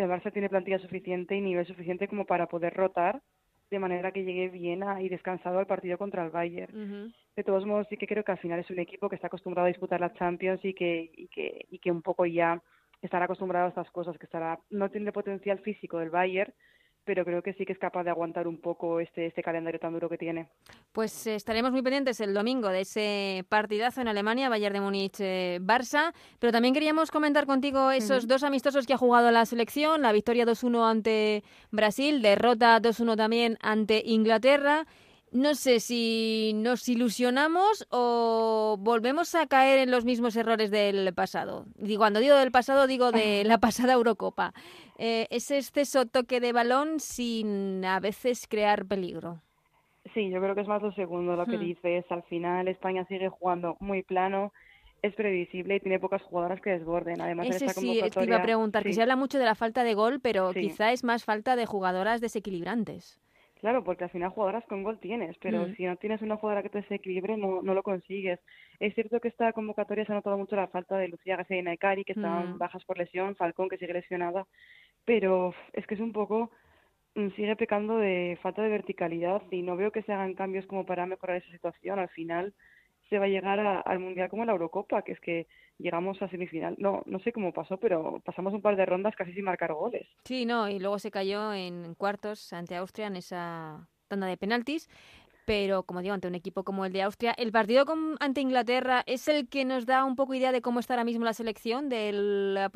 el 0.03 0.09
Barça 0.09 0.33
tiene 0.33 0.49
plantilla 0.49 0.79
suficiente 0.79 1.37
y 1.37 1.41
nivel 1.41 1.67
suficiente 1.67 2.09
como 2.09 2.27
para 2.27 2.47
poder 2.47 2.75
rotar 2.75 3.23
de 3.71 3.79
manera 3.79 4.13
que 4.13 4.25
llegue 4.25 4.49
bien 4.49 4.85
y 5.01 5.09
descansado 5.09 5.59
al 5.59 5.67
partido 5.67 5.99
contra 5.99 6.25
el 6.25 6.31
Bayern. 6.31 7.13
De 7.37 7.45
todos 7.45 7.65
modos, 7.65 7.87
sí 7.89 7.97
que 7.97 8.07
creo 8.07 8.25
que 8.25 8.33
al 8.33 8.39
final 8.39 8.61
es 8.61 8.71
un 8.71 8.79
equipo 8.79 9.09
que 9.09 9.17
está 9.17 9.29
acostumbrado 9.29 9.67
a 9.67 9.69
disputar 9.69 10.01
la 10.01 10.13
Champions 10.13 10.65
y 10.65 10.75
que, 10.75 11.11
y 11.17 11.29
que, 11.29 11.67
y 11.71 11.79
que 11.79 11.91
un 11.91 12.03
poco 12.03 12.27
ya 12.27 12.61
estará 13.03 13.25
acostumbrado 13.25 13.67
a 13.67 13.69
estas 13.71 13.91
cosas, 13.91 14.19
que 14.19 14.27
estará 14.27 14.59
no 14.71 14.91
tiene 14.91 15.07
el 15.07 15.13
potencial 15.13 15.59
físico 15.61 15.99
del 15.99 16.11
Bayern, 16.11 16.53
pero 17.05 17.25
creo 17.25 17.43
que 17.43 17.53
sí 17.55 17.65
que 17.65 17.73
es 17.73 17.79
capaz 17.79 18.05
de 18.05 18.11
aguantar 18.11 18.49
un 18.49 18.59
poco 18.59 19.01
este, 19.01 19.27
este 19.27 19.43
calendario 19.43 19.81
tan 19.81 19.93
duro 19.93 20.09
que 20.09 20.19
tiene. 20.19 20.49
Pues 20.93 21.27
eh, 21.27 21.35
estaremos 21.35 21.73
muy 21.73 21.83
pendientes 21.83 22.21
el 22.21 22.35
domingo 22.35 22.69
de 22.69 22.83
ese 22.83 23.45
partidazo 23.49 24.01
en 24.01 24.09
Alemania, 24.09 24.49
Bayern 24.49 24.75
de 24.75 24.81
Múnich-Barça, 24.81 26.11
eh, 26.11 26.13
pero 26.39 26.53
también 26.53 26.75
queríamos 26.75 27.11
comentar 27.11 27.47
contigo 27.47 27.91
esos 27.91 28.27
dos 28.27 28.43
amistosos 28.43 28.87
que 28.87 28.95
ha 28.95 28.99
jugado 28.99 29.31
la 29.31 29.47
selección, 29.47 30.03
la 30.03 30.13
victoria 30.13 30.47
2-1 30.47 30.91
ante 30.91 31.45
Brasil, 31.71 32.23
derrota 32.23 32.81
2-1 32.81 33.17
también 33.17 33.59
ante 33.61 34.03
Inglaterra 34.05 34.87
no 35.35 35.57
sé 35.57 35.81
si 35.81 36.53
nos 36.55 36.89
ilusionamos 36.89 37.89
o 37.91 38.77
volvemos 38.79 39.35
a 39.35 39.49
caer 39.49 39.81
en 39.81 39.91
los 39.91 40.05
mismos 40.05 40.37
errores 40.37 40.71
del 40.71 41.13
pasado. 41.13 41.67
Y 41.83 41.97
cuando 41.97 42.21
digo 42.21 42.37
del 42.37 42.53
pasado, 42.53 42.87
digo 42.87 43.11
de 43.11 43.43
la 43.45 43.59
pasada 43.59 43.95
Eurocopa. 43.95 44.55
Eh, 44.99 45.27
ese 45.31 45.59
exceso 45.59 46.07
toque 46.07 46.41
de 46.41 46.53
balón 46.53 47.01
sin 47.01 47.85
a 47.85 48.01
veces 48.01 48.47
crear 48.49 48.87
peligro. 48.87 49.41
Sí, 50.13 50.31
yo 50.31 50.41
creo 50.41 50.55
que 50.55 50.61
es 50.61 50.69
más 50.69 50.83
lo 50.83 50.93
segundo 50.93 51.35
lo 51.35 51.47
que 51.47 51.57
hmm. 51.57 51.61
dices. 51.61 52.05
Al 52.11 52.23
final 52.25 52.69
España 52.69 53.05
sigue 53.07 53.29
jugando 53.29 53.77
muy 53.81 54.03
plano, 54.03 54.53
es 55.03 55.15
previsible 55.15 55.77
y 55.77 55.81
tiene 55.81 55.99
pocas 55.99 56.23
jugadoras 56.23 56.61
que 56.61 56.71
desborden. 56.71 57.21
Además, 57.21 57.49
Ese 57.49 57.69
sí, 57.71 58.01
te 58.15 58.25
iba 58.25 58.37
a 58.37 58.43
preguntar, 58.43 58.85
que 58.85 58.93
se 58.93 59.03
habla 59.03 59.17
mucho 59.17 59.39
de 59.39 59.45
la 59.45 59.55
falta 59.55 59.83
de 59.85 59.95
gol, 59.95 60.21
pero 60.21 60.53
quizá 60.53 60.93
es 60.93 61.05
más 61.05 61.25
falta 61.25 61.57
de 61.57 61.67
jugadoras 61.67 62.21
desequilibrantes. 62.21 63.21
Claro, 63.65 63.83
porque 63.83 64.05
al 64.05 64.11
final 64.11 64.29
jugadoras 64.29 64.67
con 64.67 64.83
gol 64.83 64.99
tienes, 65.01 65.39
pero 65.39 65.67
mm. 65.67 65.77
si 65.77 65.87
no 65.87 65.97
tienes 65.97 66.21
una 66.21 66.37
jugadora 66.37 66.63
que 66.63 66.69
te 66.69 66.83
desequilibre, 66.83 67.39
no, 67.39 67.63
no 67.63 67.73
lo 67.73 67.83
consigues. 67.83 68.39
Es 68.79 68.95
cierto 68.95 69.21
que 69.21 69.29
esta 69.29 69.55
convocatoria 69.55 70.05
se 70.05 70.13
ha 70.13 70.17
notado 70.17 70.37
mucho 70.37 70.55
la 70.55 70.69
falta 70.69 70.99
de 70.99 71.09
Lucía 71.09 71.37
García 71.37 71.57
y 71.57 71.63
Naikari, 71.63 72.05
que 72.05 72.13
estaban 72.13 72.57
mm. 72.57 72.59
bajas 72.59 72.85
por 72.85 72.99
lesión, 72.99 73.37
Falcón, 73.37 73.71
que 73.71 73.79
sigue 73.79 73.95
lesionada, 73.95 74.47
pero 75.07 75.55
es 75.73 75.87
que 75.87 75.95
es 75.95 76.01
un 76.03 76.13
poco 76.13 76.51
mm, 77.15 77.29
sigue 77.37 77.57
pecando 77.57 77.97
de 77.97 78.39
falta 78.43 78.61
de 78.61 78.69
verticalidad 78.69 79.41
y 79.51 79.63
no 79.63 79.79
veo 79.79 79.93
que 79.93 80.03
se 80.03 80.13
hagan 80.13 80.35
cambios 80.35 80.67
como 80.67 80.85
para 80.85 81.07
mejorar 81.07 81.39
esa 81.39 81.51
situación. 81.51 81.99
Al 81.99 82.11
final 82.11 82.53
se 83.15 83.21
va 83.21 83.27
a 83.27 83.29
llegar 83.29 83.61
al 83.61 83.99
Mundial 84.01 84.29
como 84.29 84.45
la 84.45 84.51
Eurocopa, 84.51 85.03
que 85.03 85.13
es 85.13 85.21
que 85.21 85.47
llegamos 85.79 86.21
a 86.21 86.29
semifinal. 86.29 86.75
No, 86.79 87.05
no 87.07 87.21
sé 87.21 87.31
cómo 87.31 87.53
pasó, 87.53 87.77
pero 87.77 88.21
pasamos 88.25 88.53
un 88.53 88.61
par 88.61 88.75
de 88.75 88.85
rondas 88.85 89.15
casi 89.15 89.33
sin 89.33 89.45
marcar 89.45 89.73
goles. 89.73 90.05
Sí, 90.25 90.45
no, 90.47 90.69
y 90.69 90.81
luego 90.81 90.99
se 90.99 91.13
cayó 91.13 91.53
en 91.53 91.95
cuartos 91.95 92.53
ante 92.53 92.75
Austria 92.75 93.07
en 93.07 93.15
esa 93.15 93.89
tanda 94.09 94.27
de 94.27 94.37
penaltis. 94.37 94.89
Pero, 95.47 95.85
como 95.85 96.03
digo, 96.03 96.15
ante 96.15 96.27
un 96.27 96.35
equipo 96.35 96.65
como 96.65 96.87
el 96.87 96.93
de 96.93 97.03
Austria, 97.03 97.35
el 97.39 97.53
partido 97.53 97.85
con, 97.85 98.17
ante 98.19 98.41
Inglaterra 98.41 99.05
es 99.07 99.29
el 99.29 99.49
que 99.49 99.65
nos 99.65 99.87
da 99.87 100.05
un 100.05 100.17
poco 100.17 100.35
idea 100.35 100.51
de 100.51 100.61
cómo 100.61 100.81
está 100.81 100.95
ahora 100.95 101.05
mismo 101.05 101.25
la 101.25 101.35
selección, 101.35 101.89
del, 101.89 102.55
la 102.55 102.73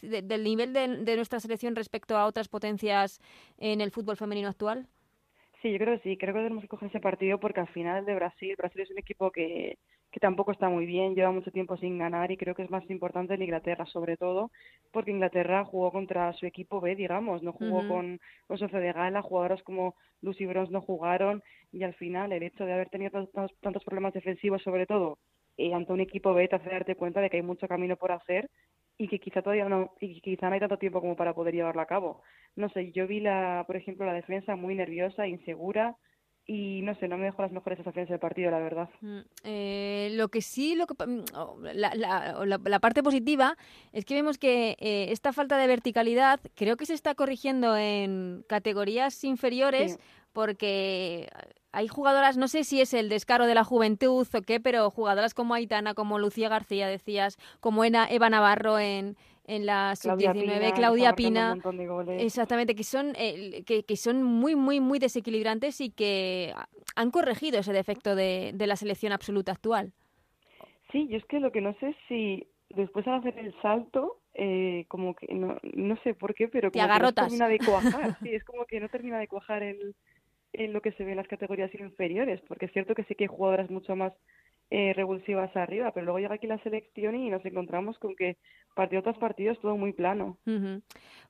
del 0.00 0.44
nivel 0.44 0.72
de, 0.72 0.88
de 1.04 1.16
nuestra 1.16 1.38
selección 1.38 1.76
respecto 1.76 2.16
a 2.16 2.24
otras 2.24 2.48
potencias 2.48 3.20
en 3.58 3.82
el 3.82 3.90
fútbol 3.90 4.16
femenino 4.16 4.48
actual. 4.48 4.88
Sí, 5.62 5.70
yo 5.70 5.78
creo 5.78 5.96
que 5.96 6.02
sí, 6.02 6.16
creo 6.16 6.34
que 6.34 6.40
tenemos 6.40 6.62
que 6.62 6.68
coger 6.68 6.88
ese 6.88 6.98
partido 6.98 7.38
porque 7.38 7.60
al 7.60 7.68
final 7.68 8.04
de 8.04 8.16
Brasil, 8.16 8.56
Brasil 8.58 8.80
es 8.82 8.90
un 8.90 8.98
equipo 8.98 9.30
que, 9.30 9.78
que 10.10 10.18
tampoco 10.18 10.50
está 10.50 10.68
muy 10.68 10.86
bien, 10.86 11.14
lleva 11.14 11.30
mucho 11.30 11.52
tiempo 11.52 11.76
sin 11.76 11.98
ganar 11.98 12.32
y 12.32 12.36
creo 12.36 12.56
que 12.56 12.62
es 12.64 12.70
más 12.70 12.88
importante 12.90 13.34
el 13.34 13.42
Inglaterra, 13.42 13.86
sobre 13.86 14.16
todo 14.16 14.50
porque 14.90 15.12
Inglaterra 15.12 15.64
jugó 15.64 15.92
contra 15.92 16.32
su 16.32 16.46
equipo 16.46 16.80
B, 16.80 16.96
digamos, 16.96 17.44
no 17.44 17.52
jugó 17.52 17.86
con, 17.86 18.20
con 18.48 18.58
su 18.58 18.66
de 18.66 18.92
gala, 18.92 19.22
jugadoras 19.22 19.62
como 19.62 19.94
Lucy 20.20 20.46
Bronze 20.46 20.72
no 20.72 20.80
jugaron 20.80 21.44
y 21.70 21.84
al 21.84 21.94
final 21.94 22.32
el 22.32 22.42
hecho 22.42 22.64
de 22.66 22.72
haber 22.72 22.90
tenido 22.90 23.12
tantos, 23.12 23.52
tantos 23.60 23.84
problemas 23.84 24.14
defensivos, 24.14 24.62
sobre 24.62 24.86
todo 24.86 25.18
eh, 25.58 25.72
ante 25.74 25.92
un 25.92 26.00
equipo 26.00 26.34
B, 26.34 26.48
te 26.48 26.56
hace 26.56 26.70
darte 26.70 26.96
cuenta 26.96 27.20
de 27.20 27.30
que 27.30 27.36
hay 27.36 27.42
mucho 27.42 27.68
camino 27.68 27.96
por 27.96 28.10
hacer 28.10 28.50
y 28.98 29.08
que 29.08 29.18
quizá 29.20 29.42
todavía 29.42 29.68
no 29.68 29.94
y 30.00 30.20
quizá 30.20 30.48
no 30.48 30.54
hay 30.54 30.60
tanto 30.60 30.78
tiempo 30.78 31.00
como 31.00 31.16
para 31.16 31.34
poder 31.34 31.54
llevarlo 31.54 31.82
a 31.82 31.86
cabo. 31.86 32.22
No 32.56 32.68
sé, 32.70 32.92
yo 32.92 33.06
vi 33.06 33.20
la, 33.20 33.64
por 33.66 33.76
ejemplo, 33.76 34.06
la 34.06 34.12
defensa 34.12 34.56
muy 34.56 34.74
nerviosa, 34.74 35.26
insegura 35.26 35.96
y 36.46 36.82
no 36.82 36.94
sé, 36.96 37.06
no 37.08 37.16
me 37.16 37.26
dejó 37.26 37.42
las 37.42 37.52
mejores 37.52 37.78
sensaciones 37.78 38.08
del 38.08 38.18
partido, 38.18 38.50
la 38.50 38.58
verdad. 38.58 38.88
Mm, 39.00 39.18
eh, 39.44 40.10
lo 40.14 40.28
que 40.28 40.42
sí, 40.42 40.74
lo 40.74 40.86
que, 40.86 40.94
mm, 40.94 41.24
la, 41.74 41.94
la, 41.94 42.58
la, 42.64 42.80
parte 42.80 43.02
positiva 43.02 43.56
es 43.92 44.04
que 44.04 44.14
vemos 44.14 44.38
que 44.38 44.76
eh, 44.80 45.06
esta 45.10 45.32
falta 45.32 45.56
de 45.56 45.66
verticalidad 45.68 46.40
creo 46.54 46.76
que 46.76 46.86
se 46.86 46.94
está 46.94 47.14
corrigiendo 47.14 47.76
en 47.76 48.44
categorías 48.48 49.22
inferiores 49.24 49.98
porque 50.32 51.28
hay 51.72 51.88
jugadoras, 51.88 52.36
no 52.36 52.48
sé 52.48 52.64
si 52.64 52.80
es 52.80 52.92
el 52.92 53.08
descaro 53.08 53.46
de 53.46 53.54
la 53.54 53.64
juventud 53.64 54.26
o 54.32 54.42
qué, 54.42 54.60
pero 54.60 54.90
jugadoras 54.90 55.34
como 55.34 55.54
Aitana, 55.54 55.94
como 55.94 56.18
Lucía 56.18 56.48
García, 56.48 56.86
decías, 56.86 57.38
como 57.60 57.84
Eva 57.84 58.30
Navarro 58.30 58.78
en, 58.78 59.16
en 59.46 59.66
la 59.66 59.94
sub-19, 59.96 60.72
Claudia 60.74 61.14
Pina, 61.14 61.56
exactamente, 62.18 62.74
que 62.74 62.84
son, 62.84 63.12
eh, 63.16 63.64
que, 63.66 63.84
que, 63.84 63.96
son 63.96 64.22
muy, 64.22 64.54
muy, 64.54 64.80
muy 64.80 64.98
desequilibrantes 64.98 65.80
y 65.80 65.90
que 65.90 66.52
han 66.94 67.10
corregido 67.10 67.58
ese 67.58 67.72
defecto 67.72 68.14
de, 68.14 68.52
de 68.54 68.66
la 68.66 68.76
selección 68.76 69.12
absoluta 69.12 69.52
actual. 69.52 69.92
Sí, 70.92 71.08
yo 71.08 71.16
es 71.16 71.24
que 71.24 71.40
lo 71.40 71.50
que 71.50 71.60
no 71.60 71.74
sé 71.80 71.88
es 71.88 71.96
si 72.08 72.46
después 72.70 73.06
al 73.06 73.20
hacer 73.20 73.38
el 73.38 73.54
salto, 73.62 74.18
eh, 74.34 74.84
como 74.88 75.14
que 75.14 75.32
no, 75.34 75.58
no 75.74 75.96
sé 76.02 76.14
por 76.14 76.34
qué, 76.34 76.48
pero 76.48 76.70
como 76.70 76.86
que 76.86 76.98
no 77.00 77.12
termina 77.12 77.48
de 77.48 77.58
cuajar. 77.58 78.18
sí, 78.22 78.34
es 78.34 78.44
como 78.44 78.64
que 78.66 78.80
no 78.80 78.88
termina 78.88 79.18
de 79.18 79.28
cuajar 79.28 79.62
el, 79.62 79.94
en 80.52 80.72
lo 80.72 80.80
que 80.80 80.92
se 80.92 81.04
ve 81.04 81.12
en 81.12 81.16
las 81.18 81.28
categorías 81.28 81.74
inferiores, 81.74 82.40
porque 82.48 82.66
es 82.66 82.72
cierto 82.72 82.94
que 82.94 83.04
sí 83.04 83.14
que 83.14 83.24
hay 83.24 83.28
jugadoras 83.28 83.70
mucho 83.70 83.96
más 83.96 84.12
eh, 84.74 84.94
revulsivas 84.94 85.54
arriba, 85.54 85.90
pero 85.92 86.06
luego 86.06 86.18
llega 86.18 86.36
aquí 86.36 86.46
la 86.46 86.56
selección 86.62 87.14
y 87.14 87.28
nos 87.28 87.44
encontramos 87.44 87.98
con 87.98 88.16
que 88.16 88.38
partido 88.74 89.02
tras 89.02 89.18
partido 89.18 89.52
es 89.52 89.60
todo 89.60 89.76
muy 89.76 89.92
plano. 89.92 90.38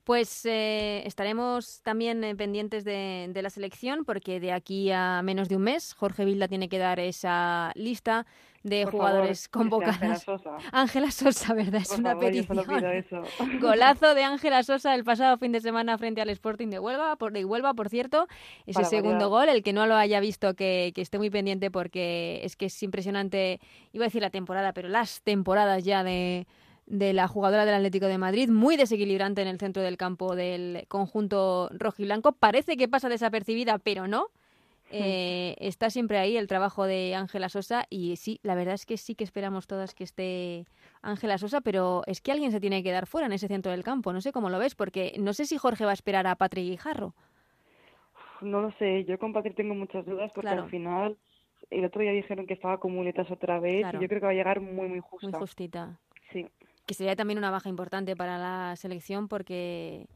Pues 0.05 0.45
eh, 0.45 1.05
estaremos 1.05 1.81
también 1.83 2.23
eh, 2.23 2.37
pendientes 2.37 2.85
de, 2.85 3.29
de, 3.33 3.41
la 3.41 3.49
selección 3.49 4.05
porque 4.05 4.39
de 4.39 4.53
aquí 4.53 4.91
a 4.91 5.21
menos 5.23 5.49
de 5.49 5.57
un 5.57 5.63
mes 5.63 5.93
Jorge 5.93 6.23
Vilda 6.23 6.47
tiene 6.47 6.69
que 6.69 6.77
dar 6.77 7.01
esa 7.01 7.73
lista 7.75 8.25
de 8.63 8.85
jugadores 8.85 9.47
convocados. 9.49 9.95
Ángela 10.01 10.19
Sosa. 10.19 10.57
Ángela 10.71 11.11
Sosa, 11.11 11.53
¿verdad? 11.53 11.81
Es 11.81 11.89
Por 11.89 11.99
una 11.99 12.11
favor, 12.11 12.31
yo 12.31 12.45
petición. 12.47 12.65
pido 12.79 12.91
eso. 12.91 13.21
Golazo 13.61 14.15
de 14.15 14.23
Ángela 14.23 14.63
Sosa 14.63 14.95
el 14.95 15.03
pasado 15.03 15.37
fin 15.37 15.51
de 15.51 15.59
semana 15.61 15.97
frente 15.97 16.21
al 16.21 16.29
Sporting 16.29 16.69
de 16.69 16.79
Huelva, 16.79 17.15
por, 17.17 17.33
de 17.33 17.45
Huelva, 17.45 17.73
por 17.73 17.89
cierto. 17.89 18.27
Ese 18.65 18.75
Para 18.75 18.87
segundo 18.87 19.29
variar. 19.29 19.47
gol, 19.47 19.49
el 19.57 19.63
que 19.63 19.73
no 19.73 19.85
lo 19.85 19.95
haya 19.95 20.19
visto, 20.19 20.53
que, 20.55 20.91
que 20.95 21.01
esté 21.01 21.17
muy 21.17 21.29
pendiente 21.29 21.69
porque 21.71 22.41
es 22.43 22.55
que 22.55 22.65
es 22.67 22.83
impresionante, 22.83 23.59
iba 23.91 24.05
a 24.05 24.07
decir 24.07 24.21
la 24.21 24.29
temporada, 24.29 24.73
pero 24.73 24.87
las 24.87 25.21
temporadas 25.23 25.83
ya 25.83 26.03
de, 26.03 26.47
de 26.85 27.13
la 27.13 27.27
jugadora 27.27 27.65
del 27.65 27.75
Atlético 27.75 28.05
de 28.07 28.17
Madrid, 28.17 28.49
muy 28.49 28.77
desequilibrante 28.77 29.41
en 29.41 29.47
el 29.49 29.59
centro 29.59 29.83
del 29.83 29.97
campo 29.97 30.35
del 30.35 30.85
conjunto 30.87 31.69
rojiblanco. 31.73 32.31
Parece 32.31 32.77
que 32.77 32.87
pasa 32.87 33.09
desapercibida, 33.09 33.77
pero 33.79 34.07
no. 34.07 34.27
Eh, 34.95 35.55
está 35.59 35.89
siempre 35.89 36.17
ahí 36.19 36.37
el 36.37 36.47
trabajo 36.47 36.85
de 36.85 37.15
Ángela 37.15 37.49
Sosa 37.49 37.85
y 37.89 38.15
sí, 38.17 38.39
la 38.43 38.53
verdad 38.55 38.75
es 38.75 38.85
que 38.85 38.97
sí 38.97 39.15
que 39.15 39.23
esperamos 39.23 39.65
todas 39.67 39.95
que 39.95 40.03
esté 40.03 40.65
Ángela 41.01 41.37
Sosa, 41.37 41.61
pero 41.61 42.03
es 42.05 42.21
que 42.21 42.31
alguien 42.31 42.51
se 42.51 42.59
tiene 42.59 42.83
que 42.83 42.91
dar 42.91 43.07
fuera 43.07 43.27
en 43.27 43.33
ese 43.33 43.47
centro 43.47 43.71
del 43.71 43.83
campo. 43.83 44.13
No 44.13 44.21
sé 44.21 44.31
cómo 44.31 44.49
lo 44.49 44.59
ves, 44.59 44.75
porque 44.75 45.13
no 45.19 45.33
sé 45.33 45.45
si 45.45 45.57
Jorge 45.57 45.85
va 45.85 45.91
a 45.91 45.95
esperar 45.95 46.27
a 46.27 46.35
Patrick 46.35 46.65
Guijarro. 46.65 47.13
No 48.41 48.61
lo 48.61 48.71
sé, 48.73 49.05
yo 49.05 49.17
con 49.17 49.33
Patrick 49.33 49.55
tengo 49.55 49.73
muchas 49.73 50.05
dudas 50.05 50.31
porque 50.35 50.47
Claro. 50.49 50.63
al 50.63 50.69
final 50.69 51.17
el 51.71 51.85
otro 51.85 52.01
día 52.01 52.11
dijeron 52.11 52.45
que 52.45 52.53
estaba 52.53 52.79
con 52.79 52.93
muletas 52.93 53.31
otra 53.31 53.59
vez 53.59 53.81
Claro. 53.81 53.99
y 53.99 54.01
yo 54.01 54.07
creo 54.07 54.19
que 54.19 54.25
va 54.27 54.31
a 54.31 54.35
llegar 54.35 54.59
muy, 54.61 54.87
muy 54.89 54.99
justa. 54.99 55.27
Muy 55.29 55.39
justita. 55.39 55.97
Sí. 56.31 56.45
Que 56.85 56.93
sería 56.93 57.15
también 57.15 57.37
una 57.37 57.49
baja 57.51 57.69
importante 57.69 58.15
para 58.15 58.37
la 58.37 58.75
selección 58.75 59.27
porque 59.29 60.07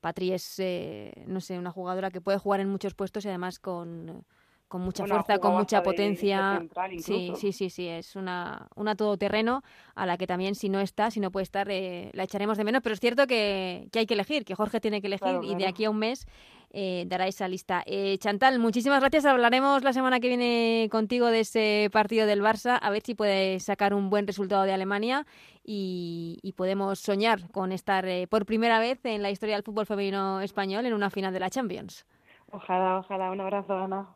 Patri 0.00 0.32
es, 0.32 0.58
eh, 0.58 1.12
no 1.26 1.40
sé, 1.40 1.58
una 1.58 1.70
jugadora 1.70 2.10
que 2.10 2.20
puede 2.20 2.38
jugar 2.38 2.60
en 2.60 2.68
muchos 2.68 2.94
puestos 2.94 3.24
y 3.24 3.28
además 3.28 3.58
con, 3.58 4.24
con 4.68 4.80
mucha 4.82 5.04
Una 5.04 5.16
fuerza, 5.16 5.38
con 5.38 5.54
mucha 5.56 5.82
potencia. 5.82 6.62
sí, 7.00 7.32
sí, 7.36 7.52
sí, 7.52 7.70
sí, 7.70 7.88
es 7.88 8.16
una, 8.16 8.68
una 8.76 8.94
todoterreno 8.94 9.62
a 9.94 10.06
la 10.06 10.16
que 10.16 10.26
también 10.26 10.54
si 10.54 10.68
no 10.68 10.80
está, 10.80 11.10
si 11.10 11.20
no 11.20 11.30
puede 11.30 11.44
estar, 11.44 11.68
eh, 11.70 12.10
la 12.14 12.24
echaremos 12.24 12.56
de 12.56 12.64
menos. 12.64 12.80
Pero 12.82 12.94
es 12.94 13.00
cierto 13.00 13.26
que, 13.26 13.88
que 13.92 13.98
hay 14.00 14.06
que 14.06 14.14
elegir, 14.14 14.44
que 14.44 14.54
Jorge 14.54 14.80
tiene 14.80 15.00
que 15.00 15.08
elegir 15.08 15.28
Claro, 15.28 15.42
y 15.42 15.54
de 15.54 15.66
aquí 15.66 15.84
a 15.84 15.90
un 15.90 15.98
mes 15.98 16.26
eh, 16.70 17.04
dará 17.06 17.26
esa 17.26 17.48
lista. 17.48 17.82
Eh, 17.86 18.16
Chantal, 18.18 18.58
muchísimas 18.58 19.00
gracias. 19.00 19.24
Hablaremos 19.24 19.82
la 19.82 19.92
semana 19.92 20.20
que 20.20 20.28
viene 20.28 20.88
contigo 20.90 21.26
de 21.26 21.40
ese 21.40 21.88
partido 21.92 22.26
del 22.26 22.42
Barça, 22.42 22.78
a 22.80 22.90
ver 22.90 23.02
si 23.02 23.14
puede 23.14 23.60
sacar 23.60 23.94
un 23.94 24.10
buen 24.10 24.26
resultado 24.26 24.62
de 24.64 24.72
Alemania 24.72 25.26
y, 25.64 26.38
y 26.42 26.52
podemos 26.52 26.98
soñar 26.98 27.50
con 27.50 27.72
estar 27.72 28.06
eh, 28.06 28.26
por 28.28 28.46
primera 28.46 28.78
vez 28.78 28.98
en 29.04 29.22
la 29.22 29.30
historia 29.30 29.56
del 29.56 29.64
fútbol 29.64 29.86
femenino 29.86 30.40
español 30.40 30.86
en 30.86 30.94
una 30.94 31.10
final 31.10 31.32
de 31.32 31.40
la 31.40 31.50
Champions. 31.50 32.06
Ojalá, 32.50 32.98
ojalá. 32.98 33.30
Un 33.30 33.40
abrazo, 33.40 33.76
Ana. 33.76 34.08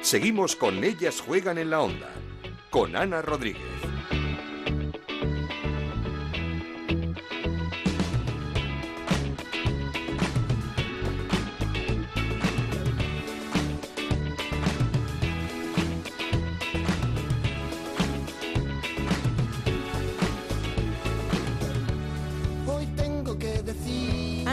Seguimos 0.00 0.56
con 0.56 0.84
Ellas 0.84 1.20
Juegan 1.20 1.56
en 1.58 1.70
la 1.70 1.80
Onda, 1.80 2.10
con 2.70 2.96
Ana 2.96 3.22
Rodríguez. 3.22 3.71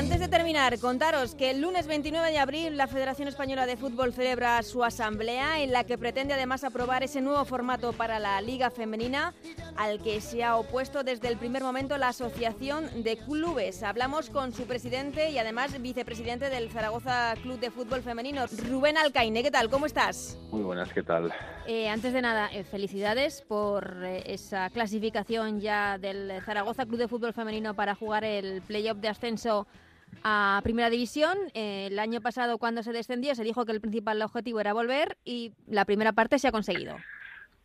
Antes 0.10 0.22
de 0.22 0.38
terminar, 0.38 0.80
contaros 0.80 1.36
que 1.36 1.52
el 1.52 1.62
lunes 1.62 1.86
29 1.86 2.32
de 2.32 2.40
abril 2.40 2.78
la 2.78 2.88
Federación 2.88 3.28
Española 3.28 3.68
de 3.68 3.78
Fútbol 3.78 4.12
celebra 4.12 4.64
su 4.64 4.84
asamblea 4.84 5.62
en 5.62 5.72
la 5.72 5.84
que 5.84 6.00
pretende 6.00 6.34
además 6.34 6.64
aprobar 6.64 7.04
ese 7.04 7.22
nuevo 7.22 7.46
formato 7.46 7.94
para 7.94 8.18
la 8.18 8.42
Liga 8.42 8.72
Femenina 8.72 9.36
al 9.78 10.02
que 10.02 10.20
se 10.20 10.44
ha 10.44 10.56
opuesto 10.56 11.04
desde 11.04 11.28
el 11.28 11.38
primer 11.38 11.62
momento 11.62 11.96
la 12.00 12.08
Asociación 12.08 13.04
de 13.04 13.18
Clubes. 13.18 13.84
Hablamos 13.84 14.32
con 14.32 14.52
su 14.52 14.64
presidente 14.64 15.30
y 15.30 15.38
además 15.38 15.80
vicepresidente 15.80 16.50
del 16.50 16.72
Zaragoza 16.72 17.36
Club 17.44 17.60
de 17.60 17.70
Fútbol 17.70 18.02
Femenino, 18.02 18.46
Rubén 18.68 18.98
Alcaine. 18.98 19.44
¿Qué 19.44 19.52
tal? 19.52 19.70
¿Cómo 19.70 19.86
estás? 19.86 20.40
Muy 20.50 20.64
buenas, 20.64 20.92
¿qué 20.92 21.04
tal? 21.04 21.32
Eh, 21.68 21.88
antes 21.88 22.14
de 22.14 22.24
nada, 22.24 22.50
eh, 22.52 22.64
felicidades 22.64 23.44
por 23.44 24.04
eh, 24.04 24.24
esa 24.26 24.72
clasificación 24.72 25.60
ya 25.60 26.00
del 26.00 26.42
Zaragoza 26.44 26.88
Club 26.88 26.98
de 26.98 27.08
Fútbol 27.08 27.32
Femenino 27.32 27.76
para 27.76 27.94
jugar 27.94 28.24
el 28.24 28.64
playoff 28.64 28.98
de 28.98 29.10
ascenso 29.10 29.68
a 30.24 30.60
Primera 30.64 30.90
División. 30.90 31.38
Eh, 31.54 31.88
el 31.92 32.00
año 32.00 32.22
pasado, 32.22 32.58
cuando 32.58 32.84
se 32.84 32.92
descendió, 32.94 33.36
se 33.36 33.44
dijo 33.44 33.66
que 33.66 33.72
el 33.72 33.82
principal 33.82 34.22
objetivo 34.22 34.60
era 34.60 34.74
volver 34.74 35.18
y 35.24 35.54
la 35.68 35.86
primera 35.86 36.12
parte 36.14 36.40
se 36.40 36.48
ha 36.48 36.52
conseguido. 36.52 36.96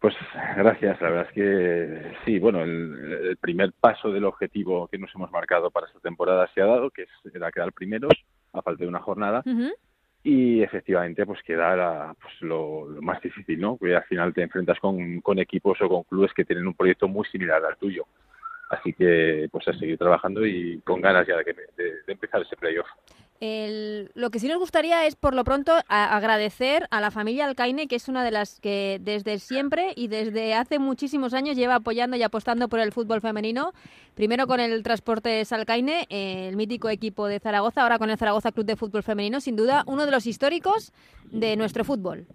Pues 0.00 0.14
gracias, 0.56 1.00
la 1.00 1.08
verdad 1.10 1.26
es 1.28 1.32
que 1.32 2.12
sí, 2.26 2.38
bueno, 2.38 2.62
el, 2.62 3.28
el 3.30 3.36
primer 3.38 3.72
paso 3.72 4.10
del 4.12 4.24
objetivo 4.24 4.86
que 4.88 4.98
nos 4.98 5.14
hemos 5.14 5.30
marcado 5.30 5.70
para 5.70 5.86
esta 5.86 5.98
temporada 6.00 6.46
se 6.54 6.60
ha 6.60 6.66
dado, 6.66 6.90
que 6.90 7.02
es, 7.04 7.34
era 7.34 7.50
quedar 7.50 7.72
primeros 7.72 8.12
a 8.52 8.60
falta 8.60 8.84
de 8.84 8.88
una 8.88 9.00
jornada 9.00 9.42
y 10.22 10.62
efectivamente 10.62 11.24
pues 11.24 11.42
queda 11.42 11.74
la- 11.76 12.14
pues, 12.20 12.34
lo, 12.42 12.86
lo 12.88 13.00
más 13.02 13.20
difícil, 13.22 13.58
¿no? 13.60 13.78
Que 13.78 13.96
al 13.96 14.04
final 14.04 14.34
te 14.34 14.42
enfrentas 14.42 14.78
con, 14.78 15.20
con 15.22 15.38
equipos 15.38 15.80
o 15.80 15.88
con 15.88 16.02
clubes 16.02 16.32
que 16.34 16.44
tienen 16.44 16.66
un 16.66 16.74
proyecto 16.74 17.08
muy 17.08 17.24
similar 17.28 17.64
al 17.64 17.76
tuyo. 17.78 18.04
Así 18.70 18.92
que 18.92 19.48
pues 19.52 19.66
a 19.68 19.72
seguir 19.74 19.98
trabajando 19.98 20.44
y 20.46 20.80
con 20.80 21.00
ganas 21.00 21.26
ya 21.26 21.36
de, 21.36 21.44
de- 21.44 22.02
de 22.06 22.12
empezar 22.12 22.42
ese 22.42 22.56
playoff. 22.56 22.86
El- 23.40 24.10
lo 24.14 24.30
que 24.30 24.38
sí 24.38 24.48
nos 24.48 24.58
gustaría 24.58 25.06
es, 25.06 25.16
por 25.16 25.34
lo 25.34 25.44
pronto, 25.44 25.72
a- 25.88 26.16
agradecer 26.16 26.86
a 26.90 27.00
la 27.00 27.10
familia 27.10 27.44
Alcaine, 27.44 27.86
que 27.88 27.96
es 27.96 28.08
una 28.08 28.24
de 28.24 28.30
las 28.30 28.60
que 28.60 28.98
desde 29.02 29.38
siempre 29.38 29.92
y 29.96 30.08
desde 30.08 30.54
hace 30.54 30.78
muchísimos 30.78 31.34
años 31.34 31.56
lleva 31.56 31.74
apoyando 31.76 32.16
y 32.16 32.22
apostando 32.22 32.68
por 32.68 32.80
el 32.80 32.92
fútbol 32.92 33.20
femenino. 33.20 33.72
Primero 34.14 34.46
con 34.46 34.60
el 34.60 34.82
Transportes 34.82 35.52
Alcaine, 35.52 36.06
el 36.08 36.56
mítico 36.56 36.88
equipo 36.88 37.26
de 37.26 37.40
Zaragoza, 37.40 37.82
ahora 37.82 37.98
con 37.98 38.08
el 38.10 38.16
Zaragoza 38.16 38.52
Club 38.52 38.66
de 38.66 38.76
Fútbol 38.76 39.02
Femenino, 39.02 39.40
sin 39.40 39.56
duda 39.56 39.82
uno 39.86 40.06
de 40.06 40.12
los 40.12 40.26
históricos 40.26 40.92
de 41.24 41.56
nuestro 41.56 41.84
fútbol. 41.84 42.26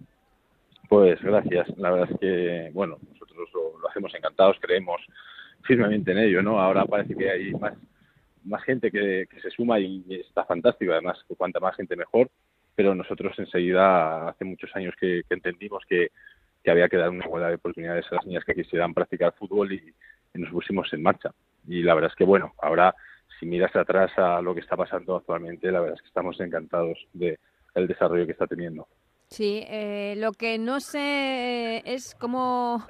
Pues 0.88 1.20
gracias. 1.22 1.66
La 1.78 1.90
verdad 1.90 2.08
es 2.12 2.20
que, 2.20 2.70
bueno, 2.74 2.98
nosotros 3.12 3.48
lo, 3.54 3.78
lo 3.78 3.88
hacemos 3.88 4.14
encantados, 4.14 4.56
creemos 4.60 5.00
firmemente 5.62 6.12
en 6.12 6.18
ello, 6.18 6.42
¿no? 6.42 6.60
Ahora 6.60 6.84
parece 6.84 7.14
que 7.14 7.30
hay 7.30 7.52
más, 7.52 7.74
más 8.44 8.62
gente 8.64 8.90
que, 8.90 9.26
que 9.30 9.40
se 9.40 9.50
suma 9.50 9.78
y 9.78 10.04
está 10.10 10.44
fantástico. 10.44 10.92
Además, 10.92 11.18
cuanta 11.36 11.60
más 11.60 11.76
gente 11.76 11.96
mejor. 11.96 12.30
Pero 12.74 12.94
nosotros 12.94 13.38
enseguida, 13.38 14.28
hace 14.28 14.44
muchos 14.44 14.74
años 14.74 14.94
que, 14.98 15.22
que 15.28 15.34
entendimos 15.34 15.84
que, 15.88 16.10
que 16.62 16.70
había 16.70 16.88
que 16.88 16.96
dar 16.96 17.10
una 17.10 17.24
igualdad 17.24 17.48
de 17.48 17.56
oportunidades 17.56 18.06
a 18.10 18.16
las 18.16 18.26
niñas 18.26 18.44
que 18.44 18.54
quisieran 18.54 18.94
practicar 18.94 19.34
fútbol 19.34 19.72
y, 19.72 19.94
y 20.34 20.38
nos 20.38 20.50
pusimos 20.50 20.90
en 20.92 21.02
marcha. 21.02 21.30
Y 21.66 21.82
la 21.82 21.94
verdad 21.94 22.10
es 22.10 22.16
que, 22.16 22.24
bueno, 22.24 22.54
ahora 22.58 22.94
si 23.40 23.46
miras 23.46 23.74
atrás 23.74 24.12
a 24.18 24.42
lo 24.42 24.54
que 24.54 24.60
está 24.60 24.76
pasando 24.76 25.16
actualmente, 25.16 25.72
la 25.72 25.80
verdad 25.80 25.96
es 25.96 26.02
que 26.02 26.08
estamos 26.08 26.38
encantados 26.40 26.98
de 27.14 27.38
el 27.74 27.86
desarrollo 27.86 28.26
que 28.26 28.32
está 28.32 28.46
teniendo. 28.46 28.86
Sí, 29.28 29.64
eh, 29.68 30.14
lo 30.18 30.32
que 30.32 30.58
no 30.58 30.80
sé 30.80 31.82
es 31.86 32.14
cómo, 32.16 32.84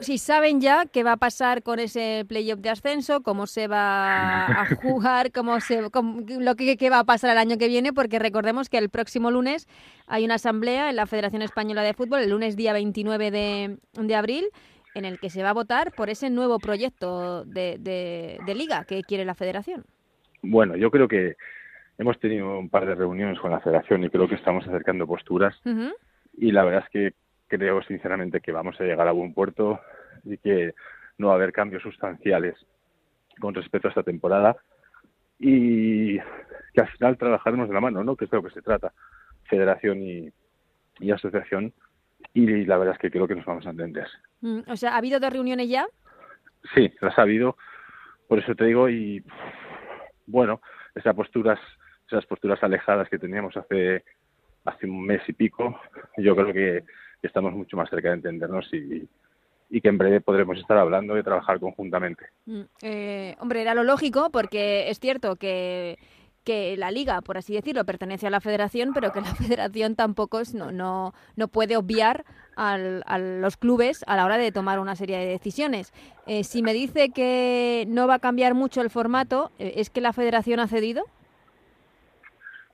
si 0.00 0.18
saben 0.18 0.60
ya 0.60 0.86
qué 0.86 1.02
va 1.02 1.12
a 1.12 1.16
pasar 1.16 1.62
con 1.62 1.78
ese 1.78 2.24
playoff 2.28 2.60
de 2.60 2.70
ascenso, 2.70 3.22
cómo 3.22 3.46
se 3.46 3.68
va 3.68 4.46
a 4.46 4.66
jugar, 4.82 5.32
cómo 5.32 5.60
se, 5.60 5.90
cómo- 5.90 6.22
lo 6.26 6.54
que, 6.56 6.76
qué 6.76 6.90
va 6.90 7.00
a 7.00 7.04
pasar 7.04 7.30
el 7.30 7.38
año 7.38 7.58
que 7.58 7.68
viene, 7.68 7.92
porque 7.92 8.18
recordemos 8.18 8.68
que 8.68 8.78
el 8.78 8.90
próximo 8.90 9.30
lunes 9.30 9.68
hay 10.06 10.24
una 10.24 10.34
asamblea 10.34 10.90
en 10.90 10.96
la 10.96 11.06
Federación 11.06 11.42
Española 11.42 11.82
de 11.82 11.94
Fútbol, 11.94 12.20
el 12.20 12.30
lunes 12.30 12.56
día 12.56 12.72
29 12.72 13.30
de, 13.30 13.76
de 13.94 14.14
abril, 14.14 14.46
en 14.94 15.04
el 15.04 15.18
que 15.18 15.30
se 15.30 15.42
va 15.42 15.50
a 15.50 15.54
votar 15.54 15.92
por 15.92 16.10
ese 16.10 16.28
nuevo 16.30 16.58
proyecto 16.58 17.44
de, 17.44 17.76
de- 17.80 18.38
de 18.44 18.54
liga 18.54 18.84
que 18.84 19.02
quiere 19.02 19.24
la 19.24 19.34
Federación. 19.34 19.84
Bueno, 20.42 20.76
yo 20.76 20.90
creo 20.90 21.08
que 21.08 21.36
hemos 21.98 22.18
tenido 22.20 22.58
un 22.58 22.68
par 22.68 22.86
de 22.86 22.94
reuniones 22.94 23.38
con 23.38 23.50
la 23.50 23.60
federación 23.60 24.02
y 24.04 24.10
creo 24.10 24.28
que 24.28 24.34
estamos 24.34 24.66
acercando 24.66 25.06
posturas 25.06 25.54
y 26.36 26.50
la 26.52 26.64
verdad 26.64 26.84
es 26.84 26.90
que 26.90 27.14
creo 27.56 27.82
sinceramente 27.82 28.40
que 28.40 28.50
vamos 28.50 28.80
a 28.80 28.84
llegar 28.84 29.06
a 29.06 29.12
buen 29.12 29.34
puerto 29.34 29.78
y 30.24 30.38
que 30.38 30.74
no 31.18 31.26
va 31.28 31.34
a 31.34 31.36
haber 31.36 31.52
cambios 31.52 31.82
sustanciales 31.82 32.54
con 33.40 33.54
respecto 33.54 33.88
a 33.88 33.90
esta 33.90 34.02
temporada 34.02 34.56
y 35.38 36.16
que 36.72 36.80
al 36.80 36.88
final 36.88 37.18
trabajaremos 37.18 37.68
de 37.68 37.74
la 37.74 37.80
mano, 37.80 38.02
¿no? 38.02 38.16
Que 38.16 38.24
es 38.24 38.30
de 38.30 38.38
lo 38.38 38.42
que 38.42 38.54
se 38.54 38.62
trata, 38.62 38.92
federación 39.44 40.00
y, 40.02 40.30
y 41.00 41.10
asociación 41.10 41.74
y 42.32 42.64
la 42.64 42.78
verdad 42.78 42.94
es 42.94 43.00
que 43.00 43.10
creo 43.10 43.28
que 43.28 43.34
nos 43.34 43.44
vamos 43.44 43.66
a 43.66 43.70
entender. 43.70 44.06
Mm, 44.40 44.60
O 44.68 44.76
sea, 44.76 44.94
¿ha 44.94 44.96
habido 44.98 45.20
dos 45.20 45.32
reuniones 45.32 45.68
ya? 45.68 45.86
Sí, 46.74 46.90
las 47.00 47.18
ha 47.18 47.22
habido, 47.22 47.56
por 48.28 48.38
eso 48.38 48.54
te 48.54 48.64
digo, 48.64 48.88
y 48.88 49.22
bueno, 50.26 50.62
esas 50.94 51.14
posturas, 51.14 51.58
esas 52.06 52.24
posturas 52.24 52.62
alejadas 52.62 53.08
que 53.10 53.18
teníamos 53.18 53.56
hace 53.56 54.04
hace 54.64 54.86
un 54.86 55.04
mes 55.04 55.20
y 55.28 55.32
pico, 55.32 55.78
yo 56.18 56.36
creo 56.36 56.52
que 56.52 56.84
estamos 57.26 57.52
mucho 57.52 57.76
más 57.76 57.88
cerca 57.90 58.08
de 58.08 58.14
entendernos 58.14 58.72
y, 58.72 59.08
y 59.70 59.80
que 59.80 59.88
en 59.88 59.98
breve 59.98 60.20
podremos 60.20 60.58
estar 60.58 60.76
hablando 60.78 61.18
y 61.18 61.22
trabajar 61.22 61.60
conjuntamente. 61.60 62.26
Mm, 62.46 62.62
eh, 62.82 63.36
hombre, 63.40 63.62
era 63.62 63.74
lo 63.74 63.84
lógico 63.84 64.30
porque 64.30 64.90
es 64.90 65.00
cierto 65.00 65.36
que 65.36 65.98
que 66.44 66.76
la 66.76 66.90
liga, 66.90 67.20
por 67.20 67.38
así 67.38 67.54
decirlo, 67.54 67.84
pertenece 67.84 68.26
a 68.26 68.30
la 68.30 68.40
federación, 68.40 68.92
pero 68.92 69.12
que 69.12 69.20
la 69.20 69.34
federación 69.34 69.94
tampoco 69.94 70.40
es, 70.40 70.54
no, 70.54 70.72
no, 70.72 71.14
no 71.36 71.48
puede 71.48 71.76
obviar 71.76 72.24
al, 72.56 73.02
a 73.06 73.18
los 73.18 73.56
clubes 73.56 74.04
a 74.06 74.16
la 74.16 74.24
hora 74.24 74.38
de 74.38 74.52
tomar 74.52 74.78
una 74.78 74.96
serie 74.96 75.18
de 75.18 75.26
decisiones. 75.26 75.92
Eh, 76.26 76.44
si 76.44 76.62
me 76.62 76.72
dice 76.72 77.10
que 77.10 77.84
no 77.88 78.06
va 78.06 78.14
a 78.14 78.18
cambiar 78.18 78.54
mucho 78.54 78.80
el 78.80 78.90
formato, 78.90 79.50
eh, 79.58 79.74
¿es 79.76 79.90
que 79.90 80.00
la 80.00 80.12
federación 80.12 80.60
ha 80.60 80.66
cedido? 80.66 81.04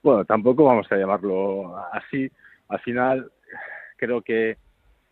Bueno, 0.03 0.25
tampoco 0.25 0.65
vamos 0.65 0.91
a 0.91 0.97
llamarlo 0.97 1.77
así. 1.93 2.31
Al 2.69 2.81
final, 2.81 3.31
creo 3.99 4.23
que 4.23 4.57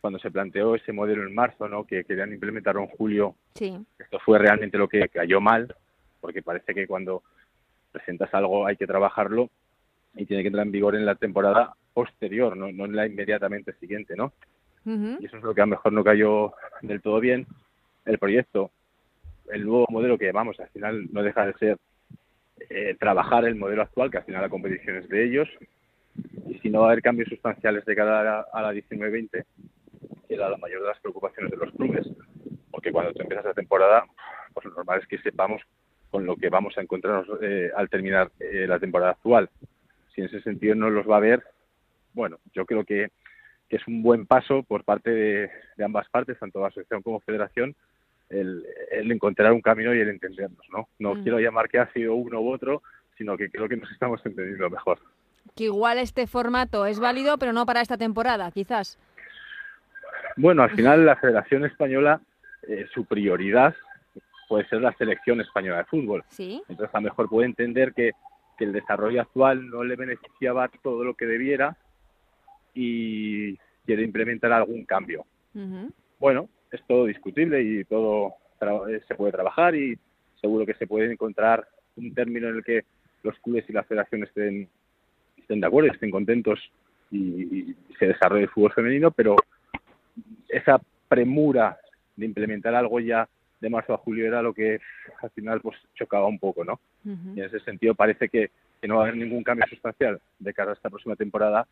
cuando 0.01 0.19
se 0.19 0.31
planteó 0.31 0.75
ese 0.75 0.93
modelo 0.93 1.27
en 1.27 1.35
marzo, 1.35 1.69
¿no? 1.69 1.85
que 1.85 2.05
querían 2.05 2.33
implementarlo 2.33 2.83
en 2.83 2.89
julio, 2.89 3.35
sí. 3.55 3.77
esto 3.99 4.19
fue 4.21 4.39
realmente 4.39 4.79
lo 4.79 4.89
que 4.89 5.09
cayó 5.09 5.41
mal, 5.41 5.75
porque 6.21 6.43
parece 6.43 6.75
que 6.75 6.87
cuando 6.87 7.23
presentas 7.93 8.33
algo 8.33 8.67
hay 8.67 8.77
que 8.77 8.87
trabajarlo 8.87 9.51
y 10.15 10.25
tiene 10.27 10.43
que 10.43 10.49
entrar 10.49 10.65
en 10.65 10.73
vigor 10.73 10.95
en 10.95 11.05
la 11.05 11.17
temporada 11.17 11.75
posterior, 11.93 12.57
no, 12.57 12.71
no 12.73 12.85
en 12.85 12.97
la 12.97 13.07
inmediatamente 13.07 13.73
siguiente, 13.75 14.15
¿no? 14.17 14.33
Y 14.85 15.27
eso 15.27 15.39
es 15.39 15.43
lo 15.43 15.53
que 15.53 15.63
a 15.63 15.67
lo 15.67 15.71
mejor 15.71 15.93
no 15.93 16.05
cayó 16.05 16.55
del 16.81 17.03
todo 17.03 17.19
bien. 17.19 17.45
El 18.05 18.19
proyecto, 18.19 18.71
el 19.51 19.65
nuevo 19.65 19.87
modelo 19.89 20.17
que 20.17 20.27
llamamos, 20.27 20.61
al 20.61 20.69
final 20.69 21.13
no 21.13 21.25
deja 21.25 21.45
de 21.45 21.55
ser 21.55 21.79
eh, 22.71 22.97
trabajar 22.99 23.45
el 23.45 23.57
modelo 23.57 23.83
actual, 23.83 24.13
que 24.13 24.19
al 24.19 24.25
final 24.25 24.43
la 24.43 24.49
competición 24.49 24.97
es 24.97 25.09
de 25.09 25.25
ellos, 25.25 25.49
y 26.49 26.59
si 26.59 26.71
no 26.71 26.81
va 26.81 26.89
a 26.89 26.91
haber 26.93 27.03
cambios 27.03 27.29
sustanciales 27.29 27.85
de 27.85 27.97
cara 27.97 28.21
a 28.21 28.25
la, 28.25 28.47
a 28.53 28.63
la 28.63 28.73
19-20, 28.73 29.45
que 30.29 30.35
era 30.35 30.49
la 30.49 30.57
mayor 30.57 30.83
de 30.83 30.89
las 30.89 31.01
preocupaciones 31.01 31.51
de 31.51 31.57
los 31.57 31.73
clubes, 31.73 32.07
porque 32.71 32.93
cuando 32.93 33.13
tú 33.13 33.23
empiezas 33.23 33.45
la 33.45 33.55
temporada, 33.55 34.05
pues 34.53 34.67
lo 34.67 34.73
normal 34.73 35.01
es 35.01 35.07
que 35.07 35.19
sepamos 35.19 35.63
con 36.11 36.25
lo 36.25 36.37
que 36.37 36.49
vamos 36.49 36.77
a 36.79 36.83
encontrarnos 36.83 37.27
eh, 37.43 37.71
al 37.77 37.89
terminar 37.89 38.31
eh, 38.41 38.67
la 38.69 38.79
temporada 38.79 39.13
actual. 39.13 39.51
Si 40.15 40.21
en 40.21 40.29
ese 40.29 40.41
sentido 40.41 40.75
no 40.75 40.91
los 40.91 41.09
va 41.09 41.19
a 41.19 41.21
ver, 41.21 41.43
bueno, 42.15 42.39
yo 42.55 42.65
creo 42.65 42.85
que, 42.85 43.11
que 43.69 43.77
es 43.77 43.87
un 43.87 44.03
buen 44.03 44.27
paso 44.27 44.63
por 44.63 44.85
parte 44.85 45.11
de, 45.11 45.51
de, 45.77 45.85
ambas 45.85 46.09
partes, 46.09 46.39
tanto 46.39 46.61
la 46.61 46.69
asociación 46.69 47.03
como 47.03 47.21
federación, 47.21 47.75
el, 48.31 48.65
el 48.91 49.13
encontrar 49.13 49.53
un 49.53 49.61
camino 49.61 49.95
y 49.95 50.01
el 50.01 50.09
entendernos, 50.09 50.67
¿no? 50.73 50.89
No 50.99 51.15
mm. 51.15 51.23
quiero 51.23 51.39
llamar 51.39 51.69
que 51.69 51.79
ha 51.79 51.93
sido 51.93 52.15
uno 52.15 52.41
u 52.41 52.51
otro, 52.51 52.83
sino 53.19 53.37
que 53.37 53.51
creo 53.51 53.69
que 53.69 53.77
nos 53.77 53.91
estamos 53.91 54.25
entendiendo 54.25 54.71
mejor. 54.71 54.99
Que 55.55 55.65
igual 55.65 55.99
este 55.99 56.27
formato 56.27 56.87
es 56.87 56.99
válido, 56.99 57.39
pero 57.39 57.53
no 57.53 57.67
para 57.67 57.81
esta 57.81 57.97
temporada, 57.97 58.51
quizás. 58.51 58.99
Bueno, 60.37 60.63
al 60.63 60.71
final 60.71 61.07
la 61.07 61.17
Federación 61.17 61.65
Española, 61.65 62.21
eh, 62.69 62.87
su 62.93 63.05
prioridad 63.05 63.75
puede 64.49 64.69
ser 64.69 64.81
la 64.81 64.93
selección 64.93 65.41
española 65.41 65.79
de 65.79 65.85
fútbol. 65.85 66.25
¿Sí? 66.29 66.63
Entonces 66.69 66.95
a 66.95 66.99
lo 66.99 67.05
mejor 67.05 67.29
puede 67.29 67.47
entender 67.47 67.93
que, 67.95 68.13
que, 68.59 68.65
el 68.65 68.73
desarrollo 68.73 69.21
actual 69.23 69.69
no 69.69 69.83
le 69.83 69.97
beneficiaba 69.97 70.69
todo 70.83 71.05
lo 71.05 71.15
que 71.15 71.27
debiera 71.27 71.77
y 72.75 73.57
quiere 73.87 74.03
implementar 74.03 74.53
algún 74.53 74.85
cambio. 74.85 75.25
Uh 75.55 75.61
-huh. 75.61 75.93
Bueno, 76.19 76.49
es 76.71 76.83
todo 76.87 77.07
discutible 77.07 77.63
y 77.63 77.85
todo 77.85 78.35
eh, 78.89 79.01
se 79.07 79.15
puede 79.15 79.33
trabajar 79.33 79.75
y 79.75 79.99
seguro 80.41 80.67
que 80.67 80.75
se 80.75 80.87
puede 80.87 81.11
encontrar 81.11 81.67
un 81.97 82.15
término 82.15 82.49
en 82.49 82.57
el 82.57 82.65
que 82.65 82.85
los 83.23 83.39
clubes 83.41 83.65
y 83.69 83.73
la 83.73 83.85
federación 83.85 84.25
estén, 84.25 84.69
estén 85.47 85.61
de 85.61 85.67
acuerdo, 85.69 85.93
estén 85.93 86.11
contentos 86.11 86.59
y, 87.11 87.71
y 87.71 87.77
se 87.99 88.09
desarrolle 88.09 88.43
el 88.43 88.51
fútbol 88.51 88.73
femenino, 88.73 89.13
pero 89.13 89.37
esa 90.49 90.81
premura 91.09 91.79
de 92.17 92.27
implementar 92.27 92.75
algo 92.75 92.99
ya 92.99 93.29
de 93.61 93.71
marzo 93.71 93.95
a 93.95 93.99
julio 93.99 94.27
era 94.27 94.43
lo 94.43 94.53
que 94.53 94.81
al 95.23 95.31
final 95.31 95.61
pues 95.61 95.77
chocaba 95.95 96.27
un 96.27 96.39
poco, 96.39 96.65
¿no? 96.65 96.81
Uh 97.05 97.11
-huh. 97.11 97.37
Y 97.37 97.41
en 97.41 97.47
ese 97.47 97.61
sentido 97.61 97.95
parece 97.95 98.29
que, 98.29 98.51
que, 98.81 98.89
no 98.89 98.97
va 98.97 99.03
a 99.03 99.05
haber 99.05 99.17
ningún 99.17 99.43
cambio 99.43 99.67
sustancial 99.71 100.21
de 100.39 100.53
cara 100.53 100.73
a 100.73 100.75
esta 100.75 100.91
próxima 100.91 101.17
temporada 101.17 101.67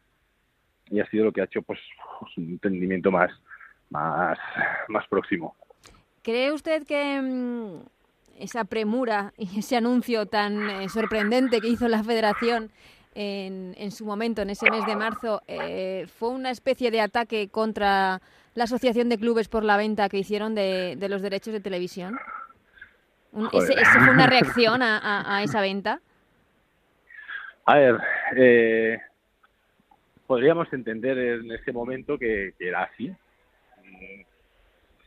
y 0.91 1.01
ha 1.01 1.11
sido 1.11 1.25
lo 1.25 1.33
que 1.33 1.41
ha 1.41 1.45
hecho 1.45 1.63
pues, 1.63 1.81
pues 2.21 2.37
un 2.39 2.45
entendimiento 2.45 3.11
más, 3.11 3.31
más, 3.91 4.39
más 4.89 5.07
próximo. 5.09 5.57
¿Cree 6.23 6.53
usted 6.53 6.87
que 6.87 7.21
mmm, 7.21 7.81
esa 8.39 8.65
premura 8.65 9.33
y 9.37 9.59
ese 9.59 9.77
anuncio 9.77 10.27
tan 10.27 10.71
eh, 10.71 10.89
sorprendente 10.89 11.61
que 11.61 11.69
hizo 11.69 11.89
la 11.89 12.03
Federación 12.03 12.71
en, 13.15 13.75
en, 13.79 13.91
su 13.91 14.05
momento, 14.05 14.43
en 14.43 14.51
ese 14.51 14.71
mes 14.71 14.85
de 14.87 14.97
marzo, 14.97 15.43
eh, 15.47 16.07
fue 16.19 16.31
una 16.31 16.51
especie 16.51 16.91
de 16.91 17.01
ataque 17.01 17.49
contra 17.49 18.21
la 18.55 18.65
Asociación 18.65 19.09
de 19.09 19.19
Clubes 19.19 19.49
por 19.49 19.65
la 19.65 19.77
venta 19.77 20.09
que 20.09 20.19
hicieron 20.19 20.55
de, 20.55 20.97
de 20.97 21.09
los 21.09 21.23
derechos 21.23 21.53
de 21.53 21.61
televisión? 21.61 22.17
Ese, 23.53 23.73
¿Ese 23.73 24.01
fue 24.01 24.13
una 24.13 24.27
reacción 24.27 24.83
a, 24.83 24.99
a, 24.99 25.37
a, 25.37 25.43
esa 25.45 25.61
venta? 25.61 26.01
A 27.67 27.77
ver, 27.77 27.99
eh, 28.37 28.99
podríamos 30.27 30.73
entender 30.73 31.19
en 31.19 31.51
ese 31.51 31.73
momento 31.73 32.19
que, 32.19 32.53
que, 32.59 32.69
era 32.69 32.85
así, 32.85 33.13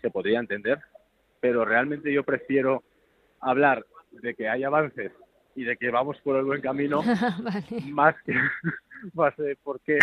se 0.02 0.10
podría 0.10 0.40
entender, 0.40 0.80
pero 1.40 1.66
realmente 1.66 2.12
yo 2.12 2.24
prefiero 2.24 2.84
hablar 3.40 3.86
de 4.12 4.34
que 4.34 4.50
hay 4.50 4.64
avances 4.64 5.12
y 5.58 5.64
de 5.64 5.76
que 5.76 5.90
vamos 5.90 6.18
por 6.24 6.38
el 6.38 6.46
buen 6.46 6.62
camino 6.62 7.02
vale. 7.44 7.82
más 7.92 8.16
que 8.24 8.34
más 9.14 9.36
de 9.38 9.56
por 9.56 9.82
qué 9.82 9.98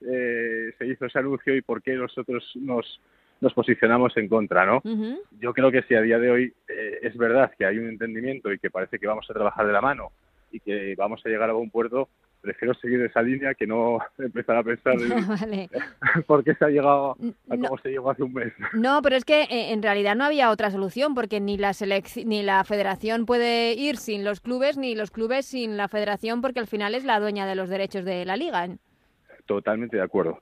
eh, 0.00 0.72
se 0.78 0.86
hizo 0.86 1.04
ese 1.04 1.18
anuncio 1.18 1.54
y 1.54 1.60
por 1.60 1.82
qué 1.82 1.92
nosotros 1.92 2.42
nos, 2.56 3.00
nos 3.40 3.52
posicionamos 3.52 4.16
en 4.16 4.28
contra, 4.28 4.66
¿no? 4.66 4.78
Uh 4.78 4.96
-huh. 4.96 5.18
Yo 5.38 5.52
creo 5.52 5.70
que 5.70 5.82
si 5.82 5.94
a 5.94 6.00
día 6.00 6.18
de 6.18 6.30
hoy 6.30 6.54
eh, 6.68 6.98
es 7.02 7.16
verdad 7.16 7.52
que 7.56 7.66
hay 7.66 7.78
un 7.78 7.88
entendimiento 7.88 8.50
y 8.50 8.58
que 8.58 8.70
parece 8.70 8.98
que 8.98 9.06
vamos 9.06 9.26
a 9.28 9.34
trabajar 9.34 9.66
de 9.66 9.72
la 9.72 9.80
mano 9.80 10.10
y 10.50 10.60
que 10.60 10.94
vamos 10.96 11.20
a 11.24 11.28
llegar 11.28 11.50
a 11.50 11.54
buen 11.54 11.70
puerto, 11.70 12.08
prefiero 12.44 12.74
seguir 12.74 13.00
esa 13.00 13.22
línea 13.22 13.54
que 13.54 13.66
no 13.66 13.98
empezar 14.18 14.56
a 14.56 14.62
pensar 14.62 14.94
en 14.94 15.08
vale. 15.28 15.68
por 16.26 16.44
qué 16.44 16.54
se 16.54 16.64
ha 16.64 16.68
llegado 16.68 17.16
a 17.48 17.56
no, 17.56 17.68
cómo 17.68 17.78
se 17.82 17.88
llegó 17.88 18.10
hace 18.10 18.22
un 18.22 18.34
mes. 18.34 18.52
No, 18.74 19.00
pero 19.02 19.16
es 19.16 19.24
que 19.24 19.42
eh, 19.42 19.72
en 19.72 19.82
realidad 19.82 20.14
no 20.14 20.24
había 20.24 20.50
otra 20.50 20.70
solución 20.70 21.14
porque 21.14 21.40
ni 21.40 21.56
la 21.56 21.72
ni 22.24 22.42
la 22.42 22.62
federación 22.64 23.26
puede 23.26 23.72
ir 23.74 23.96
sin 23.96 24.24
los 24.24 24.40
clubes 24.40 24.76
ni 24.76 24.94
los 24.94 25.10
clubes 25.10 25.46
sin 25.46 25.76
la 25.76 25.88
federación 25.88 26.40
porque 26.40 26.60
al 26.60 26.66
final 26.66 26.94
es 26.94 27.04
la 27.04 27.18
dueña 27.18 27.46
de 27.46 27.54
los 27.54 27.68
derechos 27.68 28.04
de 28.04 28.24
la 28.24 28.36
liga. 28.36 28.68
Totalmente 29.46 29.96
de 29.96 30.02
acuerdo. 30.02 30.40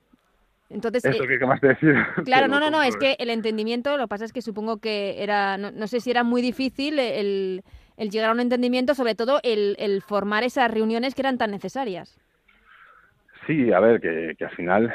Entonces, 0.69 1.05
Eso 1.05 1.23
eh, 1.23 1.27
que 1.27 1.37
de 1.37 1.67
decir. 1.67 1.95
Claro, 2.25 2.47
no, 2.47 2.59
no, 2.59 2.71
no, 2.71 2.81
es 2.81 2.97
que 2.97 3.15
el 3.19 3.29
entendimiento, 3.29 3.95
lo 3.95 4.05
que 4.05 4.07
pasa 4.07 4.25
es 4.25 4.33
que 4.33 4.41
supongo 4.41 4.77
que 4.77 5.21
era, 5.21 5.57
no, 5.57 5.71
no 5.71 5.87
sé 5.87 5.99
si 5.99 6.09
era 6.09 6.23
muy 6.23 6.41
difícil 6.41 6.97
el, 6.97 7.63
el, 7.97 8.09
llegar 8.09 8.29
a 8.29 8.33
un 8.33 8.39
entendimiento, 8.39 8.95
sobre 8.95 9.15
todo 9.15 9.39
el, 9.43 9.75
el, 9.79 10.01
formar 10.01 10.43
esas 10.43 10.71
reuniones 10.71 11.15
que 11.15 11.21
eran 11.21 11.37
tan 11.37 11.51
necesarias. 11.51 12.19
Sí, 13.47 13.71
a 13.71 13.79
ver, 13.79 13.99
que, 13.99 14.35
que 14.37 14.45
al 14.45 14.55
final, 14.55 14.93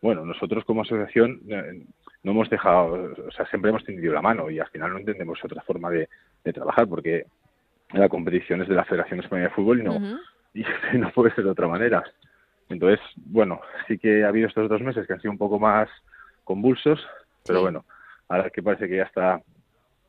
bueno, 0.00 0.24
nosotros 0.24 0.64
como 0.64 0.82
asociación 0.82 1.40
eh, 1.48 1.84
no 2.22 2.32
hemos 2.32 2.50
dejado, 2.50 3.14
o 3.26 3.30
sea, 3.32 3.46
siempre 3.46 3.70
hemos 3.70 3.84
tendido 3.84 4.12
la 4.12 4.22
mano 4.22 4.50
y 4.50 4.58
al 4.58 4.68
final 4.68 4.92
no 4.92 4.98
entendemos 4.98 5.38
otra 5.44 5.62
forma 5.62 5.90
de, 5.90 6.08
de 6.44 6.52
trabajar 6.52 6.86
porque 6.86 7.26
la 7.92 8.08
competición 8.08 8.62
es 8.62 8.68
de 8.68 8.74
la 8.74 8.84
Federación 8.84 9.20
Española 9.20 9.48
de 9.48 9.54
Fútbol 9.54 9.80
y 9.80 9.82
no, 9.82 9.96
uh 9.96 10.00
-huh. 10.00 10.20
y 10.54 10.64
no 10.98 11.10
puede 11.10 11.34
ser 11.34 11.44
de 11.44 11.50
otra 11.50 11.68
manera. 11.68 12.04
Entonces, 12.68 13.00
bueno, 13.16 13.60
sí 13.88 13.98
que 13.98 14.24
ha 14.24 14.28
habido 14.28 14.46
estos 14.48 14.68
dos 14.68 14.80
meses 14.80 15.06
que 15.06 15.12
han 15.12 15.20
sido 15.20 15.32
un 15.32 15.38
poco 15.38 15.58
más 15.58 15.88
convulsos, 16.44 17.04
pero 17.44 17.58
sí. 17.58 17.62
bueno, 17.62 17.84
ahora 18.28 18.50
que 18.50 18.62
parece 18.62 18.88
que 18.88 18.96
ya 18.98 19.04
está 19.04 19.40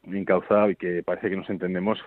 encauzado 0.03 0.69
y 0.69 0.75
que 0.75 1.03
parece 1.03 1.29
que 1.29 1.37
nos 1.37 1.49
entendemos, 1.49 1.99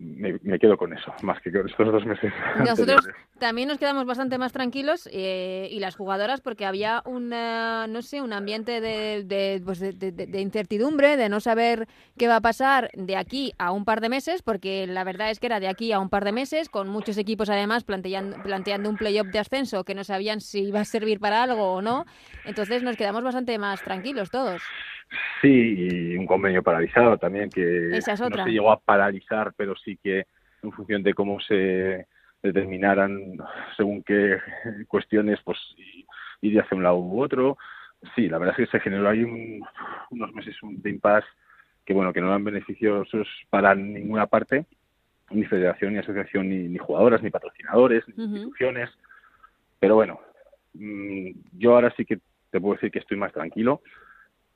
me, 0.00 0.58
quedo 0.58 0.78
con 0.78 0.94
eso, 0.94 1.12
más 1.22 1.40
que 1.42 1.52
con 1.52 1.68
estos 1.68 1.92
dos 1.92 2.06
meses. 2.06 2.32
Nosotros 2.58 3.06
también 3.38 3.68
nos 3.68 3.78
quedamos 3.78 4.06
bastante 4.06 4.38
más 4.38 4.52
tranquilos 4.52 5.08
eh, 5.12 5.68
y 5.70 5.78
las 5.78 5.94
jugadoras 5.94 6.40
porque 6.40 6.64
había 6.64 7.02
una, 7.04 7.86
no 7.86 8.00
sé, 8.00 8.22
un 8.22 8.32
ambiente 8.32 8.80
de, 8.80 9.24
de, 9.24 9.60
pues 9.62 9.78
de, 9.78 10.40
incertidumbre, 10.40 11.18
de 11.18 11.28
no 11.28 11.40
saber 11.40 11.86
qué 12.16 12.28
va 12.28 12.36
a 12.36 12.40
pasar 12.40 12.90
de 12.94 13.16
aquí 13.16 13.52
a 13.58 13.72
un 13.72 13.84
par 13.84 14.00
de 14.00 14.08
meses, 14.08 14.40
porque 14.42 14.86
la 14.86 15.04
verdad 15.04 15.30
es 15.30 15.38
que 15.38 15.46
era 15.46 15.60
de 15.60 15.68
aquí 15.68 15.92
a 15.92 16.00
un 16.00 16.08
par 16.08 16.24
de 16.24 16.32
meses, 16.32 16.70
con 16.70 16.88
muchos 16.88 17.18
equipos 17.18 17.50
además 17.50 17.84
planteando, 17.84 18.42
planteando 18.42 18.88
un 18.88 18.96
playoff 18.96 19.28
de 19.28 19.38
ascenso 19.38 19.84
que 19.84 19.94
no 19.94 20.04
sabían 20.04 20.40
si 20.40 20.68
iba 20.68 20.80
a 20.80 20.84
servir 20.86 21.20
para 21.20 21.42
algo 21.42 21.74
o 21.74 21.82
no. 21.82 22.06
Entonces 22.46 22.82
nos 22.82 22.96
quedamos 22.96 23.22
bastante 23.22 23.58
más 23.58 23.82
tranquilos 23.82 24.30
todos. 24.30 24.62
Sí, 25.40 26.12
y 26.12 26.16
un 26.16 26.26
convenio 26.26 26.62
paralizado 26.62 27.18
también, 27.18 27.50
que 27.50 27.96
es 27.96 28.06
no 28.06 28.44
se 28.44 28.50
llegó 28.50 28.70
a 28.70 28.78
paralizar, 28.80 29.52
pero 29.56 29.74
sí 29.76 29.98
que 30.02 30.26
en 30.62 30.72
función 30.72 31.02
de 31.02 31.14
cómo 31.14 31.40
se 31.40 32.06
determinaran 32.42 33.36
según 33.76 34.02
qué 34.02 34.38
cuestiones, 34.86 35.40
pues 35.44 35.58
ir 36.40 36.60
hacia 36.60 36.76
un 36.76 36.82
lado 36.82 36.98
u 36.98 37.22
otro. 37.22 37.58
Sí, 38.14 38.28
la 38.28 38.38
verdad 38.38 38.54
es 38.58 38.66
que 38.66 38.78
se 38.78 38.82
generó 38.82 39.08
ahí 39.08 39.24
un, 39.24 39.62
unos 40.10 40.32
meses 40.32 40.56
de 40.62 40.90
impasse 40.90 41.28
que, 41.84 41.92
bueno, 41.92 42.12
que 42.12 42.20
no 42.20 42.28
eran 42.28 42.44
beneficiosos 42.44 43.28
para 43.50 43.74
ninguna 43.74 44.26
parte, 44.26 44.64
ni 45.30 45.44
federación, 45.44 45.92
ni 45.92 45.98
asociación, 45.98 46.48
ni, 46.48 46.68
ni 46.68 46.78
jugadoras, 46.78 47.22
ni 47.22 47.30
patrocinadores, 47.30 48.04
ni 48.08 48.14
uh 48.14 48.26
-huh. 48.26 48.30
instituciones. 48.36 48.90
Pero 49.78 49.96
bueno, 49.96 50.20
mm, 50.74 51.30
yo 51.58 51.74
ahora 51.74 51.92
sí 51.96 52.04
que 52.04 52.20
te 52.50 52.60
puedo 52.60 52.74
decir 52.74 52.90
que 52.90 53.00
estoy 53.00 53.16
más 53.16 53.32
tranquilo. 53.32 53.82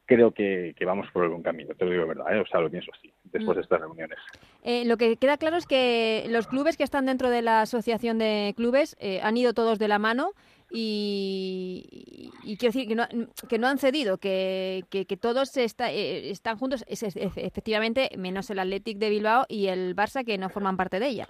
Creo 0.07 0.33
que, 0.33 0.75
que 0.77 0.85
vamos 0.85 1.11
por 1.13 1.25
el 1.25 1.31
buen 1.31 1.43
camino, 1.43 1.75
te 1.75 1.85
lo 1.85 1.91
digo 1.91 2.07
verdad, 2.07 2.37
¿eh? 2.37 2.41
o 2.41 2.47
sea, 2.47 2.61
lo 2.61 2.71
pienso 2.71 2.91
así, 2.97 3.11
después 3.25 3.57
Mm. 3.57 3.59
de 3.59 3.63
estas 3.63 3.81
reuniones. 3.81 4.19
Eh, 4.63 4.85
lo 4.85 4.97
que 4.99 5.17
queda 5.17 5.39
claro 5.39 5.57
es 5.57 5.67
que 5.67 6.27
los 6.29 6.47
clubes 6.47 6.77
que 6.77 6.85
están 6.85 7.07
dentro 7.07 7.31
de 7.31 7.41
la 7.41 7.63
asociación 7.63 8.19
de 8.19 8.53
clubes 8.57 8.97
eh, 9.01 9.21
han 9.23 9.37
ido 9.39 9.55
todos 9.55 9.79
de 9.79 9.89
la 9.89 9.99
mano 9.99 10.33
y, 10.71 12.31
y- 12.43 12.57
quiero 12.57 12.73
decir 12.73 12.89
que 12.89 12.95
no, 12.95 13.05
que 13.49 13.59
no 13.59 13.67
han 13.67 13.79
cedido, 13.79 14.19
que, 14.19 14.85
que, 14.91 15.07
que 15.07 15.17
todos 15.17 15.57
está- 15.57 15.91
eh, 15.93 16.31
están 16.31 16.59
juntos, 16.59 16.85
es- 16.87 17.03
efectivamente, 17.17 18.11
menos 18.19 18.51
el 18.51 18.59
Athletic 18.59 18.99
de 18.99 19.11
Bilbao 19.11 19.47
y 19.49 19.69
el 19.69 19.95
Barça 19.97 20.25
que 20.25 20.37
no 20.39 20.49
forman 20.51 20.77
parte 20.77 21.01
de 21.01 21.07
ella. 21.09 21.29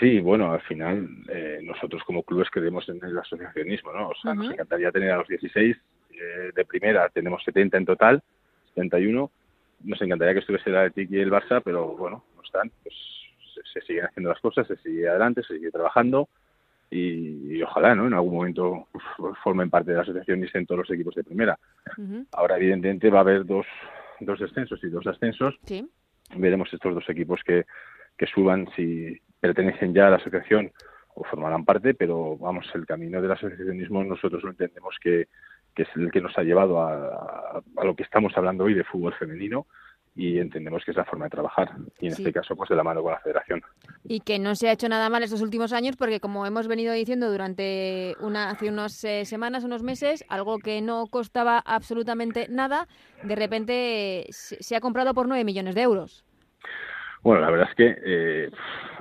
Sí, 0.00 0.18
bueno, 0.20 0.52
al 0.52 0.62
final 0.62 1.08
eh, 1.28 1.58
nosotros 1.62 2.02
como 2.04 2.22
clubes 2.22 2.48
creemos 2.50 2.88
en 2.88 3.04
el 3.04 3.18
asociacionismo, 3.18 3.92
¿no? 3.92 4.08
O 4.08 4.14
sea, 4.22 4.32
nos 4.34 4.50
encantaría 4.50 4.90
tener 4.90 5.10
a 5.10 5.18
los 5.18 5.28
16 5.28 5.76
eh, 6.20 6.52
de 6.54 6.64
primera, 6.64 7.08
tenemos 7.08 7.42
70 7.44 7.76
en 7.76 7.84
total, 7.86 8.22
71. 8.74 9.30
Nos 9.84 10.02
encantaría 10.02 10.34
que 10.34 10.40
estuviese 10.40 10.70
el 10.70 10.76
Athletic 10.76 11.10
y 11.10 11.18
el 11.20 11.30
Barça, 11.30 11.60
pero 11.64 11.96
bueno, 11.96 12.24
no 12.36 12.42
están. 12.42 12.70
Pues 12.82 12.94
se, 13.54 13.80
se 13.80 13.86
siguen 13.86 14.06
haciendo 14.06 14.30
las 14.30 14.40
cosas, 14.40 14.66
se 14.66 14.76
sigue 14.78 15.08
adelante, 15.08 15.42
se 15.42 15.54
sigue 15.56 15.70
trabajando 15.70 16.28
y, 16.90 17.56
y 17.56 17.62
ojalá, 17.62 17.94
¿no? 17.94 18.06
En 18.06 18.14
algún 18.14 18.34
momento 18.34 18.86
pues, 18.92 19.36
formen 19.42 19.70
parte 19.70 19.90
de 19.90 19.96
la 19.96 20.02
asociación 20.02 20.40
y 20.40 20.46
estén 20.46 20.66
todos 20.66 20.80
los 20.80 20.90
equipos 20.90 21.14
de 21.14 21.24
primera. 21.24 21.58
Ahora, 22.32 22.56
evidentemente, 22.56 23.10
va 23.10 23.18
a 23.18 23.22
haber 23.22 23.44
dos, 23.44 23.66
dos 24.20 24.38
descensos 24.38 24.82
y 24.84 24.88
dos 24.88 25.06
ascensos 25.06 25.54
Sí. 25.66 25.88
veremos 26.36 26.72
estos 26.72 26.94
dos 26.94 27.08
equipos 27.08 27.40
que, 27.44 27.64
que 28.16 28.26
suban 28.26 28.68
si 28.76 29.20
pertenecen 29.40 29.92
ya 29.92 30.06
a 30.06 30.10
la 30.10 30.16
asociación 30.16 30.70
o 31.14 31.24
formarán 31.24 31.64
parte, 31.64 31.94
pero 31.94 32.36
vamos, 32.38 32.66
el 32.74 32.86
camino 32.86 33.20
del 33.20 33.32
asociacionismo 33.32 34.02
nosotros 34.04 34.42
lo 34.42 34.50
entendemos 34.50 34.96
que, 35.00 35.28
que 35.74 35.82
es 35.82 35.88
el 35.96 36.10
que 36.10 36.20
nos 36.20 36.36
ha 36.38 36.42
llevado 36.42 36.80
a, 36.80 37.62
lo 37.82 37.94
que 37.94 38.02
estamos 38.02 38.32
hablando 38.36 38.64
hoy 38.64 38.74
de 38.74 38.84
fútbol 38.84 39.14
femenino 39.14 39.66
y 40.16 40.38
entendemos 40.38 40.84
que 40.84 40.92
es 40.92 40.96
la 40.96 41.04
forma 41.04 41.24
de 41.24 41.30
trabajar 41.30 41.72
y 41.98 42.06
en 42.06 42.12
Sí. 42.12 42.22
este 42.22 42.32
caso 42.32 42.54
pues 42.54 42.68
de 42.70 42.76
la 42.76 42.84
mano 42.84 43.02
con 43.02 43.10
la 43.12 43.18
federación. 43.18 43.62
Y 44.04 44.20
que 44.20 44.38
no 44.38 44.54
se 44.54 44.68
ha 44.68 44.72
hecho 44.72 44.88
nada 44.88 45.08
mal 45.10 45.24
estos 45.24 45.42
últimos 45.42 45.72
años 45.72 45.96
porque, 45.96 46.20
como 46.20 46.46
hemos 46.46 46.68
venido 46.68 46.94
diciendo 46.94 47.32
durante 47.32 48.14
una, 48.20 48.50
hace 48.50 48.68
unas 48.68 49.02
eh, 49.04 49.24
semanas, 49.24 49.64
unos 49.64 49.82
meses, 49.82 50.24
algo 50.28 50.58
que 50.58 50.80
no 50.82 51.08
costaba 51.08 51.58
absolutamente 51.58 52.46
nada, 52.48 52.86
de 53.24 53.34
repente 53.34 54.26
se, 54.30 54.62
se 54.62 54.76
ha 54.76 54.80
comprado 54.80 55.14
por 55.14 55.26
9 55.26 55.42
millones 55.42 55.74
de 55.74 55.82
euros. 55.82 56.24
Bueno, 57.22 57.40
la 57.40 57.50
verdad 57.50 57.68
es 57.70 57.74
que 57.74 57.96
eh, 58.04 58.50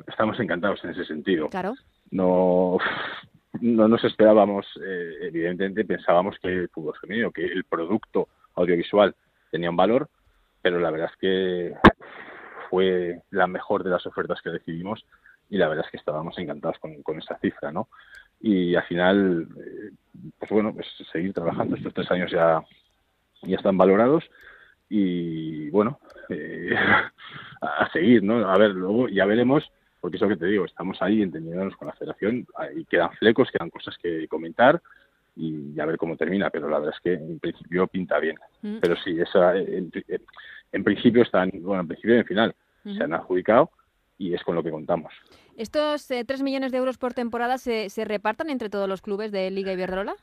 estamos 0.08 0.40
encantados 0.40 0.84
en 0.84 0.92
ese 0.92 1.06
sentido. 1.06 1.50
Claro. 1.50 1.76
no, 2.10 2.78
no 3.62 3.88
nos 3.88 4.04
esperábamos, 4.04 4.66
eh, 4.84 5.18
evidentemente 5.22 5.86
pensábamos 5.86 6.38
que 6.40 6.50
el 6.50 6.70
fútbol 6.70 6.96
femenino, 7.00 7.32
que 7.32 7.46
el 7.46 7.64
producto 7.66 8.28
audiovisual 8.56 9.16
tenía 9.52 9.70
un 9.70 9.76
valor, 9.76 10.10
pero 10.62 10.80
la 10.80 10.92
verdad 10.92 11.10
es 11.12 11.18
que 11.18 11.76
fue 12.70 13.22
la 13.32 13.48
mejor 13.48 13.84
de 13.84 13.92
las 13.92 14.06
ofertas 14.06 14.42
que 14.42 14.50
recibimos 14.50 15.06
y 15.50 15.58
la 15.58 15.68
verdad 15.68 15.86
es 15.86 15.92
que 15.92 15.98
estábamos 15.98 16.38
encantados 16.40 16.80
con, 16.80 17.04
con 17.04 17.20
esa 17.20 17.38
cifra, 17.38 17.72
¿no? 17.72 17.88
Y 18.42 18.76
al 18.76 18.84
final, 18.84 19.48
eh, 19.58 19.92
pues 20.40 20.52
bueno, 20.52 20.74
pues 20.74 20.88
seguir 21.12 21.34
trabajando, 21.34 21.76
estos 21.76 21.94
tres 21.94 22.10
años 22.12 22.32
ya, 22.32 22.64
ya 23.44 23.56
están 23.58 23.78
valorados 23.78 24.24
y 24.90 25.70
bueno, 25.70 26.00
eh, 26.30 26.76
a 27.62 27.90
seguir, 27.92 28.24
¿no? 28.24 28.50
A 28.50 28.58
ver, 28.58 28.72
luego 28.72 29.08
ya 29.10 29.26
veremos 29.26 29.72
porque 30.04 30.18
es 30.18 30.22
lo 30.22 30.28
que 30.28 30.36
te 30.36 30.48
digo, 30.48 30.66
estamos 30.66 31.02
ahí 31.02 31.22
entendiéndonos 31.22 31.78
con 31.78 31.88
la 31.88 31.94
federación, 31.94 32.46
ahí 32.58 32.84
quedan 32.84 33.14
flecos, 33.14 33.50
quedan 33.50 33.70
cosas 33.70 33.98
que 33.98 34.28
comentar 34.28 34.82
y 35.34 35.80
a 35.80 35.86
ver 35.86 35.96
cómo 35.96 36.18
termina, 36.18 36.50
pero 36.50 36.68
la 36.68 36.80
verdad 36.80 36.94
es 36.94 37.02
que 37.02 37.14
en 37.14 37.40
principio 37.40 37.88
pinta 37.88 38.20
bien. 38.20 38.36
Mm. 38.64 38.80
Pero 38.82 38.98
sí, 38.98 39.18
esa, 39.18 39.56
en, 39.56 39.90
en 40.74 40.84
principio 40.84 41.24
están, 41.24 41.52
bueno, 41.54 41.84
en 41.84 41.88
principio 41.88 42.16
y 42.16 42.20
en 42.20 42.26
final, 42.26 42.54
se 42.84 43.02
han 43.02 43.14
adjudicado 43.14 43.72
y 44.18 44.34
es 44.34 44.44
con 44.44 44.56
lo 44.56 44.62
que 44.62 44.72
contamos. 44.72 45.14
¿Estos 45.56 46.12
eh, 46.12 46.26
3 46.26 46.42
millones 46.42 46.74
de 46.74 46.80
euros 46.80 46.98
por 46.98 47.14
temporada 47.14 47.58
se, 47.58 47.90
se 47.90 48.04
repartan 48.04 48.50
entre 48.50 48.70
todos 48.70 48.90
los 48.90 49.02
clubes 49.02 49.32
de 49.32 49.50
Liga 49.52 49.72
Iberdrola? 49.72 50.16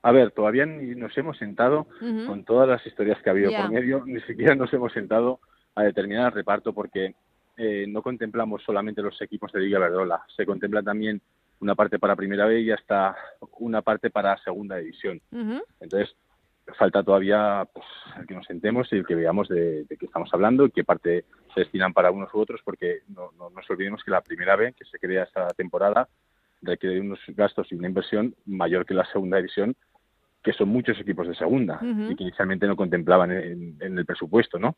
A 0.00 0.10
ver, 0.10 0.30
todavía 0.30 0.64
ni 0.64 0.94
nos 0.94 1.18
hemos 1.18 1.36
sentado 1.36 1.86
con 2.26 2.44
todas 2.44 2.66
las 2.66 2.86
historias 2.86 3.20
que 3.20 3.28
ha 3.28 3.32
habido 3.32 3.50
por 3.50 3.70
medio, 3.70 4.04
ni 4.06 4.22
siquiera 4.22 4.54
nos 4.54 4.72
hemos 4.72 4.90
sentado 4.94 5.40
a 5.74 5.82
determinar 5.82 6.28
el 6.28 6.32
reparto 6.32 6.72
porque 6.72 7.14
eh, 7.58 7.86
no 7.88 8.02
contemplamos 8.02 8.62
solamente 8.62 9.02
los 9.02 9.20
equipos 9.20 9.52
de 9.52 9.60
Liga 9.60 9.78
Verdola, 9.78 10.22
se 10.34 10.46
contempla 10.46 10.82
también 10.82 11.20
una 11.60 11.74
parte 11.74 11.98
para 11.98 12.16
Primera 12.16 12.46
B 12.46 12.60
y 12.60 12.70
hasta 12.70 13.16
una 13.58 13.82
parte 13.82 14.10
para 14.10 14.38
Segunda 14.38 14.76
División. 14.76 15.20
Entonces, 15.80 16.14
falta 16.76 17.02
todavía 17.02 17.66
pues, 17.72 17.84
el 18.18 18.26
que 18.26 18.34
nos 18.34 18.46
sentemos 18.46 18.92
y 18.92 18.96
el 18.96 19.06
que 19.06 19.14
veamos 19.14 19.48
de, 19.48 19.84
de 19.84 19.96
qué 19.96 20.06
estamos 20.06 20.32
hablando 20.32 20.66
y 20.66 20.70
qué 20.70 20.84
parte 20.84 21.24
se 21.54 21.60
destinan 21.60 21.92
para 21.92 22.10
unos 22.10 22.32
u 22.32 22.38
otros, 22.38 22.60
porque 22.64 23.00
no, 23.08 23.32
no 23.36 23.50
nos 23.50 23.68
olvidemos 23.70 24.04
que 24.04 24.10
la 24.10 24.20
Primera 24.20 24.54
B, 24.54 24.72
que 24.74 24.84
se 24.84 24.98
crea 24.98 25.24
esta 25.24 25.48
temporada, 25.48 26.08
requiere 26.62 27.00
unos 27.00 27.18
gastos 27.28 27.70
y 27.72 27.74
una 27.74 27.88
inversión 27.88 28.34
mayor 28.46 28.84
que 28.86 28.94
la 28.94 29.04
Segunda 29.06 29.38
División, 29.38 29.74
que 30.42 30.52
son 30.52 30.68
muchos 30.68 30.98
equipos 31.00 31.26
de 31.26 31.34
Segunda 31.34 31.80
y 31.82 32.14
que 32.14 32.22
inicialmente 32.22 32.66
no 32.66 32.76
contemplaban 32.76 33.32
en, 33.32 33.76
en 33.80 33.98
el 33.98 34.06
presupuesto, 34.06 34.58
¿no? 34.58 34.76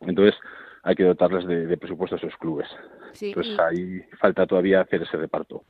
Entonces, 0.00 0.34
hay 0.82 0.94
que 0.94 1.04
dotarles 1.04 1.46
de, 1.46 1.66
de 1.66 1.76
presupuesto 1.76 2.16
a 2.16 2.18
esos 2.18 2.36
clubes. 2.38 2.68
Sí, 3.12 3.28
Entonces, 3.28 3.54
y- 3.58 3.60
ahí 3.60 4.02
falta 4.18 4.46
todavía 4.46 4.80
hacer 4.80 5.02
ese 5.02 5.16
reparto. 5.16 5.64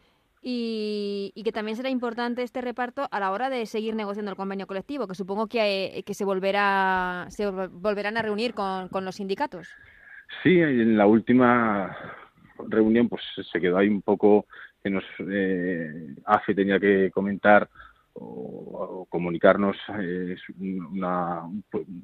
Y, 0.45 1.31
y 1.37 1.45
que 1.45 1.53
también 1.53 1.77
será 1.77 1.89
importante 1.89 2.43
este 2.43 2.61
reparto 2.61 3.07
a 3.11 3.21
la 3.21 3.31
hora 3.31 3.49
de 3.49 3.65
seguir 3.67 3.95
negociando 3.95 4.31
el 4.33 4.37
convenio 4.37 4.67
colectivo, 4.67 5.07
que 5.07 5.15
supongo 5.15 5.47
que, 5.47 5.99
eh, 5.99 6.03
que 6.03 6.15
se 6.15 6.25
volverá 6.25 7.27
se 7.29 7.49
vol- 7.49 7.69
volverán 7.71 8.17
a 8.17 8.23
reunir 8.23 8.53
con, 8.53 8.89
con 8.89 9.05
los 9.05 9.17
sindicatos. 9.17 9.69
Sí, 10.43 10.59
en 10.59 10.97
la 10.97 11.07
última 11.07 11.97
reunión 12.69 13.09
pues 13.09 13.23
se 13.53 13.61
quedó 13.61 13.79
ahí 13.79 13.89
un 13.89 14.03
poco 14.03 14.47
que 14.83 14.91
nos 14.91 15.05
eh, 15.31 16.15
AFE 16.25 16.55
tenía 16.57 16.81
que 16.81 17.11
comentar 17.13 17.69
o, 18.15 18.25
o 18.25 19.07
comunicarnos 19.07 19.77
eh, 20.01 20.35
una, 20.59 21.43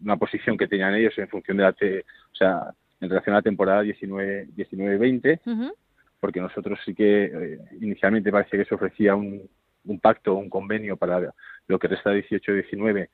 una 0.03 0.17
posición 0.17 0.57
que 0.57 0.69
tenían 0.69 0.95
ellos 0.95 1.17
en 1.19 1.29
función 1.29 1.57
de 1.57 1.63
la 1.65 1.73
te- 1.73 2.01
o 2.01 2.35
sea 2.37 2.71
en 3.01 3.09
relación 3.09 3.35
a 3.35 3.39
la 3.39 3.43
temporada 3.43 3.83
19 3.83 4.49
19-20 4.57 5.41
Ujú. 5.47 5.75
porque 6.21 6.41
nosotros 6.41 6.79
sí 6.85 6.95
que 6.95 7.25
eh, 7.25 7.59
inicialmente 7.81 8.33
parecía 8.33 8.59
que 8.59 8.69
se 8.69 8.75
ofrecía 8.75 9.15
un, 9.15 9.49
un 9.85 10.01
pacto, 10.01 10.35
un 10.35 10.51
convenio 10.51 10.97
para 10.97 11.33
lo 11.67 11.79
que 11.79 11.89
resta 11.89 12.13
18-19 12.13 13.09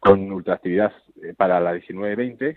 con 0.00 0.30
ultraactividad 0.32 0.92
eh, 1.22 1.34
para 1.36 1.60
la 1.60 1.74
19-20, 1.74 2.56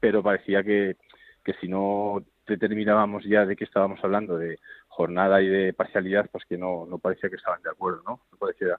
pero 0.00 0.22
parecía 0.22 0.62
que, 0.62 0.96
que 1.42 1.54
si 1.54 1.68
no 1.68 2.22
determinábamos 2.46 3.24
ya 3.24 3.46
de 3.46 3.56
qué 3.56 3.64
estábamos 3.64 4.02
hablando, 4.04 4.36
de 4.36 4.58
jornada 4.88 5.40
y 5.40 5.48
de 5.48 5.72
parcialidad, 5.72 6.28
pues 6.30 6.44
que 6.44 6.58
no, 6.58 6.86
no 6.86 6.98
parecía 6.98 7.30
que 7.30 7.36
estaban 7.36 7.62
de 7.62 7.70
acuerdo, 7.70 8.02
¿no? 8.06 8.20
No 8.30 8.38
parecía 8.38 8.78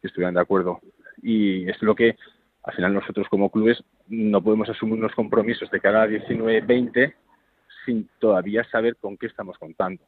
que 0.00 0.08
estuvieran 0.08 0.34
de 0.34 0.40
acuerdo. 0.40 0.80
Y 1.22 1.68
es 1.68 1.80
lo 1.82 1.94
que 1.94 2.16
al 2.62 2.74
final 2.74 2.92
nosotros 2.92 3.26
como 3.28 3.50
clubes 3.50 3.82
no 4.08 4.42
podemos 4.42 4.68
asumir 4.68 4.94
unos 4.98 5.14
compromisos 5.14 5.70
de 5.70 5.80
cara 5.80 6.02
a 6.02 6.06
19-20 6.08 7.14
sin 7.84 8.08
todavía 8.18 8.64
saber 8.64 8.96
con 8.96 9.16
qué 9.16 9.26
estamos 9.26 9.56
contando. 9.58 10.02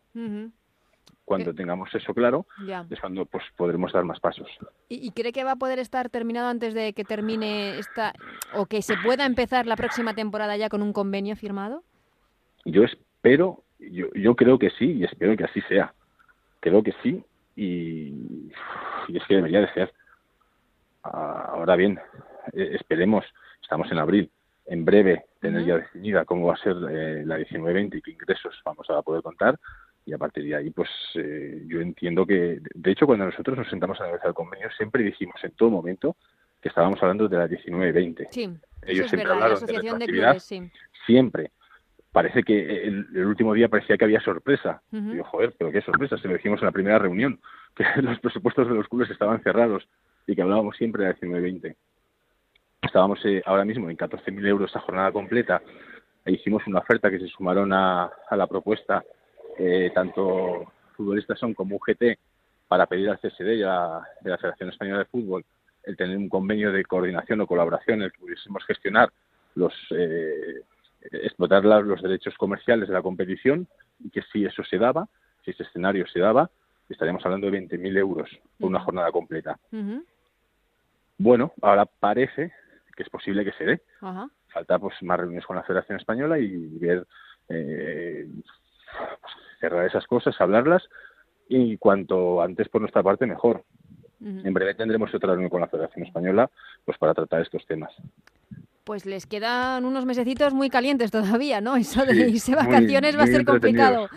Cuando 1.24 1.54
tengamos 1.54 1.94
eso 1.94 2.14
claro, 2.14 2.46
Ya. 2.66 2.86
es 2.88 2.98
cuando 3.00 3.26
pues 3.26 3.44
podremos 3.56 3.92
dar 3.92 4.04
más 4.04 4.18
pasos. 4.18 4.48
¿Y, 4.88 5.06
y 5.06 5.10
cree 5.10 5.32
que 5.32 5.44
va 5.44 5.52
a 5.52 5.56
poder 5.56 5.78
estar 5.78 6.08
terminado 6.08 6.48
antes 6.48 6.72
de 6.74 6.94
que 6.94 7.04
termine 7.04 7.78
esta 7.78 8.14
o 8.54 8.64
que 8.66 8.80
se 8.82 8.96
pueda 8.96 9.26
empezar 9.26 9.66
la 9.66 9.76
próxima 9.76 10.14
temporada 10.14 10.56
ya 10.56 10.68
con 10.70 10.82
un 10.82 10.92
convenio 10.94 11.36
firmado? 11.36 11.82
Yo 12.64 12.82
espero, 12.84 13.62
yo, 13.78 14.06
yo 14.14 14.34
creo 14.36 14.58
que 14.58 14.70
sí 14.70 14.92
y 14.92 15.04
espero 15.04 15.36
que 15.36 15.44
así 15.44 15.60
sea. 15.62 15.92
Creo 16.60 16.82
que 16.82 16.94
sí 17.02 17.22
y, 17.56 18.50
y 19.08 19.16
es 19.16 19.22
que 19.28 19.34
debería 19.36 19.60
de 19.60 19.72
ser. 19.74 19.92
Ah, 21.04 21.50
Ahora 21.52 21.76
bien, 21.76 22.00
eh, 22.54 22.70
esperemos, 22.80 23.24
estamos 23.68 23.92
en 23.92 23.98
abril, 23.98 24.30
en 24.64 24.82
breve 24.86 25.26
tener 25.42 25.62
ya 25.66 25.76
definida 25.76 26.24
cómo 26.24 26.46
va 26.46 26.54
a 26.54 26.56
ser 26.56 26.74
eh, 26.90 27.22
la 27.26 27.38
19-20 27.38 27.96
y 27.96 28.00
qué 28.00 28.12
ingresos 28.12 28.58
vamos 28.64 28.88
a 28.88 29.02
poder 29.02 29.22
contar 29.22 29.60
y 30.06 30.14
a 30.14 30.18
partir 30.18 30.44
de 30.44 30.56
ahí 30.56 30.70
pues 30.70 30.88
eh, 31.16 31.64
yo 31.66 31.82
entiendo 31.82 32.24
que 32.24 32.60
de 32.62 32.90
hecho 32.90 33.04
cuando 33.04 33.26
nosotros 33.26 33.58
nos 33.58 33.68
sentamos 33.68 34.00
a 34.00 34.06
negociar 34.06 34.28
el 34.28 34.34
convenio 34.34 34.70
siempre 34.78 35.04
dijimos 35.04 35.36
en 35.44 35.50
todo 35.50 35.68
momento 35.68 36.16
que 36.62 36.70
estábamos 36.70 36.98
hablando 37.02 37.28
de 37.28 37.36
la 37.36 37.46
19-20 37.46 38.28
Sí, 38.30 38.44
Ellos 38.86 39.04
es 39.04 39.10
siempre 39.10 39.16
verdad, 39.18 39.28
la 39.28 39.32
hablaron 39.34 39.58
de 39.58 39.64
Asociación 39.64 39.98
de 39.98 40.06
retroactividad. 40.06 40.30
Clubes, 40.30 40.42
sí. 40.44 40.70
siempre 41.04 41.50
parece 42.10 42.42
que 42.42 42.84
el, 42.84 43.06
el 43.14 43.26
último 43.26 43.52
día 43.52 43.68
parecía 43.68 43.98
que 43.98 44.04
había 44.06 44.20
sorpresa 44.20 44.80
Ujú. 44.92 45.12
Digo, 45.12 45.24
joder, 45.24 45.54
pero 45.58 45.70
qué 45.70 45.82
sorpresa, 45.82 46.16
se 46.16 46.26
lo 46.26 46.34
dijimos 46.34 46.60
en 46.62 46.66
la 46.66 46.72
primera 46.72 46.98
reunión, 46.98 47.38
que 47.76 47.84
los 48.00 48.18
presupuestos 48.20 48.66
de 48.66 48.74
los 48.74 48.88
clubes 48.88 49.10
estaban 49.10 49.42
cerrados 49.42 49.86
y 50.26 50.34
que 50.34 50.40
hablábamos 50.40 50.74
siempre 50.78 51.04
de 51.04 51.14
19-20. 51.16 51.76
Estábamos 52.82 53.24
eh, 53.24 53.42
ahora 53.44 53.64
mismo 53.64 53.90
en 53.90 53.96
14.000 53.96 54.46
euros 54.46 54.70
esa 54.70 54.80
jornada 54.80 55.12
completa 55.12 55.60
e 56.24 56.32
hicimos 56.32 56.66
una 56.66 56.78
oferta 56.78 57.10
que 57.10 57.18
se 57.18 57.28
sumaron 57.28 57.72
a, 57.72 58.04
a 58.28 58.36
la 58.36 58.46
propuesta. 58.46 59.04
Eh, 59.58 59.90
tanto 59.94 60.72
futbolistas 60.96 61.38
son 61.38 61.54
como 61.54 61.76
un 61.76 61.80
GT 61.80 62.18
para 62.68 62.86
pedir 62.86 63.08
al 63.08 63.18
CSD 63.18 63.56
y 63.56 63.62
a, 63.62 64.00
la 64.22 64.38
Federación 64.38 64.68
Española 64.70 65.00
de 65.00 65.04
Fútbol 65.06 65.44
el 65.84 65.96
tener 65.96 66.16
un 66.16 66.28
convenio 66.28 66.70
de 66.70 66.84
coordinación 66.84 67.40
o 67.40 67.46
colaboración 67.46 67.98
en 67.98 68.06
el 68.06 68.12
que 68.12 68.20
pudiésemos 68.20 68.64
gestionar 68.64 69.10
los 69.54 69.72
eh, 69.90 70.60
explotar 71.00 71.64
los 71.64 72.02
derechos 72.02 72.34
comerciales 72.36 72.88
de 72.88 72.94
la 72.94 73.02
competición 73.02 73.66
y 74.00 74.10
que 74.10 74.22
si 74.32 74.44
eso 74.44 74.62
se 74.64 74.78
daba, 74.78 75.08
si 75.44 75.52
ese 75.52 75.62
escenario 75.62 76.06
se 76.06 76.20
daba, 76.20 76.50
estaríamos 76.88 77.24
hablando 77.24 77.50
de 77.50 77.60
20.000 77.60 77.96
euros 77.96 78.30
por 78.58 78.68
una 78.68 78.80
jornada 78.80 79.10
completa. 79.10 79.58
Bueno, 81.16 81.52
ahora 81.62 81.86
parece 81.86 82.52
que 82.98 83.04
es 83.04 83.10
posible 83.10 83.44
que 83.44 83.52
se 83.52 83.64
dé. 83.64 83.82
Falta 84.48 84.78
pues 84.80 84.96
más 85.02 85.18
reuniones 85.20 85.46
con 85.46 85.54
la 85.54 85.62
Federación 85.62 85.98
Española 85.98 86.36
y 86.36 86.66
ver 86.78 87.06
eh, 87.48 88.28
pues, 89.20 89.32
cerrar 89.60 89.86
esas 89.86 90.04
cosas, 90.08 90.34
hablarlas 90.40 90.82
y 91.48 91.76
cuanto 91.76 92.42
antes 92.42 92.68
por 92.68 92.80
nuestra 92.80 93.04
parte 93.04 93.24
mejor. 93.24 93.64
En 94.20 94.52
breve 94.52 94.74
tendremos 94.74 95.14
otra 95.14 95.30
reunión 95.30 95.48
con 95.48 95.60
la 95.60 95.68
Federación 95.68 96.04
Española 96.04 96.50
pues 96.84 96.98
para 96.98 97.14
tratar 97.14 97.40
estos 97.40 97.64
temas. 97.66 97.92
Pues 98.82 99.06
les 99.06 99.26
quedan 99.26 99.84
unos 99.84 100.04
mesecitos 100.04 100.52
muy 100.52 100.70
calientes 100.70 101.12
todavía, 101.12 101.60
¿no? 101.60 101.76
Eso 101.76 102.04
de 102.04 102.14
irse 102.30 102.56
vacaciones 102.56 103.16
va 103.16 103.22
a 103.22 103.26
ser 103.28 103.44
complicado. 103.44 104.08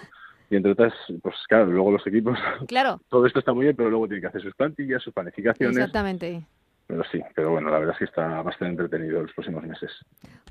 Y 0.49 0.55
entre 0.55 0.71
otras, 0.71 0.93
pues 1.21 1.35
claro, 1.47 1.67
luego 1.67 1.91
los 1.91 2.07
equipos. 2.07 2.39
Claro. 2.67 2.99
Todo 3.09 3.27
esto 3.27 3.37
está 3.37 3.53
muy 3.53 3.65
bien, 3.65 3.75
pero 3.75 3.91
luego 3.91 4.07
tienen 4.07 4.21
que 4.21 4.27
hacer 4.29 4.41
sus 4.41 4.55
plantillas, 4.55 5.03
sus 5.03 5.13
planificaciones. 5.13 5.77
Exactamente. 5.77 6.41
Pero 6.91 7.03
sí, 7.09 7.21
pero 7.33 7.51
bueno, 7.51 7.69
la 7.69 7.79
verdad 7.79 7.93
es 7.93 7.99
que 7.99 8.05
está 8.05 8.41
bastante 8.41 8.83
entretenido 8.83 9.21
los 9.21 9.31
próximos 9.31 9.63
meses. 9.63 9.89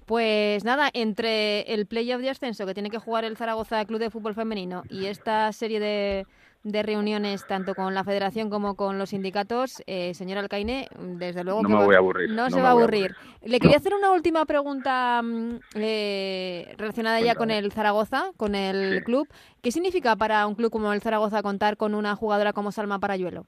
Pues 0.07 0.65
nada, 0.65 0.89
entre 0.95 1.71
el 1.75 1.85
playoff 1.85 2.23
de 2.23 2.31
ascenso 2.31 2.65
que 2.65 2.73
tiene 2.73 2.89
que 2.89 2.99
jugar 2.99 3.27
el 3.27 3.37
Zaragoza 3.37 3.85
Club 3.85 4.01
de 4.01 4.09
Fútbol 4.09 4.35
Femenino 4.35 4.83
y 4.89 5.05
esta 5.05 5.53
serie 5.53 5.81
de, 5.81 6.27
de 6.63 6.83
reuniones 6.83 7.47
tanto 7.47 7.75
con 7.75 7.93
la 7.93 8.05
federación 8.05 8.49
como 8.49 8.75
con 8.75 8.99
los 8.99 9.11
sindicatos, 9.11 9.83
eh, 9.87 10.15
señor 10.15 10.39
Alcaine, 10.39 10.89
desde 10.99 11.45
luego 11.45 11.61
no 11.61 11.69
que 11.69 11.75
me 11.75 11.85
voy 11.85 11.95
a 11.95 11.99
aburrir, 11.99 12.31
no, 12.31 12.49
se 12.49 12.63
va 12.63 12.69
a 12.69 12.73
aburrir. 12.73 13.15
Le 13.43 13.61
quería 13.61 13.77
hacer 13.77 13.93
una 13.93 14.11
última 14.11 14.47
pregunta 14.47 15.21
mm, 15.23 15.57
eh, 15.75 16.75
relacionada 16.79 17.21
ya 17.21 17.35
con 17.35 17.51
el 17.51 17.71
Zaragoza, 17.71 18.31
con 18.39 18.55
el 18.55 19.05
club. 19.05 19.29
¿Qué 19.61 19.73
significa 19.73 20.17
para 20.17 20.47
un 20.47 20.55
club 20.55 20.71
como 20.71 20.91
el 20.95 21.03
Zaragoza 21.03 21.43
contar 21.43 21.77
con 21.77 21.95
una 21.95 22.17
jugadora 22.17 22.55
como 22.55 22.73
Salma 22.73 22.99
Parayuelo? 22.99 23.45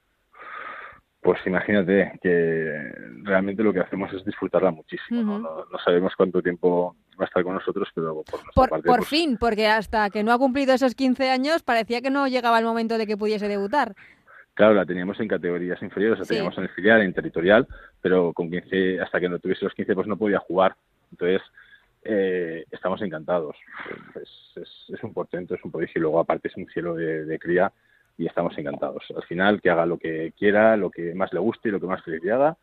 Pues 1.23 1.39
imagínate 1.45 2.19
que 2.21 2.91
realmente 3.23 3.63
lo 3.63 3.71
que 3.71 3.79
hacemos 3.79 4.11
es 4.11 4.25
disfrutarla 4.25 4.71
muchísimo. 4.71 5.39
¿no? 5.39 5.65
sabemos 5.83 6.13
cuánto 6.17 6.41
tiempo 6.41 6.97
va 7.17 7.23
a 7.23 7.27
estar 7.27 7.43
con 7.43 7.53
nosotros, 7.53 7.87
pero 7.95 8.23
por 8.23 8.41
Por, 8.53 8.69
parte, 8.69 8.87
por 8.87 8.97
pues 8.97 9.09
fin, 9.09 9.37
porque 9.39 9.67
hasta 9.67 10.09
que 10.09 10.21
no 10.21 10.33
ha 10.33 10.37
cumplido 10.37 10.73
esos 10.73 10.95
15 10.95 11.29
años 11.29 11.63
parecía 11.63 12.01
que 12.01 12.09
no 12.09 12.27
llegaba 12.27 12.59
el 12.59 12.65
momento 12.65 12.97
de 12.97 13.07
que 13.07 13.15
pudiese 13.15 13.47
debutar. 13.47 13.95
Claro, 14.53 14.73
la 14.73 14.85
teníamos 14.85 15.17
en 15.21 15.29
categorías 15.29 15.81
inferiores, 15.81 16.19
la 16.19 16.25
teníamos 16.25 16.57
en 16.57 16.65
el 16.65 16.69
filial, 16.71 17.01
en 17.01 17.13
territorial, 17.13 17.67
pero 18.01 18.33
con 18.33 18.51
15, 18.51 18.99
hasta 18.99 19.21
que 19.21 19.29
no 19.29 19.39
tuviese 19.39 19.63
los 19.63 19.73
15, 19.73 19.95
pues 19.95 20.07
no 20.07 20.17
podía 20.17 20.39
jugar. 20.39 20.75
Entonces, 21.09 21.41
eh, 22.03 22.65
estamos 22.69 23.01
encantados. 23.01 23.55
Es, 24.13 24.89
es, 24.89 25.03
un 25.03 25.13
portento, 25.13 25.55
es 25.55 25.63
un 25.63 25.71
prodigio 25.71 25.99
y 25.99 26.01
luego 26.01 26.19
aparte 26.19 26.49
es 26.49 26.57
un 26.57 26.67
cielo 26.67 26.95
de 26.95 27.39
cría 27.39 27.71
y 28.17 28.27
estamos 28.27 28.57
encantados. 28.57 29.03
Al 29.15 29.23
final, 29.23 29.61
que 29.61 29.69
haga 29.69 29.85
lo 29.85 29.97
que 29.97 30.33
quiera, 30.37 30.77
lo 30.77 30.89
que 30.89 31.13
más 31.15 31.33
le 31.33 31.39
guste 31.39 31.69
y 31.69 31.71
lo 31.71 31.79
que 31.79 31.87
más 31.87 32.03
feliz 32.03 32.23
le 32.23 32.31
haga. 32.31 32.57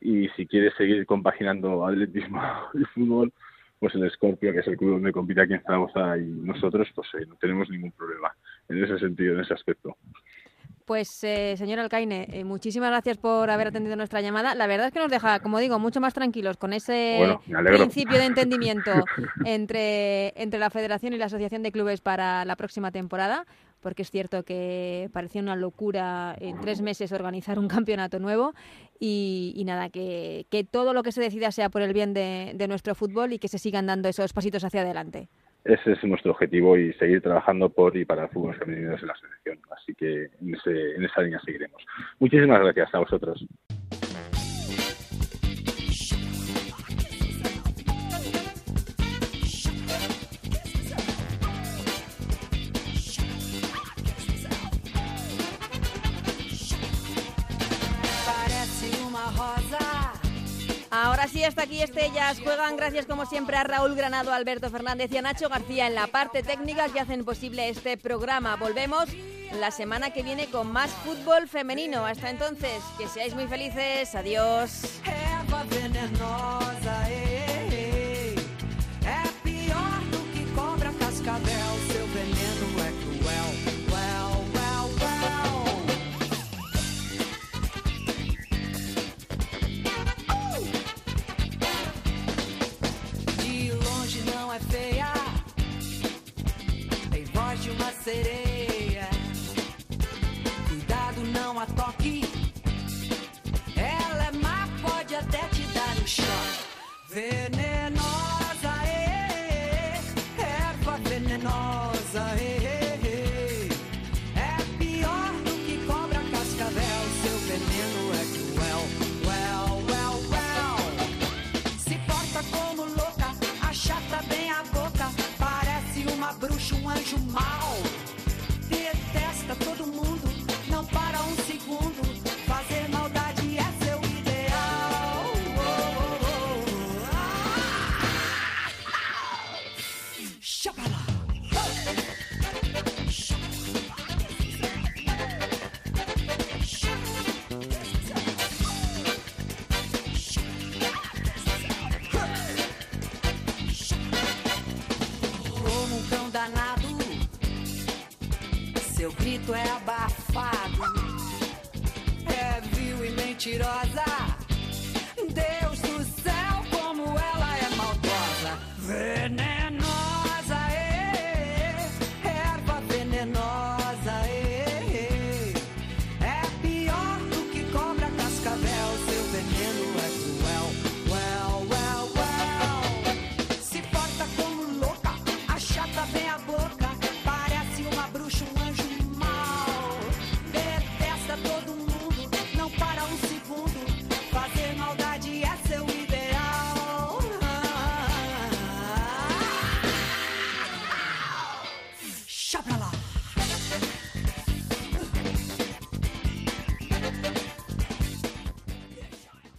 Y 0.00 0.28
si 0.30 0.46
quiere 0.46 0.70
seguir 0.72 1.06
compaginando 1.06 1.86
atletismo 1.86 2.40
y 2.74 2.84
fútbol, 2.84 3.32
pues 3.78 3.94
el 3.94 4.10
Scorpio, 4.10 4.52
que 4.52 4.60
es 4.60 4.66
el 4.66 4.76
club 4.76 4.92
donde 4.92 5.12
compite 5.12 5.42
aquí 5.42 5.54
en 5.54 5.62
Zaragoza 5.62 6.16
y 6.16 6.24
nosotros, 6.24 6.88
pues 6.94 7.08
eh, 7.14 7.26
no 7.26 7.36
tenemos 7.36 7.68
ningún 7.68 7.92
problema 7.92 8.34
en 8.68 8.82
ese 8.82 8.98
sentido, 8.98 9.34
en 9.34 9.40
ese 9.40 9.54
aspecto. 9.54 9.96
Pues, 10.84 11.24
eh, 11.24 11.54
señor 11.56 11.78
Alcaine, 11.78 12.26
eh, 12.30 12.44
muchísimas 12.44 12.90
gracias 12.90 13.16
por 13.16 13.48
haber 13.48 13.68
atendido 13.68 13.96
nuestra 13.96 14.20
llamada. 14.20 14.54
La 14.54 14.66
verdad 14.66 14.88
es 14.88 14.92
que 14.92 14.98
nos 14.98 15.10
deja, 15.10 15.40
como 15.40 15.58
digo, 15.58 15.78
mucho 15.78 15.98
más 15.98 16.12
tranquilos 16.12 16.58
con 16.58 16.74
ese 16.74 17.38
principio 17.46 18.18
de 18.18 18.26
entendimiento 18.26 18.90
entre, 19.46 20.38
entre 20.40 20.60
la 20.60 20.68
Federación 20.68 21.14
y 21.14 21.16
la 21.16 21.26
Asociación 21.26 21.62
de 21.62 21.72
Clubes 21.72 22.02
para 22.02 22.44
la 22.44 22.56
próxima 22.56 22.90
temporada 22.90 23.46
porque 23.84 24.02
es 24.02 24.10
cierto 24.10 24.42
que 24.44 25.10
parecía 25.12 25.42
una 25.42 25.54
locura 25.54 26.34
en 26.40 26.58
tres 26.58 26.80
meses 26.80 27.12
organizar 27.12 27.58
un 27.58 27.68
campeonato 27.68 28.18
nuevo 28.18 28.54
y, 28.98 29.62
nada, 29.66 29.90
que, 29.90 30.46
todo 30.72 30.94
lo 30.94 31.02
que 31.02 31.12
se 31.12 31.20
decida 31.20 31.52
sea 31.52 31.68
por 31.68 31.82
el 31.82 31.92
bien 31.92 32.14
de, 32.14 32.66
nuestro 32.66 32.94
fútbol 32.94 33.34
y 33.34 33.38
que 33.38 33.48
se 33.48 33.58
sigan 33.58 33.86
dando 33.86 34.08
esos 34.08 34.32
pasitos 34.32 34.64
hacia 34.64 34.80
adelante. 34.80 35.28
Ese 35.64 35.92
es 35.92 36.04
nuestro 36.04 36.32
objetivo 36.32 36.78
y 36.78 36.94
seguir 36.94 37.20
trabajando 37.20 37.68
por 37.68 37.96
y 37.96 38.06
para 38.06 38.24
el 38.24 38.30
fútbol 38.30 38.56
femenino 38.56 38.96
en 38.96 39.06
la 39.06 39.14
selección. 39.16 39.58
Así 39.76 39.94
que 39.94 40.30
en, 40.40 40.56
en 40.64 41.04
esa 41.04 41.20
línea 41.20 41.40
seguiremos. 41.44 41.82
Muchísimas 42.18 42.60
gracias 42.60 42.94
a 42.94 42.98
vosotros. 42.98 43.46
Ahora 60.96 61.26
sí, 61.26 61.42
hasta 61.42 61.62
aquí 61.62 61.82
Estellas. 61.82 62.38
Juegan 62.40 62.76
gracias 62.76 63.04
como 63.04 63.26
siempre 63.26 63.56
a 63.56 63.64
Raúl 63.64 63.96
Granado, 63.96 64.32
Alberto 64.32 64.70
Fernández 64.70 65.10
y 65.10 65.16
a 65.16 65.22
Nacho 65.22 65.48
García 65.48 65.88
en 65.88 65.96
la 65.96 66.06
parte 66.06 66.44
técnica 66.44 66.88
que 66.88 67.00
hacen 67.00 67.24
posible 67.24 67.68
este 67.68 67.96
programa. 67.96 68.54
Volvemos 68.54 69.08
la 69.58 69.72
semana 69.72 70.10
que 70.10 70.22
viene 70.22 70.46
con 70.46 70.70
más 70.70 70.92
fútbol 70.92 71.48
femenino. 71.48 72.06
Hasta 72.06 72.30
entonces, 72.30 72.80
que 72.96 73.08
seáis 73.08 73.34
muy 73.34 73.48
felices. 73.48 74.14
Adiós. 74.14 75.00